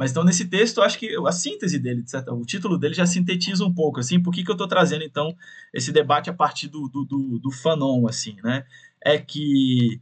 [0.00, 2.32] mas então, nesse texto, acho que a síntese dele, certo?
[2.32, 5.36] o título dele já sintetiza um pouco, assim, por que, que eu estou trazendo, então,
[5.74, 8.64] esse debate a partir do, do, do, do Fanon, assim, né?
[9.04, 10.00] É que,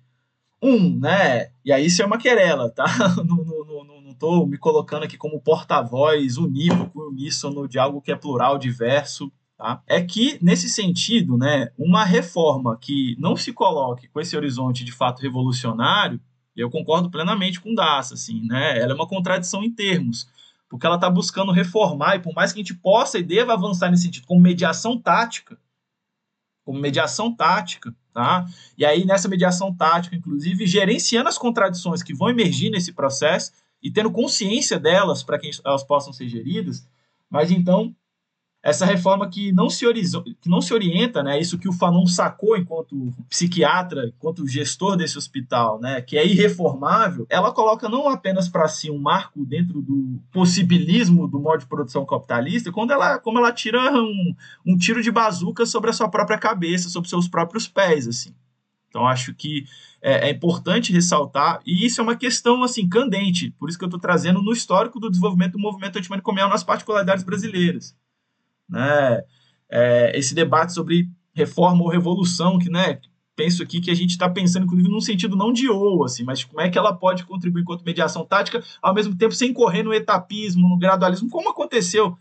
[0.62, 2.84] um, né, e aí isso é uma querela, tá?
[3.26, 8.56] não, não, não, me colocando aqui como porta-voz unívoco, uníssono de algo que é plural,
[8.56, 9.82] diverso, Tá?
[9.88, 14.92] É que, nesse sentido, né, uma reforma que não se coloque com esse horizonte de
[14.92, 16.20] fato revolucionário,
[16.60, 18.78] eu concordo plenamente com Daça, assim, né?
[18.78, 20.28] Ela é uma contradição em termos,
[20.68, 23.90] porque ela está buscando reformar, e por mais que a gente possa e deva avançar
[23.90, 25.58] nesse sentido, como mediação tática,
[26.64, 28.46] como mediação tática, tá?
[28.76, 33.52] E aí, nessa mediação tática, inclusive, gerenciando as contradições que vão emergir nesse processo
[33.82, 36.86] e tendo consciência delas para que elas possam ser geridas,
[37.30, 37.94] mas então
[38.68, 39.84] essa reforma que não se,
[40.40, 45.16] que não se orienta, né, isso que o Fanon sacou enquanto psiquiatra, enquanto gestor desse
[45.16, 50.20] hospital, né, que é irreformável, ela coloca não apenas para si um marco dentro do
[50.32, 54.34] possibilismo do modo de produção capitalista, quando ela, como ela tira um,
[54.66, 58.34] um tiro de bazuca sobre a sua própria cabeça, sobre seus próprios pés, assim.
[58.88, 59.64] Então acho que
[60.00, 63.88] é, é, importante ressaltar, e isso é uma questão assim candente, por isso que eu
[63.88, 67.94] estou trazendo no histórico do desenvolvimento do movimento antimanicomial nas particularidades brasileiras
[68.68, 69.22] né?
[69.70, 73.00] É, esse debate sobre reforma ou revolução, que, né,
[73.36, 76.42] penso aqui que a gente está pensando, inclusive, num sentido não de ou, assim, mas
[76.42, 79.94] como é que ela pode contribuir enquanto mediação tática, ao mesmo tempo sem correr no
[79.94, 82.18] etapismo, no gradualismo, como aconteceu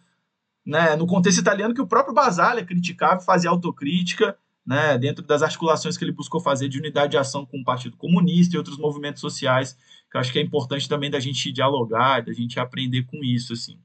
[0.64, 5.42] né, no contexto italiano, que o próprio Basaglia criticava e fazia autocrítica, né, dentro das
[5.42, 8.78] articulações que ele buscou fazer de unidade de ação com o Partido Comunista e outros
[8.78, 9.78] movimentos sociais,
[10.12, 13.54] que eu acho que é importante também da gente dialogar, da gente aprender com isso,
[13.54, 13.80] assim.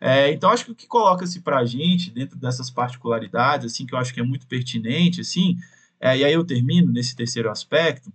[0.00, 3.94] É, então, acho que o que coloca-se para a gente, dentro dessas particularidades, assim, que
[3.94, 5.56] eu acho que é muito pertinente, assim,
[6.00, 8.12] é, e aí eu termino nesse terceiro aspecto,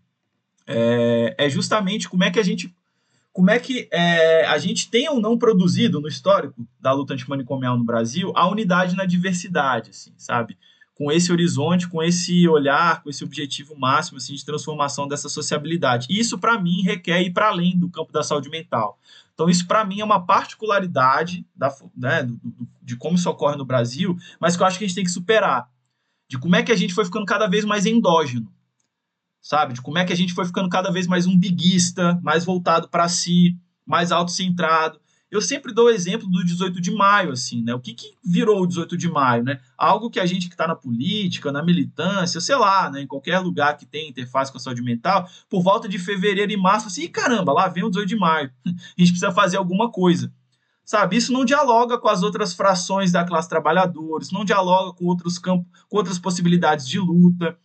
[0.67, 2.73] é, é, justamente como é que a gente
[3.33, 7.77] como é que é, a gente tem ou não produzido no histórico da luta antimanicomial
[7.77, 10.57] no Brasil a unidade na diversidade, assim, sabe?
[10.93, 16.07] Com esse horizonte, com esse olhar, com esse objetivo máximo assim, de transformação dessa sociabilidade.
[16.09, 18.99] Isso, para mim, requer ir para além do campo da saúde mental.
[19.33, 22.27] Então, isso para mim é uma particularidade da, né,
[22.81, 25.09] de como isso ocorre no Brasil, mas que eu acho que a gente tem que
[25.09, 25.67] superar.
[26.29, 28.53] De como é que a gente foi ficando cada vez mais endógeno,
[29.41, 29.73] sabe?
[29.73, 33.09] De como é que a gente foi ficando cada vez mais umbiguista, mais voltado para
[33.09, 34.99] si, mais autocentrado.
[35.31, 37.73] Eu sempre dou o exemplo do 18 de maio, assim, né?
[37.73, 39.61] O que, que virou o 18 de maio, né?
[39.77, 43.01] Algo que a gente que está na política, na militância, sei lá, né?
[43.01, 46.57] Em qualquer lugar que tem interface com a saúde mental, por volta de fevereiro e
[46.57, 48.51] março, assim, caramba, lá vem o 18 de maio.
[48.65, 50.33] a gente precisa fazer alguma coisa.
[50.83, 55.05] Sabe, isso não dialoga com as outras frações da classe trabalhadora, isso não dialoga com
[55.05, 57.57] outros campos, com outras possibilidades de luta.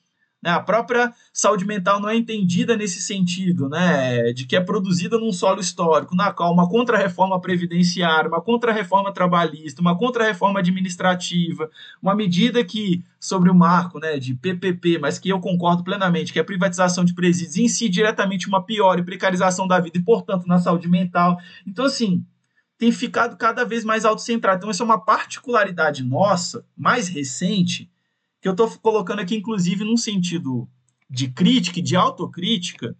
[0.46, 0.52] Né?
[0.52, 4.32] A própria saúde mental não é entendida nesse sentido, né?
[4.32, 9.80] de que é produzida num solo histórico, na qual uma contra-reforma previdenciária, uma contra-reforma trabalhista,
[9.80, 11.68] uma contra-reforma administrativa,
[12.00, 16.38] uma medida que, sobre o marco né, de PPP, mas que eu concordo plenamente, que
[16.38, 20.46] é a privatização de presídios, incide diretamente uma pior e precarização da vida e, portanto,
[20.46, 21.40] na saúde mental.
[21.66, 22.24] Então, assim,
[22.78, 24.58] tem ficado cada vez mais autocentrado.
[24.58, 27.90] Então, essa é uma particularidade nossa, mais recente,
[28.46, 30.68] que eu estou colocando aqui, inclusive, num sentido
[31.10, 32.96] de crítica e de autocrítica,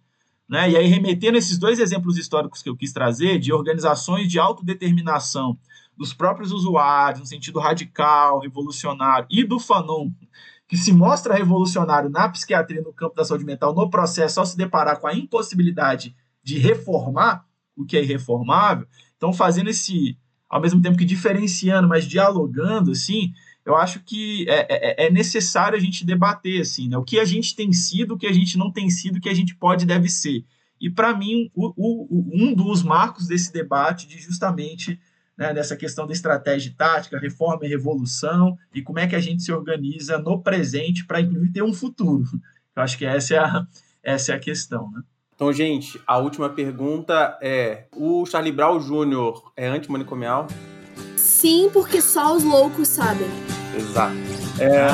[0.47, 0.71] né?
[0.71, 5.57] e aí remetendo esses dois exemplos históricos que eu quis trazer, de organizações de autodeterminação
[5.95, 10.11] dos próprios usuários, no sentido radical, revolucionário, e do Fanon,
[10.67, 14.57] que se mostra revolucionário na psiquiatria, no campo da saúde mental, no processo, ao se
[14.57, 16.13] deparar com a impossibilidade
[16.43, 18.85] de reformar o que é irreformável.
[19.15, 20.17] Então, fazendo esse,
[20.49, 23.31] ao mesmo tempo que diferenciando, mas dialogando, assim,
[23.67, 26.97] eu acho que é, é, é, necessário a gente debater assim, né?
[26.97, 29.27] o que a gente tem sido, o que a gente não tem sido, o que
[29.27, 30.45] a gente pode e deve ser.
[30.79, 34.97] E para mim, o, o, um dos marcos desse debate de justamente
[35.37, 39.43] né, nessa questão da estratégia tática, reforma e revolução, e como é que a gente
[39.43, 42.23] se organiza no presente para inclusive ter um futuro.
[42.73, 43.67] Eu acho que essa é a,
[44.01, 44.89] essa é a questão.
[44.91, 45.01] Né?
[45.35, 49.41] Então, gente, a última pergunta é: o Charlie Brown Jr.
[49.57, 50.47] é antimanicomial?
[51.37, 53.27] Sim, porque só os loucos sabem.
[53.75, 54.15] Exato.
[54.59, 54.87] É...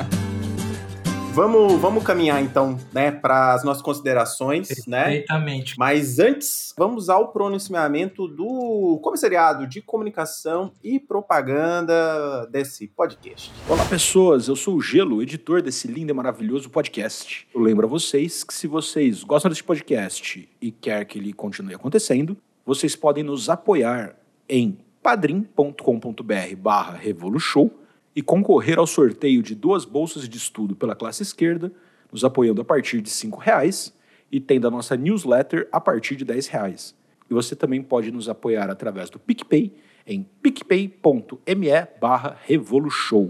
[1.34, 5.04] vamos, vamos caminhar então, né, para as nossas considerações, né?
[5.04, 5.78] Perfeitamente.
[5.78, 13.52] Mas antes, vamos ao pronunciamento do comissariado de comunicação e propaganda desse podcast.
[13.68, 14.48] Olá, pessoas.
[14.48, 17.46] Eu sou o Gelo, editor desse lindo e maravilhoso podcast.
[17.54, 21.74] Eu lembro a vocês que se vocês gostam desse podcast e quer que ele continue
[21.74, 24.16] acontecendo, vocês podem nos apoiar
[24.48, 27.68] em padrim.com.br barra Revolution
[28.16, 31.70] e concorrer ao sorteio de duas bolsas de estudo pela classe esquerda,
[32.10, 33.94] nos apoiando a partir de R$ reais
[34.32, 36.94] e tendo a nossa newsletter a partir de 10 reais.
[37.28, 39.74] E você também pode nos apoiar através do PicPay
[40.06, 41.68] em picpay.me
[42.00, 43.28] barra Revolution.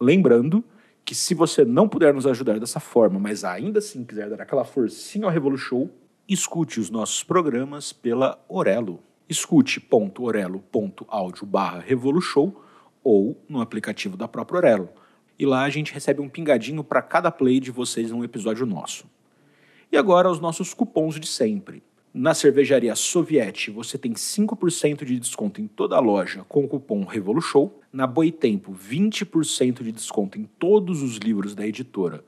[0.00, 0.64] Lembrando
[1.04, 4.64] que se você não puder nos ajudar dessa forma, mas ainda assim quiser dar aquela
[4.64, 5.88] forcinha ao Revolution,
[6.28, 8.98] escute os nossos programas pela Orelo.
[9.28, 12.52] Escute.orelo.audio barra Revolution
[13.02, 14.88] ou no aplicativo da própria Orelo.
[15.38, 19.06] E lá a gente recebe um pingadinho para cada play de vocês num episódio nosso.
[19.90, 21.82] E agora os nossos cupons de sempre.
[22.12, 27.04] Na cervejaria Soviete, você tem 5% de desconto em toda a loja com o cupom
[27.04, 27.80] REVOLUSHOW.
[27.92, 32.22] Na Boitempo, 20% de desconto em todos os livros da editora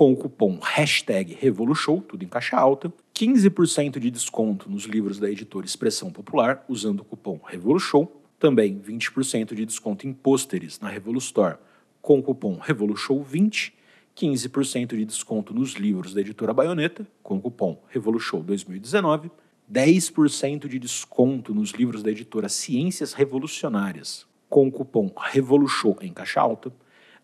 [0.00, 2.90] com o cupom hashtag REVOLUSHOW, tudo em caixa alta.
[3.14, 8.10] 15% de desconto nos livros da editora Expressão Popular usando o cupom REVOLUSHOW.
[8.38, 11.58] Também 20% de desconto em pôsteres na Revolustore
[12.00, 13.74] com o cupom REVOLUSHOW20.
[14.16, 19.30] 15% de desconto nos livros da editora Baioneta, com o cupom REVOLUSHOW 2019,
[19.70, 26.40] 10% de desconto nos livros da editora Ciências Revolucionárias, com o cupom REVOLUSHOW em caixa
[26.40, 26.72] alta,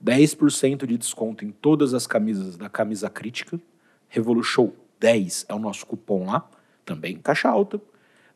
[0.07, 3.61] 10% de desconto em todas as camisas da Camisa Crítica,
[4.09, 6.49] REVOLUSHOW 10 é o nosso cupom lá,
[6.85, 7.81] também em caixa alta,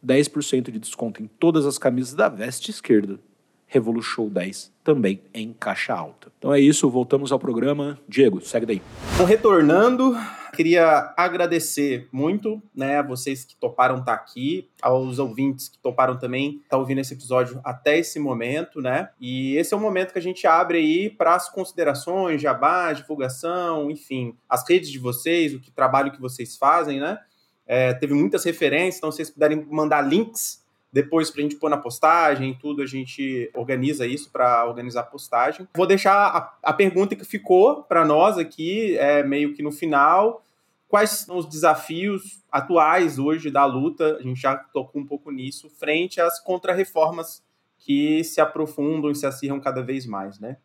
[0.04, 3.20] 10% de desconto em todas as camisas da Veste Esquerda,
[3.66, 6.32] Revolution 10 também em caixa alta.
[6.38, 8.00] Então é isso, voltamos ao programa.
[8.08, 8.82] Diego, segue daí.
[9.14, 10.16] Então, retornando,
[10.60, 16.18] queria agradecer muito, né, a vocês que toparam estar tá aqui, aos ouvintes que toparam
[16.18, 19.08] também estar tá ouvindo esse episódio até esse momento, né?
[19.18, 23.90] E esse é o momento que a gente abre aí para as considerações, jabá, divulgação,
[23.90, 27.18] enfim, as redes de vocês, o que trabalho que vocês fazem, né?
[27.66, 30.62] É, teve muitas referências, então se vocês puderem mandar links
[30.92, 35.04] depois, para a gente pôr na postagem, tudo, a gente organiza isso para organizar a
[35.04, 35.68] postagem.
[35.74, 40.44] Vou deixar a, a pergunta que ficou para nós aqui, é, meio que no final.
[40.90, 44.16] Quais são os desafios atuais hoje da luta?
[44.16, 47.44] A gente já tocou um pouco nisso, frente às contrarreformas
[47.78, 50.56] que se aprofundam e se acirram cada vez mais, né?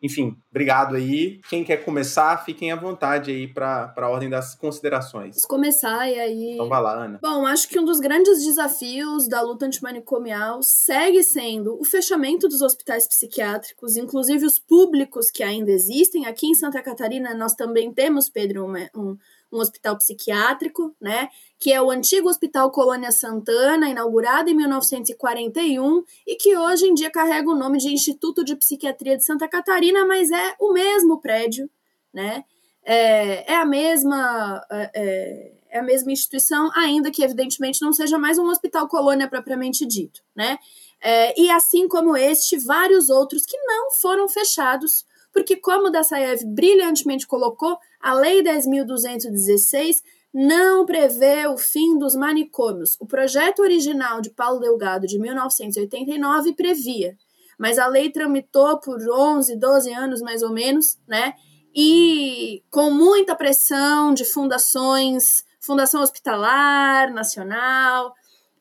[0.00, 1.40] Enfim, obrigado aí.
[1.48, 5.34] Quem quer começar, fiquem à vontade aí para a ordem das considerações.
[5.34, 6.52] Vamos começar e aí.
[6.54, 7.18] Então vai lá, Ana.
[7.20, 12.62] Bom, acho que um dos grandes desafios da luta antimanicomial segue sendo o fechamento dos
[12.62, 16.26] hospitais psiquiátricos, inclusive os públicos que ainda existem.
[16.26, 19.16] Aqui em Santa Catarina, nós também temos, Pedro, um,
[19.52, 26.36] um hospital psiquiátrico, né, que é o antigo Hospital Colônia Santana, inaugurado em 1941 e
[26.36, 30.30] que hoje em dia carrega o nome de Instituto de Psiquiatria de Santa Catarina, mas
[30.30, 31.68] é o mesmo prédio,
[32.12, 32.44] né,
[32.84, 38.18] é, é a mesma é, é, é a mesma instituição, ainda que evidentemente não seja
[38.18, 40.58] mais um hospital colônia propriamente dito, né,
[41.00, 47.26] é, e assim como este, vários outros que não foram fechados porque, como Dassaev brilhantemente
[47.26, 50.02] colocou, a Lei 10.216
[50.32, 52.96] não prevê o fim dos manicômios.
[52.98, 57.16] O projeto original de Paulo Delgado, de 1989, previa,
[57.58, 61.34] mas a lei tramitou por 11, 12 anos mais ou menos, né?
[61.74, 68.14] E com muita pressão de fundações, Fundação Hospitalar Nacional,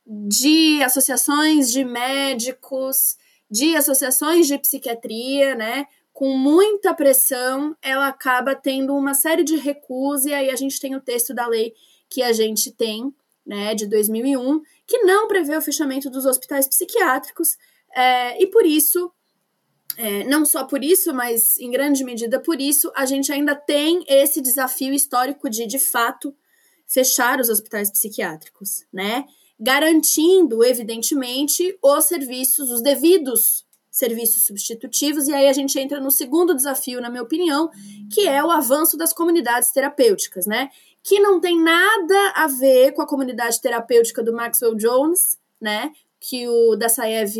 [0.06, 3.18] de associações de médicos,
[3.49, 5.88] de associações de psiquiatria, né?
[6.22, 10.95] Com muita pressão, ela acaba tendo uma série de recursos, e aí a gente tem
[10.95, 11.73] o texto da lei
[12.07, 13.11] que a gente tem,
[13.43, 17.57] né, de 2001, que não prevê o fechamento dos hospitais psiquiátricos,
[17.95, 19.11] é, e por isso,
[19.98, 24.06] é, não só por isso, mas em grande medida por isso, a gente ainda tem
[24.07, 26.35] esse desafio histórico de, de fato,
[26.85, 29.26] fechar os hospitais psiquiátricos, né?
[29.60, 36.55] Garantindo, evidentemente, os serviços, os devidos serviços substitutivos, e aí a gente entra no segundo
[36.55, 37.69] desafio, na minha opinião,
[38.11, 40.69] que é o avanço das comunidades terapêuticas, né?
[41.03, 45.91] Que não tem nada a ver com a comunidade terapêutica do Maxwell Jones, né?
[46.22, 47.35] Que o Dassaev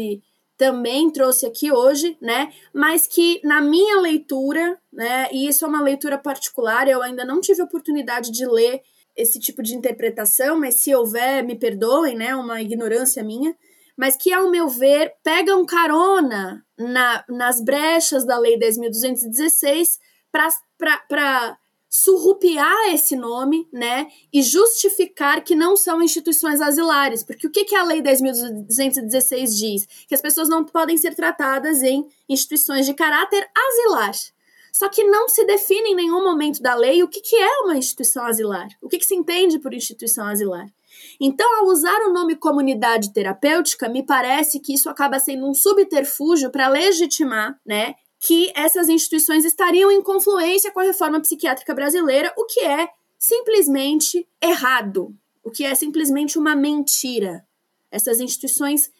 [0.58, 2.52] também trouxe aqui hoje, né?
[2.74, 5.30] Mas que na minha leitura, né?
[5.32, 8.82] E isso é uma leitura particular, eu ainda não tive oportunidade de ler
[9.16, 12.36] esse tipo de interpretação, mas se houver, me perdoem, né?
[12.36, 13.56] Uma ignorância minha
[14.02, 20.00] mas que, ao meu ver, pegam carona na, nas brechas da Lei 10.216
[20.32, 21.56] para
[21.88, 27.76] surrupiar esse nome, né, e justificar que não são instituições asilares, porque o que, que
[27.76, 29.88] a Lei 10.216 diz?
[30.08, 34.14] Que as pessoas não podem ser tratadas em instituições de caráter asilar.
[34.74, 37.78] Só que não se define em nenhum momento da lei o que, que é uma
[37.78, 40.66] instituição asilar, o que, que se entende por instituição asilar.
[41.24, 46.50] Então, ao usar o nome comunidade terapêutica, me parece que isso acaba sendo um subterfúgio
[46.50, 52.46] para legitimar, né, que essas instituições estariam em confluência com a reforma psiquiátrica brasileira, o
[52.46, 52.90] que é
[53.20, 57.46] simplesmente errado, o que é simplesmente uma mentira.
[57.92, 58.92] Essas instituições,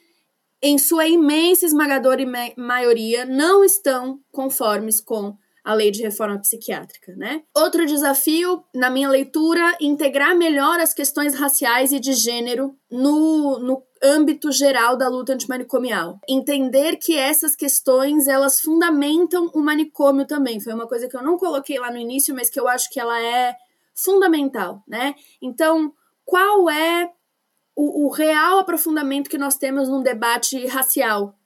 [0.62, 2.24] em sua imensa esmagadora
[2.56, 7.44] maioria, não estão conformes com a lei de reforma psiquiátrica, né?
[7.56, 13.84] Outro desafio, na minha leitura, integrar melhor as questões raciais e de gênero no, no
[14.04, 16.20] âmbito geral da luta antimanicomial.
[16.28, 20.60] Entender que essas questões, elas fundamentam o manicômio também.
[20.60, 23.00] Foi uma coisa que eu não coloquei lá no início, mas que eu acho que
[23.00, 23.56] ela é
[23.94, 25.14] fundamental, né?
[25.42, 25.94] Então,
[26.26, 27.12] qual é
[27.76, 31.38] o, o real aprofundamento que nós temos num debate racial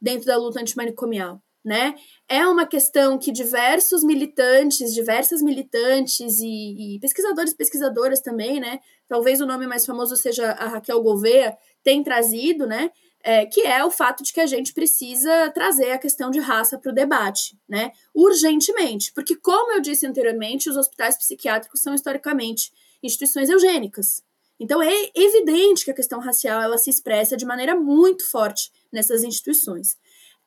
[0.00, 1.42] dentro da luta antimanicomial?
[1.64, 1.94] Né?
[2.28, 8.80] É uma questão que diversos militantes, diversas militantes e, e, pesquisadores pesquisadoras também, né?
[9.08, 12.90] Talvez o nome mais famoso seja a Raquel Gouveia, tem trazido, né?
[13.24, 16.76] É, que é o fato de que a gente precisa trazer a questão de raça
[16.76, 17.92] para o debate, né?
[18.12, 24.24] Urgentemente, porque como eu disse anteriormente, os hospitais psiquiátricos são historicamente instituições eugênicas.
[24.58, 29.22] Então é evidente que a questão racial ela se expressa de maneira muito forte nessas
[29.24, 29.96] instituições.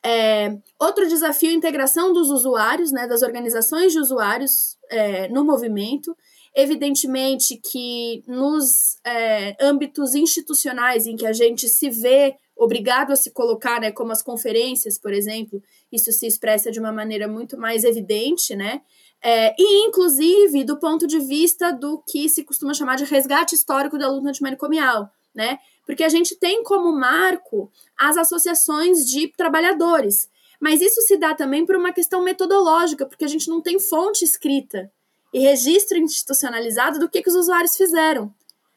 [0.04, 5.44] É, outro desafio é a integração dos usuários, né, das organizações de usuários é, no
[5.44, 6.16] movimento.
[6.54, 13.30] Evidentemente que nos é, âmbitos institucionais em que a gente se vê obrigado a se
[13.30, 15.62] colocar, né, como as conferências, por exemplo,
[15.92, 18.80] isso se expressa de uma maneira muito mais evidente, né?
[19.22, 23.98] É, e, inclusive, do ponto de vista do que se costuma chamar de resgate histórico
[23.98, 25.58] da luta antimanicomial, né?
[25.86, 30.28] Porque a gente tem como marco as associações de trabalhadores.
[30.60, 34.24] Mas isso se dá também por uma questão metodológica, porque a gente não tem fonte
[34.24, 34.90] escrita
[35.32, 38.34] e registro institucionalizado do que, que os usuários fizeram.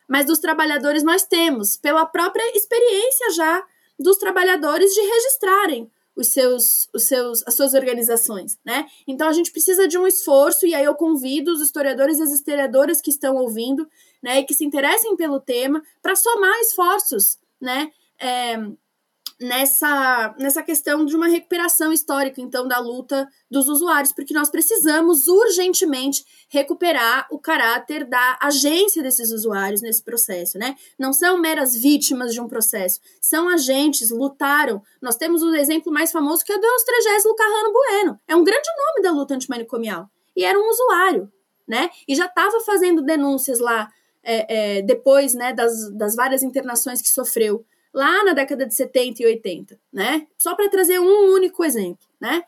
[0.08, 3.64] Mas dos trabalhadores nós temos, pela própria experiência já
[4.00, 8.88] dos trabalhadores de registrarem os seus, os seus, as suas organizações, né?
[9.08, 12.32] Então a gente precisa de um esforço e aí eu convido os historiadores e as
[12.32, 13.88] historiadoras que estão ouvindo,
[14.22, 17.92] né, e que se interessem pelo tema para somar esforços, né?
[18.20, 18.58] É,
[19.40, 25.28] nessa, nessa questão de uma recuperação histórica, então, da luta dos usuários, porque nós precisamos
[25.28, 30.76] urgentemente recuperar o caráter da agência desses usuários nesse processo, né?
[30.98, 34.82] Não são meras vítimas de um processo, são agentes, lutaram.
[35.02, 38.20] Nós temos o exemplo mais famoso que é do Eustregésilo Carrano Bueno.
[38.28, 40.10] É um grande nome da luta antimanicomial.
[40.36, 41.32] E era um usuário,
[41.68, 41.90] né?
[42.08, 43.90] E já estava fazendo denúncias lá
[44.30, 49.24] é, é, depois né, das, das várias internações que sofreu lá na década de 70
[49.24, 50.28] e 80, né?
[50.38, 52.44] Só para trazer um único exemplo, né?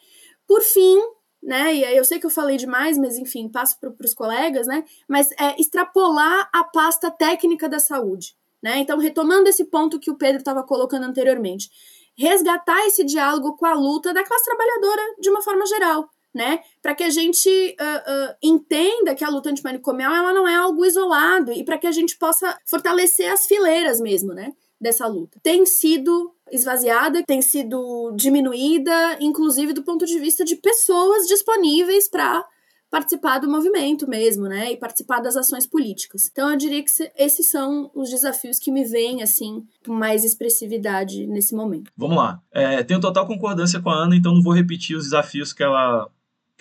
[0.47, 0.99] Por fim,
[1.41, 1.73] né?
[1.73, 4.83] E eu sei que eu falei demais, mas enfim, passo para os colegas, né?
[5.07, 8.77] Mas é extrapolar a pasta técnica da saúde, né?
[8.77, 11.71] Então, retomando esse ponto que o Pedro estava colocando anteriormente,
[12.15, 16.59] resgatar esse diálogo com a luta da classe trabalhadora de uma forma geral, né?
[16.81, 20.85] Para que a gente uh, uh, entenda que a luta antimanicomial ela não é algo
[20.85, 24.53] isolado e para que a gente possa fortalecer as fileiras mesmo, né?
[24.81, 25.39] dessa luta.
[25.43, 28.91] Tem sido esvaziada, tem sido diminuída,
[29.21, 32.43] inclusive do ponto de vista de pessoas disponíveis para
[32.89, 36.27] participar do movimento mesmo, né, e participar das ações políticas.
[36.29, 41.25] Então eu diria que esses são os desafios que me vêm assim com mais expressividade
[41.25, 41.89] nesse momento.
[41.95, 42.41] Vamos lá.
[42.51, 46.09] É, tenho total concordância com a Ana, então não vou repetir os desafios que ela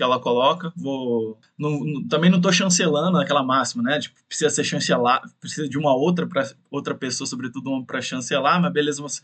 [0.01, 0.73] que ela coloca.
[0.75, 3.99] Vou não, não, também não estou chancelando aquela máxima, né?
[3.99, 8.73] Tipo, precisa ser chancelado, precisa de uma outra para outra pessoa, sobretudo para chancelar, mas
[8.73, 9.23] beleza, mas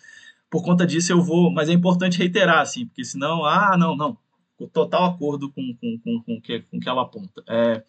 [0.51, 4.19] por conta disso eu vou, mas é importante reiterar assim, porque senão, ah, não, não,
[4.71, 7.43] total acordo com com, com, com que com que ela aponta.
[7.49, 7.83] É,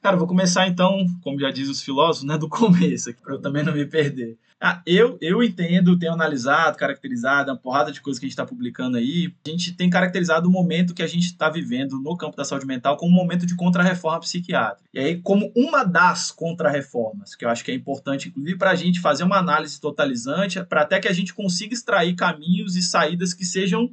[0.00, 3.64] cara, vou começar então, como já diz os filósofos, né, do começo para eu também
[3.64, 4.38] não me perder.
[4.62, 8.44] Ah, eu, eu entendo, tenho analisado, caracterizado, uma porrada de coisas que a gente está
[8.44, 9.34] publicando aí.
[9.46, 12.66] A gente tem caracterizado o momento que a gente está vivendo no campo da saúde
[12.66, 14.86] mental como um momento de contra-reforma psiquiátrica.
[14.92, 18.74] E aí, como uma das contra-reformas, que eu acho que é importante, inclusive, para a
[18.74, 23.32] gente fazer uma análise totalizante, para até que a gente consiga extrair caminhos e saídas
[23.32, 23.90] que sejam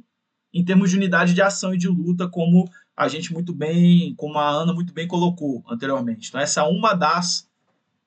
[0.52, 4.38] em termos de unidade de ação e de luta, como a gente muito bem, como
[4.38, 6.28] a Ana muito bem colocou anteriormente.
[6.28, 7.47] Então, essa é uma das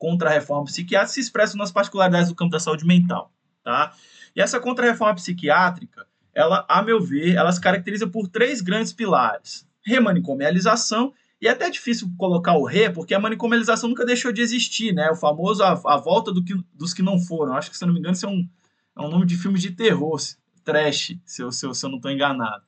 [0.01, 3.31] contra-reforma psiquiátrica se expressa nas particularidades do campo da saúde mental,
[3.63, 3.93] tá?
[4.35, 9.67] E essa contra-reforma psiquiátrica, ela, a meu ver, ela se caracteriza por três grandes pilares:
[9.85, 14.91] remanicomialização, e é até difícil colocar o re, porque a manicomialização nunca deixou de existir,
[14.91, 15.11] né?
[15.11, 17.53] O famoso a, a volta do que, dos que não foram.
[17.53, 18.49] Acho que, se eu não me engano, isso é um,
[18.97, 20.19] é um nome de filme de terror,
[20.63, 22.63] trash, se eu, se eu, se eu não estou enganado.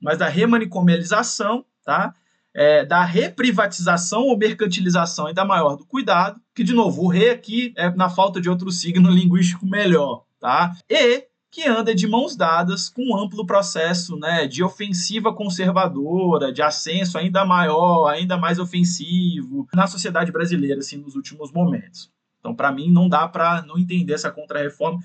[0.00, 2.14] Mas da remanicomialização, tá?
[2.58, 7.72] É, da reprivatização ou mercantilização ainda maior do cuidado, que, de novo, o re aqui
[7.76, 10.74] é na falta de outro signo linguístico melhor, tá?
[10.90, 16.60] E que anda de mãos dadas com um amplo processo né, de ofensiva conservadora, de
[16.60, 22.10] ascenso ainda maior, ainda mais ofensivo na sociedade brasileira assim, nos últimos momentos.
[22.40, 24.98] Então, para mim, não dá para não entender essa contra-reforma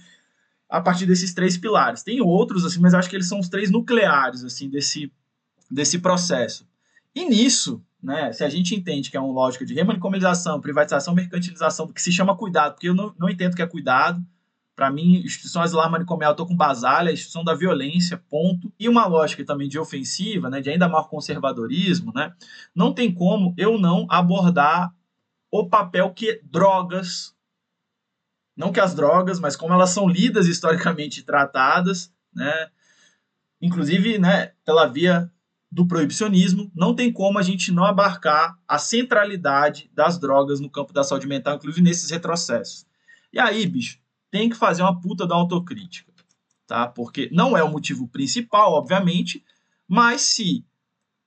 [0.68, 2.02] a partir desses três pilares.
[2.02, 5.14] Tem outros, assim, mas acho que eles são os três nucleares assim desse,
[5.70, 6.66] desse processo.
[7.16, 11.88] E nisso, né, se a gente entende que é uma lógica de remanicomização, privatização, mercantilização,
[11.88, 14.24] que se chama cuidado, porque eu não, não entendo que é cuidado,
[14.76, 18.74] para mim, instituição asilar manicomial, eu tô com Basalha, a instituição da violência, ponto.
[18.80, 22.34] E uma lógica também de ofensiva, né, de ainda maior conservadorismo, né?
[22.74, 24.94] Não tem como eu não abordar
[25.52, 27.36] o papel que drogas,
[28.58, 32.70] não que as drogas, mas como elas são lidas historicamente tratadas, né?
[33.62, 35.32] Inclusive, né, pela via
[35.74, 40.94] do proibicionismo, não tem como a gente não abarcar a centralidade das drogas no campo
[40.94, 42.86] da saúde mental, inclusive nesses retrocessos.
[43.32, 43.98] E aí, bicho,
[44.30, 46.14] tem que fazer uma puta da autocrítica,
[46.68, 46.88] tá?
[46.88, 49.44] Porque não é o motivo principal, obviamente,
[49.88, 50.64] mas se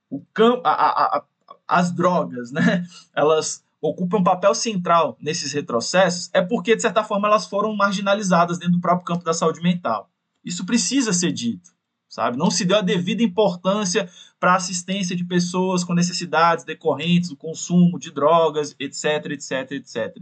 [0.09, 1.25] o campo, a, a, a,
[1.67, 7.27] as drogas, né, elas ocupam um papel central nesses retrocessos, é porque, de certa forma,
[7.27, 10.09] elas foram marginalizadas dentro do próprio campo da saúde mental.
[10.45, 11.71] Isso precisa ser dito,
[12.09, 12.37] sabe?
[12.37, 14.09] Não se deu a devida importância
[14.39, 20.17] para assistência de pessoas com necessidades decorrentes do consumo de drogas, etc, etc, etc.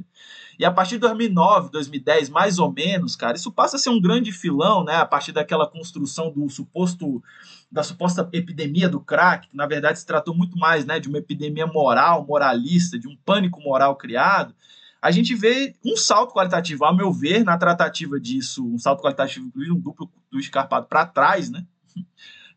[0.58, 4.00] E a partir de 2009, 2010, mais ou menos, cara, isso passa a ser um
[4.00, 4.94] grande filão, né?
[4.94, 7.22] A partir daquela construção do suposto
[7.70, 11.18] da suposta epidemia do crack, que na verdade se tratou muito mais, né, de uma
[11.18, 14.54] epidemia moral, moralista, de um pânico moral criado.
[15.02, 19.48] A gente vê um salto qualitativo, ao meu ver, na tratativa disso, um salto qualitativo,
[19.48, 21.66] inclusive um duplo do escarpado para trás, né?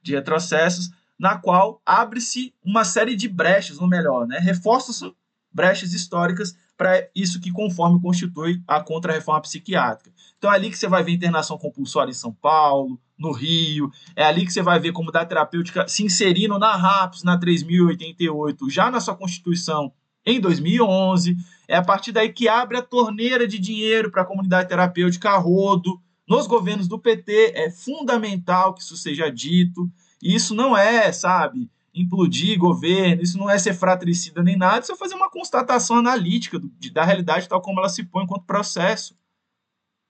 [0.04, 4.38] De retrocessos, na qual abre-se uma série de brechas, ou melhor, né?
[4.40, 5.14] Reforçam
[5.52, 10.16] brechas históricas para isso que conforme constitui a contra-reforma psiquiátrica.
[10.38, 14.24] Então é ali que você vai ver internação compulsória em São Paulo, no Rio, é
[14.24, 18.92] ali que você vai ver como da terapêutica se inserindo na RAPS, na 3088, já
[18.92, 19.92] na sua Constituição
[20.24, 21.36] em 2011.
[21.68, 25.38] É a partir daí que abre a torneira de dinheiro para a comunidade terapêutica a
[25.38, 26.00] rodo.
[26.28, 29.90] Nos governos do PT é fundamental que isso seja dito.
[30.22, 34.92] E isso não é, sabe, implodir governo, isso não é ser fratricida nem nada, isso
[34.92, 38.46] é fazer uma constatação analítica do, de, da realidade tal como ela se põe enquanto
[38.46, 39.16] processo.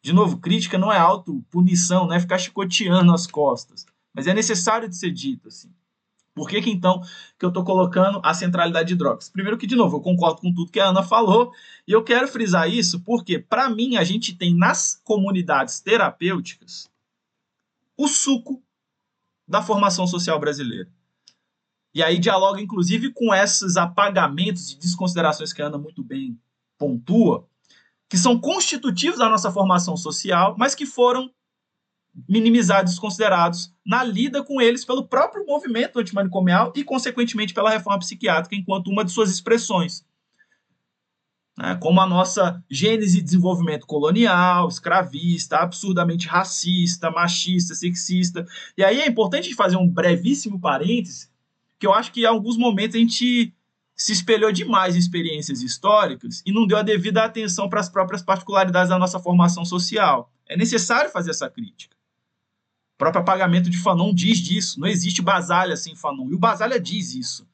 [0.01, 4.87] De novo, crítica não é autopunição, não é ficar chicoteando as costas, mas é necessário
[4.87, 5.73] de ser dito assim.
[6.37, 7.01] Por que, que então
[7.39, 9.27] que eu estou colocando a centralidade de drogas?
[9.27, 11.51] Primeiro que, de novo, eu concordo com tudo que a Ana falou,
[11.87, 16.87] e eu quero frisar isso porque, para mim, a gente tem nas comunidades terapêuticas
[17.97, 18.61] o suco
[19.47, 20.89] da formação social brasileira.
[21.93, 26.39] E aí dialoga, inclusive, com esses apagamentos e desconsiderações que a Ana muito bem
[26.77, 27.47] pontua,
[28.09, 31.31] que são constitutivos da nossa formação social, mas que foram
[32.27, 38.55] minimizados, desconsiderados na lida com eles pelo próprio movimento antimanicomial e, consequentemente, pela reforma psiquiátrica
[38.55, 40.05] enquanto uma de suas expressões.
[41.59, 48.45] É, como a nossa gênese de desenvolvimento colonial, escravista, absurdamente racista, machista, sexista.
[48.77, 51.31] E aí é importante fazer um brevíssimo parênteses
[51.79, 53.53] que eu acho que em alguns momentos a gente
[53.95, 58.21] se espelhou demais em experiências históricas e não deu a devida atenção para as próprias
[58.21, 60.31] particularidades da nossa formação social.
[60.47, 61.95] É necessário fazer essa crítica.
[62.95, 64.79] O próprio apagamento de Fanon diz disso.
[64.79, 66.29] Não existe Basalha sem Fanon.
[66.29, 67.46] E o Basalha diz isso.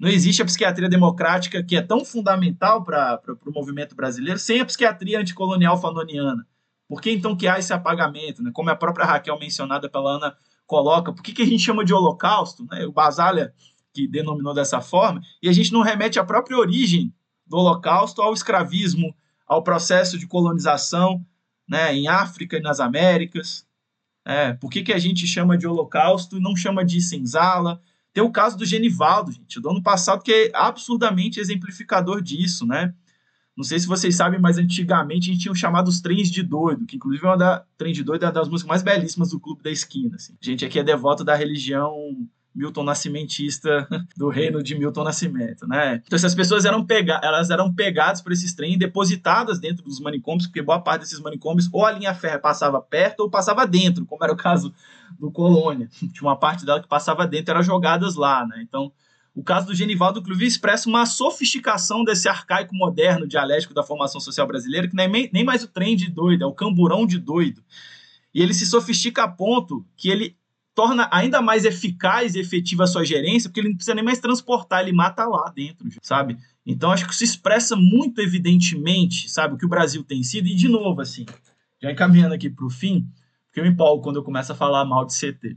[0.00, 4.64] Não existe a psiquiatria democrática, que é tão fundamental para o movimento brasileiro, sem a
[4.64, 6.46] psiquiatria anticolonial fanoniana.
[6.88, 8.42] Por que então que há esse apagamento?
[8.42, 8.50] Né?
[8.54, 10.34] Como a própria Raquel mencionada pela Ana
[10.66, 12.66] coloca, por que, que a gente chama de holocausto?
[12.70, 12.86] Né?
[12.86, 13.52] O Basalha,
[13.92, 17.12] que denominou dessa forma, e a gente não remete à própria origem
[17.46, 19.14] do holocausto ao escravismo,
[19.46, 21.22] ao processo de colonização
[21.68, 23.66] né, em África e nas Américas.
[24.24, 27.82] É, por que, que a gente chama de holocausto e não chama de senzala?
[28.12, 32.92] Tem o caso do Genivaldo, gente, do ano passado, que é absurdamente exemplificador disso, né?
[33.56, 36.86] Não sei se vocês sabem, mas antigamente a gente tinha os chamados trens de doido,
[36.86, 39.40] que inclusive é uma da trem de doido é uma das músicas mais belíssimas do
[39.40, 40.16] Clube da Esquina.
[40.16, 40.34] Assim.
[40.40, 41.94] A gente aqui é devoto da religião
[42.54, 43.86] Milton Nascimentista
[44.16, 46.02] do reino de Milton Nascimento, né?
[46.04, 50.46] Então essas pessoas eram pega elas eram pegadas por esses trens depositadas dentro dos manicômios,
[50.46, 54.22] porque boa parte desses manicômios ou a linha férrea passava perto ou passava dentro, como
[54.24, 54.74] era o caso
[55.18, 55.88] do Colônia.
[56.12, 58.64] Tinha uma parte dela que passava dentro, eram jogadas lá, né?
[58.66, 58.92] Então
[59.34, 64.46] o caso do Genivaldo, inclusive, expressa uma sofisticação desse arcaico moderno dialético da formação social
[64.46, 67.62] brasileira, que nem, nem mais o trem de doido, é o camburão de doido.
[68.34, 70.36] E ele se sofistica a ponto que ele
[70.80, 74.18] torna ainda mais eficaz e efetiva a sua gerência, porque ele não precisa nem mais
[74.18, 76.38] transportar, ele mata lá dentro, sabe?
[76.64, 80.54] Então acho que isso expressa muito evidentemente, sabe, o que o Brasil tem sido, e
[80.54, 81.26] de novo, assim,
[81.82, 83.06] já encaminhando aqui para o fim,
[83.44, 85.54] porque eu me empolgo quando eu começo a falar mal de CT.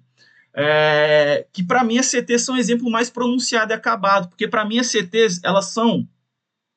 [0.53, 4.65] É, que para mim as CTs são um exemplo mais pronunciado e acabado, porque para
[4.65, 6.05] mim as CTs elas são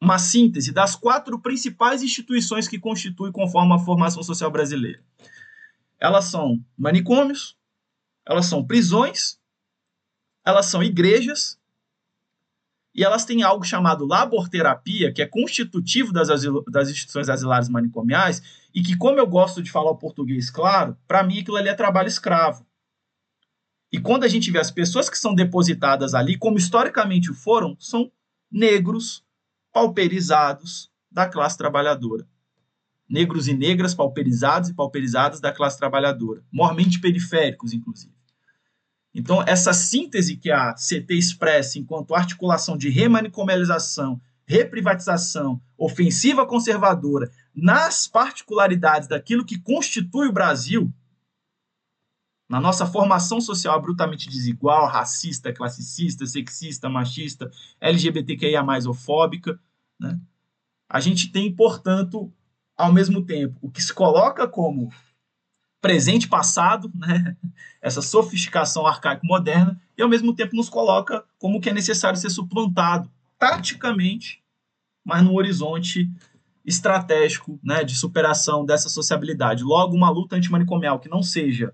[0.00, 5.00] uma síntese das quatro principais instituições que constituem conforme a formação social brasileira.
[5.98, 7.55] Elas são manicômios,
[8.26, 9.38] elas são prisões,
[10.44, 11.58] elas são igrejas
[12.94, 16.28] e elas têm algo chamado laborterapia, que é constitutivo das,
[16.68, 18.42] das instituições asilares manicomiais,
[18.74, 21.74] e que, como eu gosto de falar o português claro, para mim aquilo ali é
[21.74, 22.66] trabalho escravo.
[23.92, 28.10] E quando a gente vê as pessoas que são depositadas ali, como historicamente foram, são
[28.50, 29.22] negros,
[29.72, 32.26] pauperizados da classe trabalhadora.
[33.06, 38.15] Negros e negras pauperizados e pauperizadas da classe trabalhadora, mormente periféricos, inclusive.
[39.18, 48.06] Então, essa síntese que a CT expressa enquanto articulação de remanicomialização, reprivatização, ofensiva conservadora, nas
[48.06, 50.92] particularidades daquilo que constitui o Brasil,
[52.46, 59.58] na nossa formação social abruptamente desigual, racista, classicista, sexista, machista, LGBTQIA+, ofóbica,
[59.98, 60.20] né?
[60.90, 62.30] a gente tem, portanto,
[62.76, 64.92] ao mesmo tempo, o que se coloca como
[65.86, 67.36] presente passado, né?
[67.80, 73.08] essa sofisticação arcaico-moderna, e ao mesmo tempo nos coloca como que é necessário ser suplantado
[73.38, 74.42] taticamente,
[75.04, 76.10] mas no horizonte
[76.64, 79.62] estratégico né, de superação dessa sociabilidade.
[79.62, 81.72] Logo, uma luta antimanicomial que não seja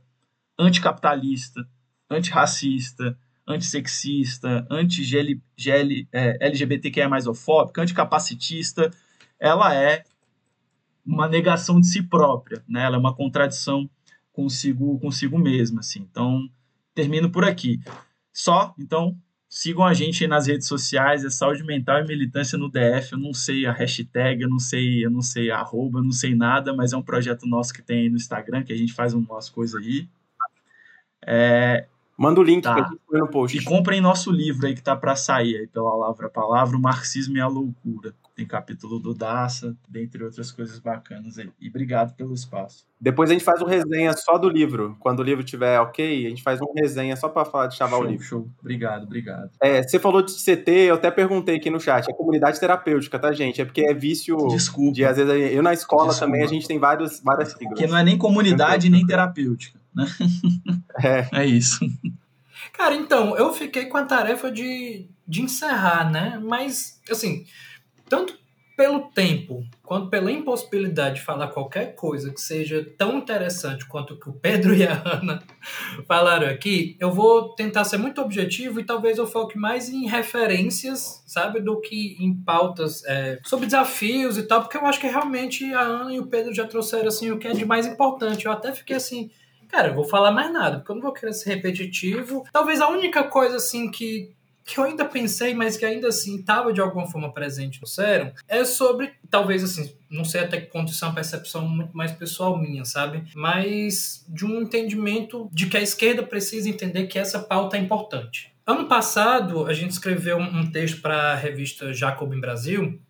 [0.59, 1.67] anticapitalista,
[2.11, 3.17] antirracista,
[3.49, 8.91] antissexista, anti-LGBTQIA é, ofóbica, anticapacitista,
[9.41, 10.05] ela é
[11.03, 12.85] uma negação de si própria, né?
[12.85, 13.89] ela é uma contradição
[14.33, 16.07] consigo consigo mesma, assim.
[16.11, 16.49] Então,
[16.95, 17.81] termino por aqui.
[18.33, 19.17] Só, então,
[19.49, 23.13] sigam a gente aí nas redes sociais, é saúde mental e militância no DF.
[23.13, 26.13] Eu não sei a hashtag, eu não sei, eu não sei a arroba, eu não
[26.13, 28.93] sei nada, mas é um projeto nosso que tem aí no Instagram, que a gente
[28.93, 30.09] faz umas coisas aí.
[31.25, 31.87] É,
[32.17, 32.75] Manda o link tá.
[32.75, 33.59] que a gente põe no post.
[33.59, 36.81] E comprem nosso livro aí que tá para sair aí pela Palavra a Palavra, O
[36.81, 38.15] Marxismo e a Loucura.
[38.35, 41.51] Tem capítulo do Daça, dentre outras coisas bacanas aí.
[41.61, 42.87] E obrigado pelo espaço.
[42.99, 44.97] Depois a gente faz uma resenha só do livro.
[45.01, 47.99] Quando o livro tiver ok, a gente faz uma resenha só para falar de chavar
[47.99, 48.25] show, o livro.
[48.25, 48.49] Show.
[48.61, 49.51] Obrigado, obrigado.
[49.61, 52.09] É, você falou de CT, eu até perguntei aqui no chat.
[52.09, 53.61] É comunidade terapêutica, tá, gente?
[53.61, 54.37] É porque é vício.
[54.49, 54.93] Desculpa.
[54.93, 56.27] De, às vezes, eu na escola Desculpa.
[56.27, 57.79] também a gente tem vários, várias siglas.
[57.79, 59.79] Que não é nem comunidade nem terapêutica.
[59.95, 60.07] Né?
[61.03, 61.29] É.
[61.43, 61.81] é isso.
[62.73, 66.41] Cara, então, eu fiquei com a tarefa de, de encerrar, né?
[66.43, 67.45] Mas, assim,
[68.13, 68.39] tanto
[68.77, 74.21] pelo tempo quanto pela impossibilidade de falar qualquer coisa que seja tão interessante quanto o
[74.21, 75.43] que o Pedro e a Ana
[76.07, 81.23] falaram aqui, eu vou tentar ser muito objetivo e talvez eu foque mais em referências,
[81.27, 85.73] sabe, do que em pautas é, sobre desafios e tal, porque eu acho que realmente
[85.73, 88.45] a Ana e o Pedro já trouxeram assim o que é de mais importante.
[88.45, 89.31] Eu até fiquei assim
[89.69, 92.45] cara, eu vou falar mais nada, porque eu não vou querer ser repetitivo.
[92.53, 94.31] Talvez a única coisa, assim, que,
[94.65, 98.33] que eu ainda pensei, mas que ainda assim estava de alguma forma presente no Serum,
[98.49, 102.13] é sobre, talvez assim, não sei até que ponto isso é uma percepção muito mais
[102.13, 103.25] pessoal minha, sabe?
[103.35, 108.53] Mas de um entendimento de que a esquerda precisa entender que essa pauta é importante.
[108.65, 113.01] Ano passado, a gente escreveu um texto para a revista Jacob em Brasil,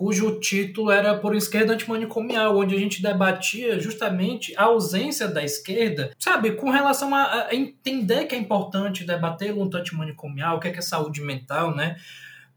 [0.00, 6.10] cujo título era Por Esquerda Antimanicomial, onde a gente debatia justamente a ausência da esquerda,
[6.18, 10.70] sabe, com relação a, a entender que é importante debater luta antimanicomial, o que é,
[10.70, 11.96] que é saúde mental, né?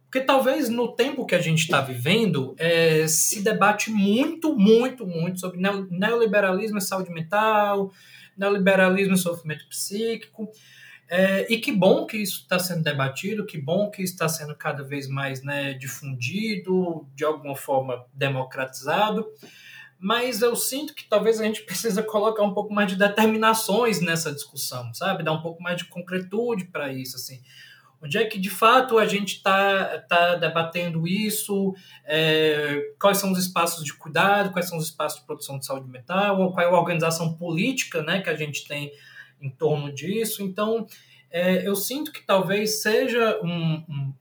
[0.06, 5.42] Porque talvez no tempo que a gente está vivendo, é, se debate muito, muito, muito
[5.42, 7.92] sobre neoliberalismo e saúde mental,
[8.38, 10.50] neoliberalismo e sofrimento psíquico.
[11.16, 14.82] É, e que bom que isso está sendo debatido, que bom que está sendo cada
[14.82, 19.24] vez mais né, difundido, de alguma forma democratizado,
[20.00, 24.34] mas eu sinto que talvez a gente precisa colocar um pouco mais de determinações nessa
[24.34, 25.22] discussão, sabe?
[25.22, 27.44] Dar um pouco mais de concretude para isso, assim.
[28.02, 31.76] Onde é que de fato a gente está tá debatendo isso?
[32.06, 34.52] É, quais são os espaços de cuidado?
[34.52, 36.52] Quais são os espaços de produção de saúde mental?
[36.52, 38.92] Qual é a organização política né, que a gente tem
[39.44, 40.42] em torno disso.
[40.42, 40.88] Então,
[41.30, 44.14] é, eu sinto que talvez seja um, um,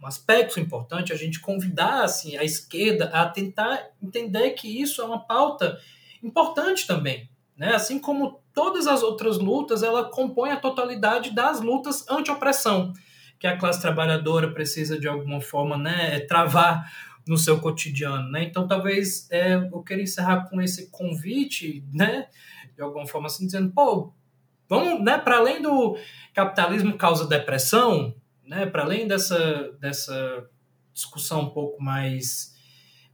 [0.00, 5.04] um, aspecto importante a gente convidar assim, a esquerda a tentar entender que isso é
[5.04, 5.78] uma pauta
[6.22, 7.28] importante também.
[7.56, 7.74] Né?
[7.74, 12.92] Assim como todas as outras lutas, ela compõe a totalidade das lutas anti-opressão,
[13.38, 16.90] que a classe trabalhadora precisa, de alguma forma, né, travar
[17.26, 18.30] no seu cotidiano.
[18.30, 18.44] Né?
[18.44, 22.28] Então, talvez é, eu queria encerrar com esse convite, né,
[22.76, 24.12] de alguma forma, assim, dizendo, pô,
[24.68, 25.96] Vamos, né, para além do
[26.32, 28.14] capitalismo causa depressão,
[28.44, 30.48] né, para além dessa, dessa
[30.92, 32.54] discussão um pouco mais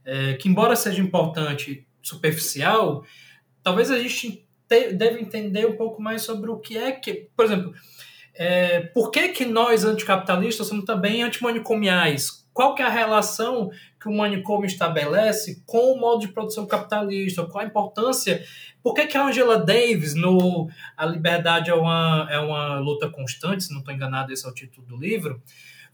[0.05, 3.05] é, que embora seja importante, superficial,
[3.63, 7.45] talvez a gente te, deve entender um pouco mais sobre o que é que, por
[7.45, 7.73] exemplo,
[8.33, 12.40] é, por que, que nós, anticapitalistas, somos também antimanicomiais?
[12.53, 17.45] Qual que é a relação que o manicômio estabelece com o modo de produção capitalista?
[17.45, 18.43] Qual a importância?
[18.83, 23.63] Por que, que a Angela Davis, no A Liberdade é uma, é uma luta constante,
[23.63, 25.41] se não estou enganado, esse é o título do livro,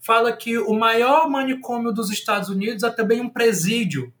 [0.00, 4.12] fala que o maior manicômio dos Estados Unidos é também um presídio.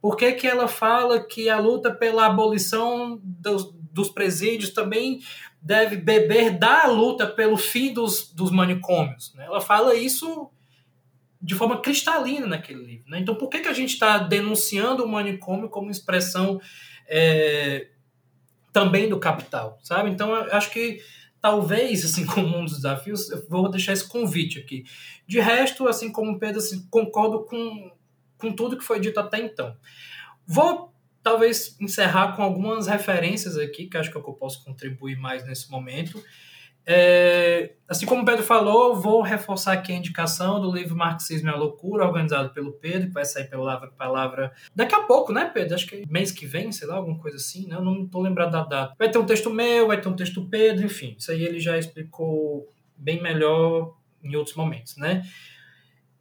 [0.00, 5.20] Por que, que ela fala que a luta pela abolição dos, dos presídios também
[5.60, 9.34] deve beber da luta pelo fim dos, dos manicômios?
[9.34, 9.44] Né?
[9.44, 10.50] Ela fala isso
[11.40, 13.10] de forma cristalina naquele livro.
[13.10, 13.18] Né?
[13.20, 16.60] Então, por que, que a gente está denunciando o manicômio como expressão
[17.08, 17.88] é,
[18.72, 20.10] também do capital, sabe?
[20.10, 21.00] Então, eu acho que
[21.40, 24.84] talvez, assim, como um dos desafios, eu vou deixar esse convite aqui.
[25.26, 27.90] De resto, assim como o Pedro, assim, concordo com,
[28.36, 29.74] com tudo que foi dito até então.
[30.46, 30.92] Vou
[31.22, 35.44] talvez encerrar com algumas referências aqui, que acho que, é que eu posso contribuir mais
[35.44, 36.22] nesse momento.
[36.86, 41.52] É, assim como o Pedro falou, vou reforçar aqui a indicação do livro Marxismo e
[41.52, 45.74] a Loucura, organizado pelo Pedro, que vai sair pela palavra daqui a pouco, né, Pedro?
[45.74, 47.76] Acho que é mês que vem, sei lá, alguma coisa assim, né?
[47.76, 48.94] Eu não estou lembrado da data.
[48.98, 51.14] Vai ter um texto meu, vai ter um texto do Pedro, enfim.
[51.18, 55.22] Isso aí ele já explicou bem melhor em outros momentos, né?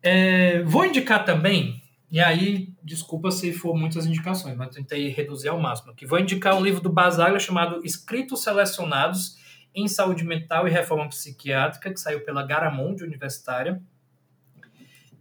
[0.02, 1.82] É, vou indicar também,
[2.12, 5.94] e aí, desculpa se for muitas indicações, mas tentei reduzir ao máximo.
[5.94, 9.39] Que vou indicar um livro do Basaglia chamado Escritos Selecionados
[9.74, 13.82] em Saúde Mental e Reforma Psiquiátrica, que saiu pela Garamond Universitária.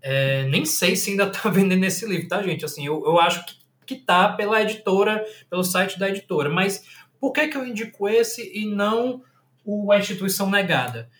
[0.01, 2.65] É, nem sei se ainda está vendendo esse livro, tá, gente?
[2.65, 3.57] Assim, eu, eu acho que,
[3.87, 6.49] que tá pela editora, pelo site da editora.
[6.49, 6.85] Mas
[7.20, 9.23] por que, que eu indico esse e não
[9.65, 11.11] o A Instituição Negada?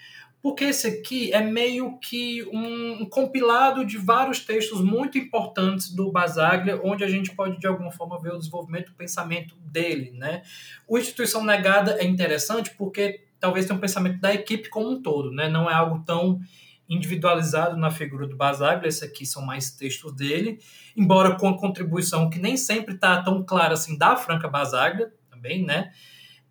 [0.49, 6.81] Porque esse aqui é meio que um, compilado de vários textos muito importantes do Basaglia,
[6.83, 10.11] onde a gente pode, de alguma forma, ver o desenvolvimento do pensamento dele.
[10.13, 10.41] Né?
[10.89, 15.31] O Instituição Negada é interessante porque talvez tenha um pensamento da equipe como um todo,
[15.31, 15.51] né?
[15.51, 16.41] não é algo tão
[16.89, 20.59] individualizado na figura do Basaglia, esse aqui são mais textos dele,
[20.97, 25.63] embora com a contribuição que nem sempre está tão clara assim da Franca Basaglia também,
[25.63, 25.93] né?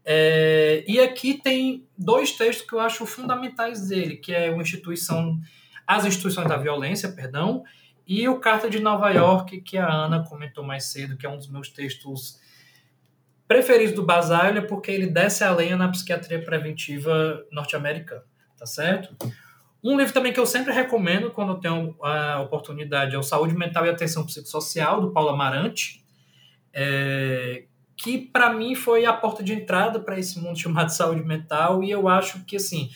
[0.10, 5.38] É, e aqui tem dois textos que eu acho fundamentais dele, que é o instituição,
[5.86, 7.66] as instituições da violência, perdão,
[8.08, 11.36] e o Carta de Nova York, que a Ana comentou mais cedo, que é um
[11.36, 12.40] dos meus textos
[13.46, 18.24] preferidos do Basaglia, porque ele desce a lenha na psiquiatria preventiva norte-americana,
[18.58, 19.14] tá certo?
[19.84, 23.54] Um livro também que eu sempre recomendo quando eu tenho a oportunidade é o Saúde
[23.54, 26.02] Mental e Atenção Psicossocial, do Paulo Amarante,
[26.74, 27.66] é,
[27.98, 31.84] que para mim foi a porta de entrada para esse mundo chamado saúde mental.
[31.84, 32.92] E eu acho que assim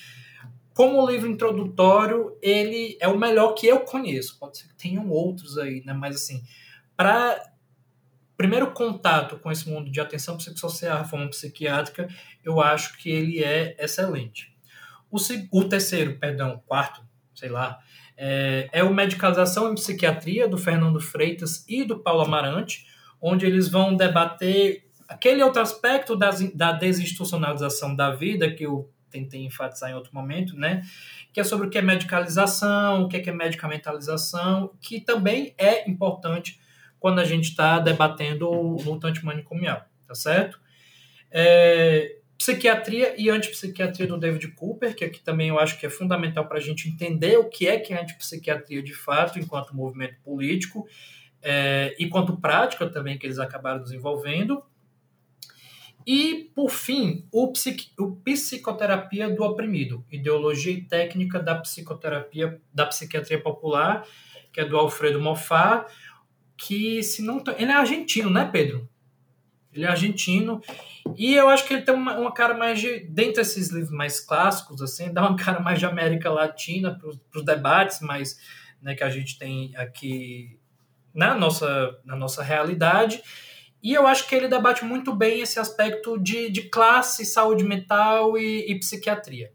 [0.74, 4.38] como livro introdutório ele é o melhor que eu conheço.
[4.40, 5.92] Pode ser que tenham outros aí né?
[5.92, 6.44] Mas assim
[6.96, 7.42] para
[8.38, 12.08] primeiro contato com esse mundo de atenção psicossocial reforma psiquiátrica
[12.44, 14.56] eu acho que ele é excelente.
[15.10, 15.18] O,
[15.52, 17.04] o terceiro perdão quarto
[17.34, 17.80] sei lá
[18.16, 22.86] é, é o medicalização em psiquiatria do Fernando Freitas e do Paulo Amarante
[23.20, 29.44] onde eles vão debater Aquele outro aspecto das, da desinstitucionalização da vida, que eu tentei
[29.44, 30.84] enfatizar em outro momento, né?
[31.34, 36.60] Que é sobre o que é medicalização, o que é, medicamentalização, que também é importante
[36.98, 40.60] quando a gente está debatendo o luta antimanicomial, tá certo?
[41.30, 46.48] É, psiquiatria e antipsiquiatria do David Cooper, que aqui também eu acho que é fundamental
[46.48, 50.88] para a gente entender o que é que é antipsiquiatria de fato, enquanto movimento político,
[51.42, 54.64] é, e quanto prática também que eles acabaram desenvolvendo.
[56.06, 62.86] E, por fim, o, psiqui, o Psicoterapia do Oprimido, Ideologia e Técnica da Psicoterapia da
[62.86, 64.06] Psiquiatria Popular,
[64.52, 65.92] que é do Alfredo Moffat,
[66.58, 67.44] que, se não...
[67.58, 68.90] Ele é argentino, né, Pedro?
[69.74, 70.62] Ele é argentino.
[71.16, 73.00] E eu acho que ele tem uma, uma cara mais de...
[73.08, 77.46] Dentre esses livros mais clássicos, assim, dá uma cara mais de América Latina para os
[77.46, 78.38] debates mais
[78.82, 80.60] né, que a gente tem aqui
[81.14, 83.22] na nossa, na nossa realidade.
[83.82, 88.38] E eu acho que ele debate muito bem esse aspecto de, de classe, saúde mental
[88.38, 89.52] e, e psiquiatria.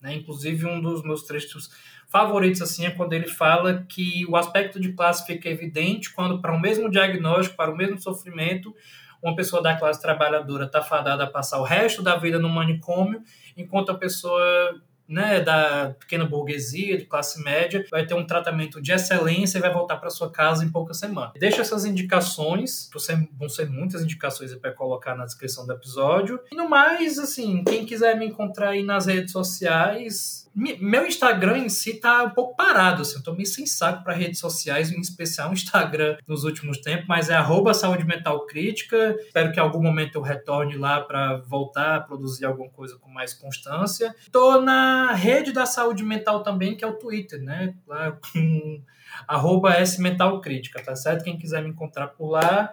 [0.00, 0.14] Né?
[0.14, 1.70] Inclusive, um dos meus trechos
[2.08, 6.54] favoritos assim é quando ele fala que o aspecto de classe fica evidente quando, para
[6.54, 8.74] o mesmo diagnóstico, para o mesmo sofrimento,
[9.22, 13.22] uma pessoa da classe trabalhadora está fadada a passar o resto da vida no manicômio,
[13.56, 18.92] enquanto a pessoa né, da pequena burguesia, de classe média, vai ter um tratamento de
[18.92, 21.32] excelência e vai voltar para sua casa em poucas semanas.
[21.38, 22.90] Deixa essas indicações,
[23.38, 26.40] vão ser muitas indicações para colocar na descrição do episódio.
[26.50, 31.68] E no mais, assim, quem quiser me encontrar aí nas redes sociais, meu Instagram em
[31.68, 34.98] si tá um pouco parado, assim, eu tô meio sem saco para redes sociais, em
[34.98, 39.14] especial o Instagram nos últimos tempos, mas é arroba saúde mental crítica.
[39.18, 43.10] Espero que em algum momento eu retorne lá para voltar a produzir alguma coisa com
[43.10, 44.14] mais constância.
[44.32, 47.74] Tô na rede da saúde mental também, que é o Twitter, né?
[47.86, 48.82] Lá com
[49.28, 51.22] arroba S Mental Crítica, tá certo?
[51.22, 52.72] Quem quiser me encontrar por lá.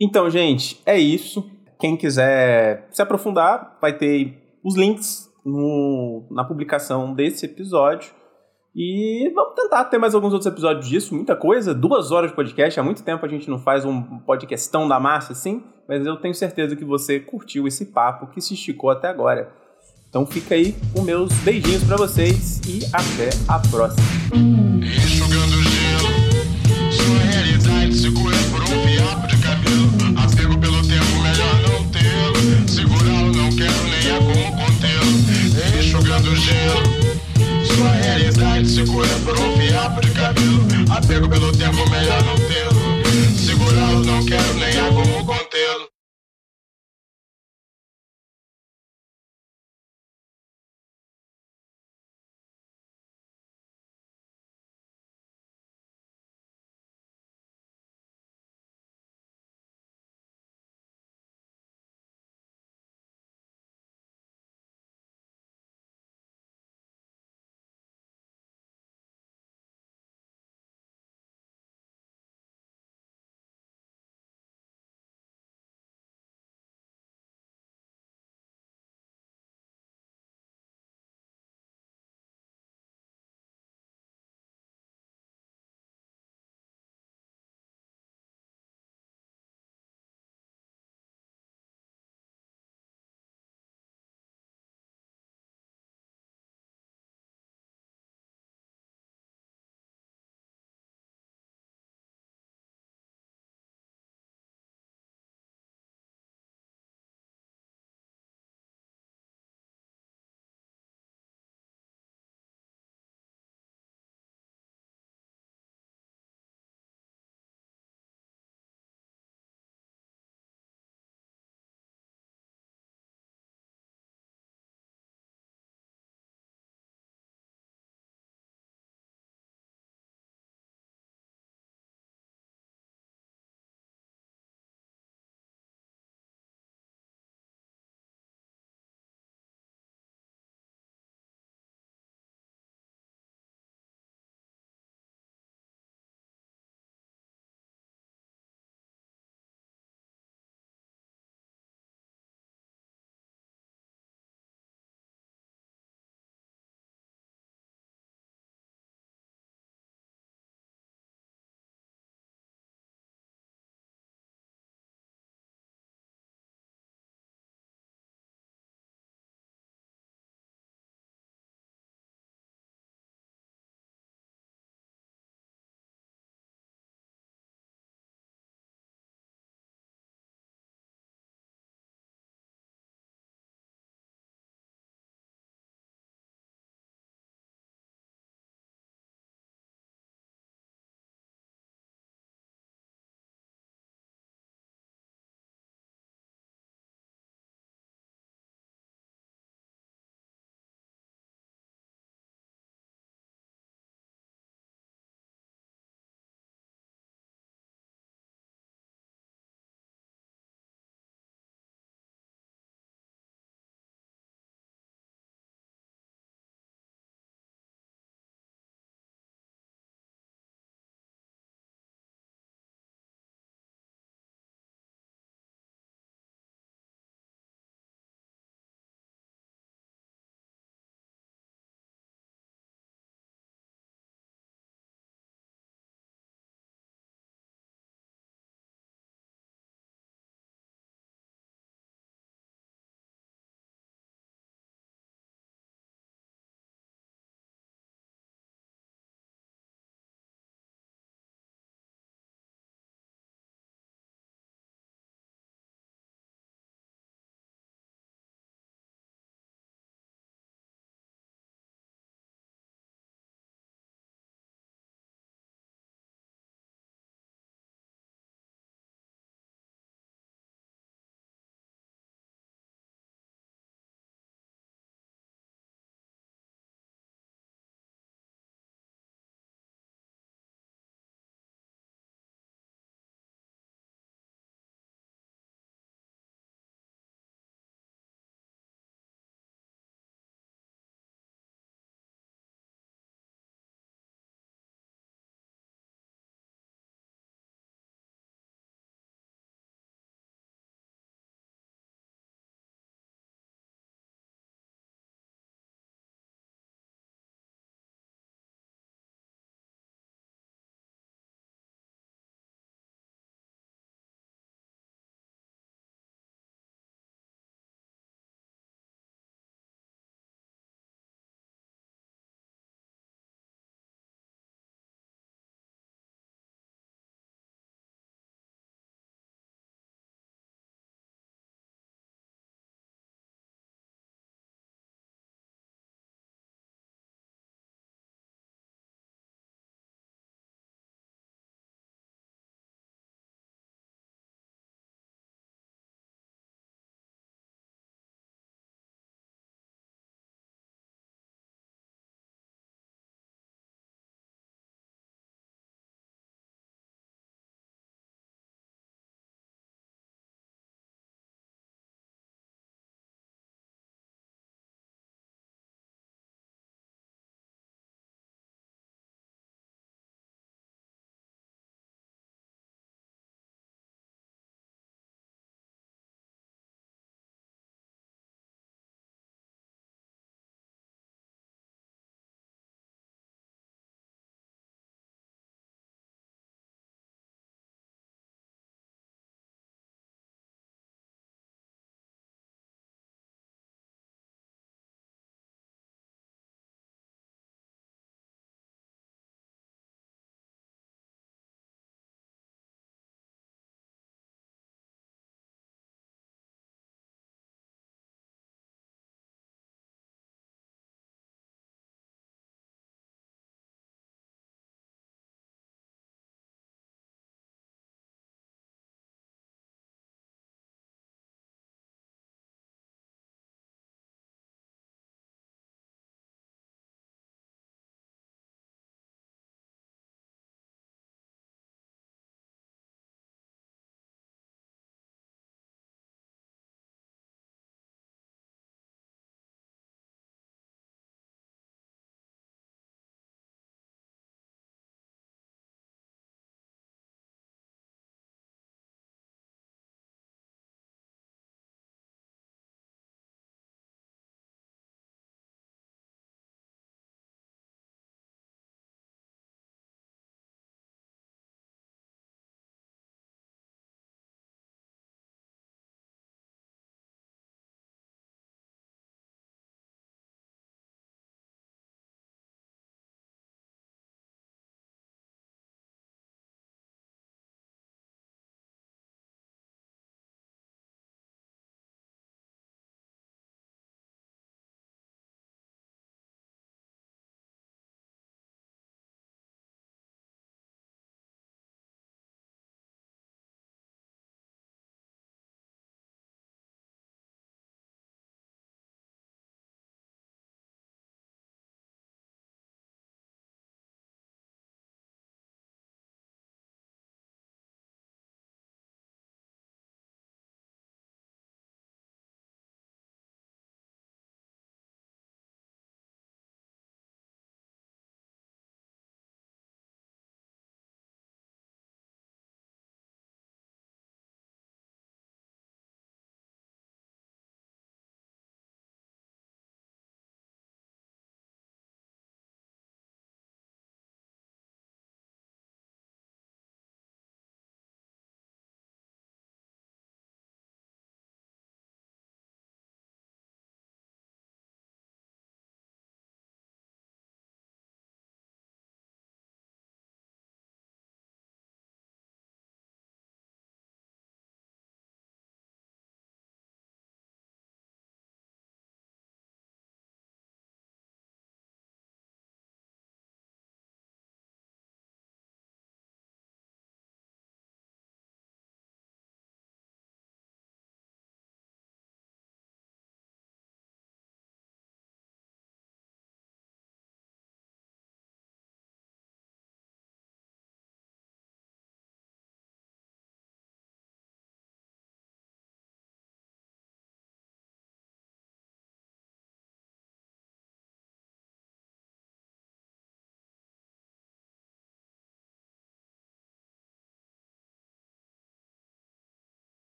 [0.00, 1.48] Então, gente, é isso.
[1.78, 8.12] Quem quiser se aprofundar, vai ter os links no, na publicação desse episódio.
[8.74, 11.74] E vamos tentar ter mais alguns outros episódios disso, muita coisa.
[11.74, 15.32] Duas horas de podcast, há muito tempo a gente não faz um podcastão da massa
[15.32, 19.52] assim, mas eu tenho certeza que você curtiu esse papo que se esticou até agora.
[20.08, 24.02] Então fica aí com meus beijinhos para vocês e até a próxima.
[37.74, 40.66] Sua realidade segura por um fiapo de cabelo.
[40.90, 43.36] Apego pelo tempo, melhor não tê-lo.
[43.36, 45.91] Segurá-lo, não quero nem a como contê-lo.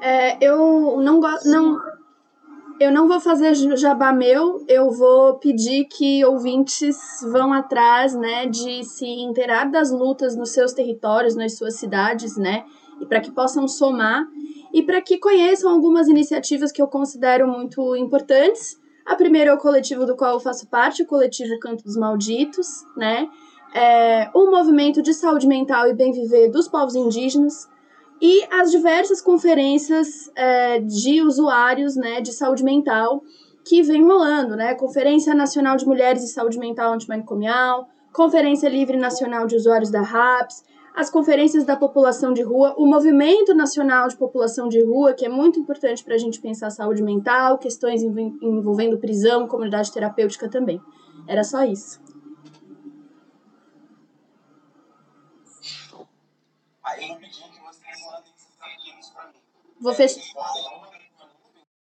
[0.00, 1.48] É, eu não gosto.
[1.48, 1.78] Não,
[2.80, 6.96] eu não vou fazer jabá meu, eu vou pedir que ouvintes
[7.32, 12.64] vão atrás, né, de se inteirar das lutas nos seus territórios, nas suas cidades, né,
[13.00, 14.24] e para que possam somar
[14.72, 18.78] e para que conheçam algumas iniciativas que eu considero muito importantes.
[19.04, 22.84] A primeira é o coletivo do qual eu faço parte, o coletivo Canto dos Malditos,
[22.96, 23.28] né,
[23.74, 27.68] é, o movimento de saúde mental e bem viver dos povos indígenas,
[28.20, 33.22] e as diversas conferências é, de usuários né, de saúde mental
[33.64, 34.74] que vem rolando, né?
[34.74, 40.64] Conferência Nacional de Mulheres e Saúde Mental Antimanicomial, Conferência Livre Nacional de Usuários da RAPS,
[40.96, 45.28] as conferências da população de rua, o Movimento Nacional de População de Rua, que é
[45.28, 50.80] muito importante para a gente pensar saúde mental, questões envolvendo prisão, comunidade terapêutica também.
[51.28, 52.00] Era só isso.
[56.82, 57.17] Aí,
[59.80, 60.87] Vou fechar.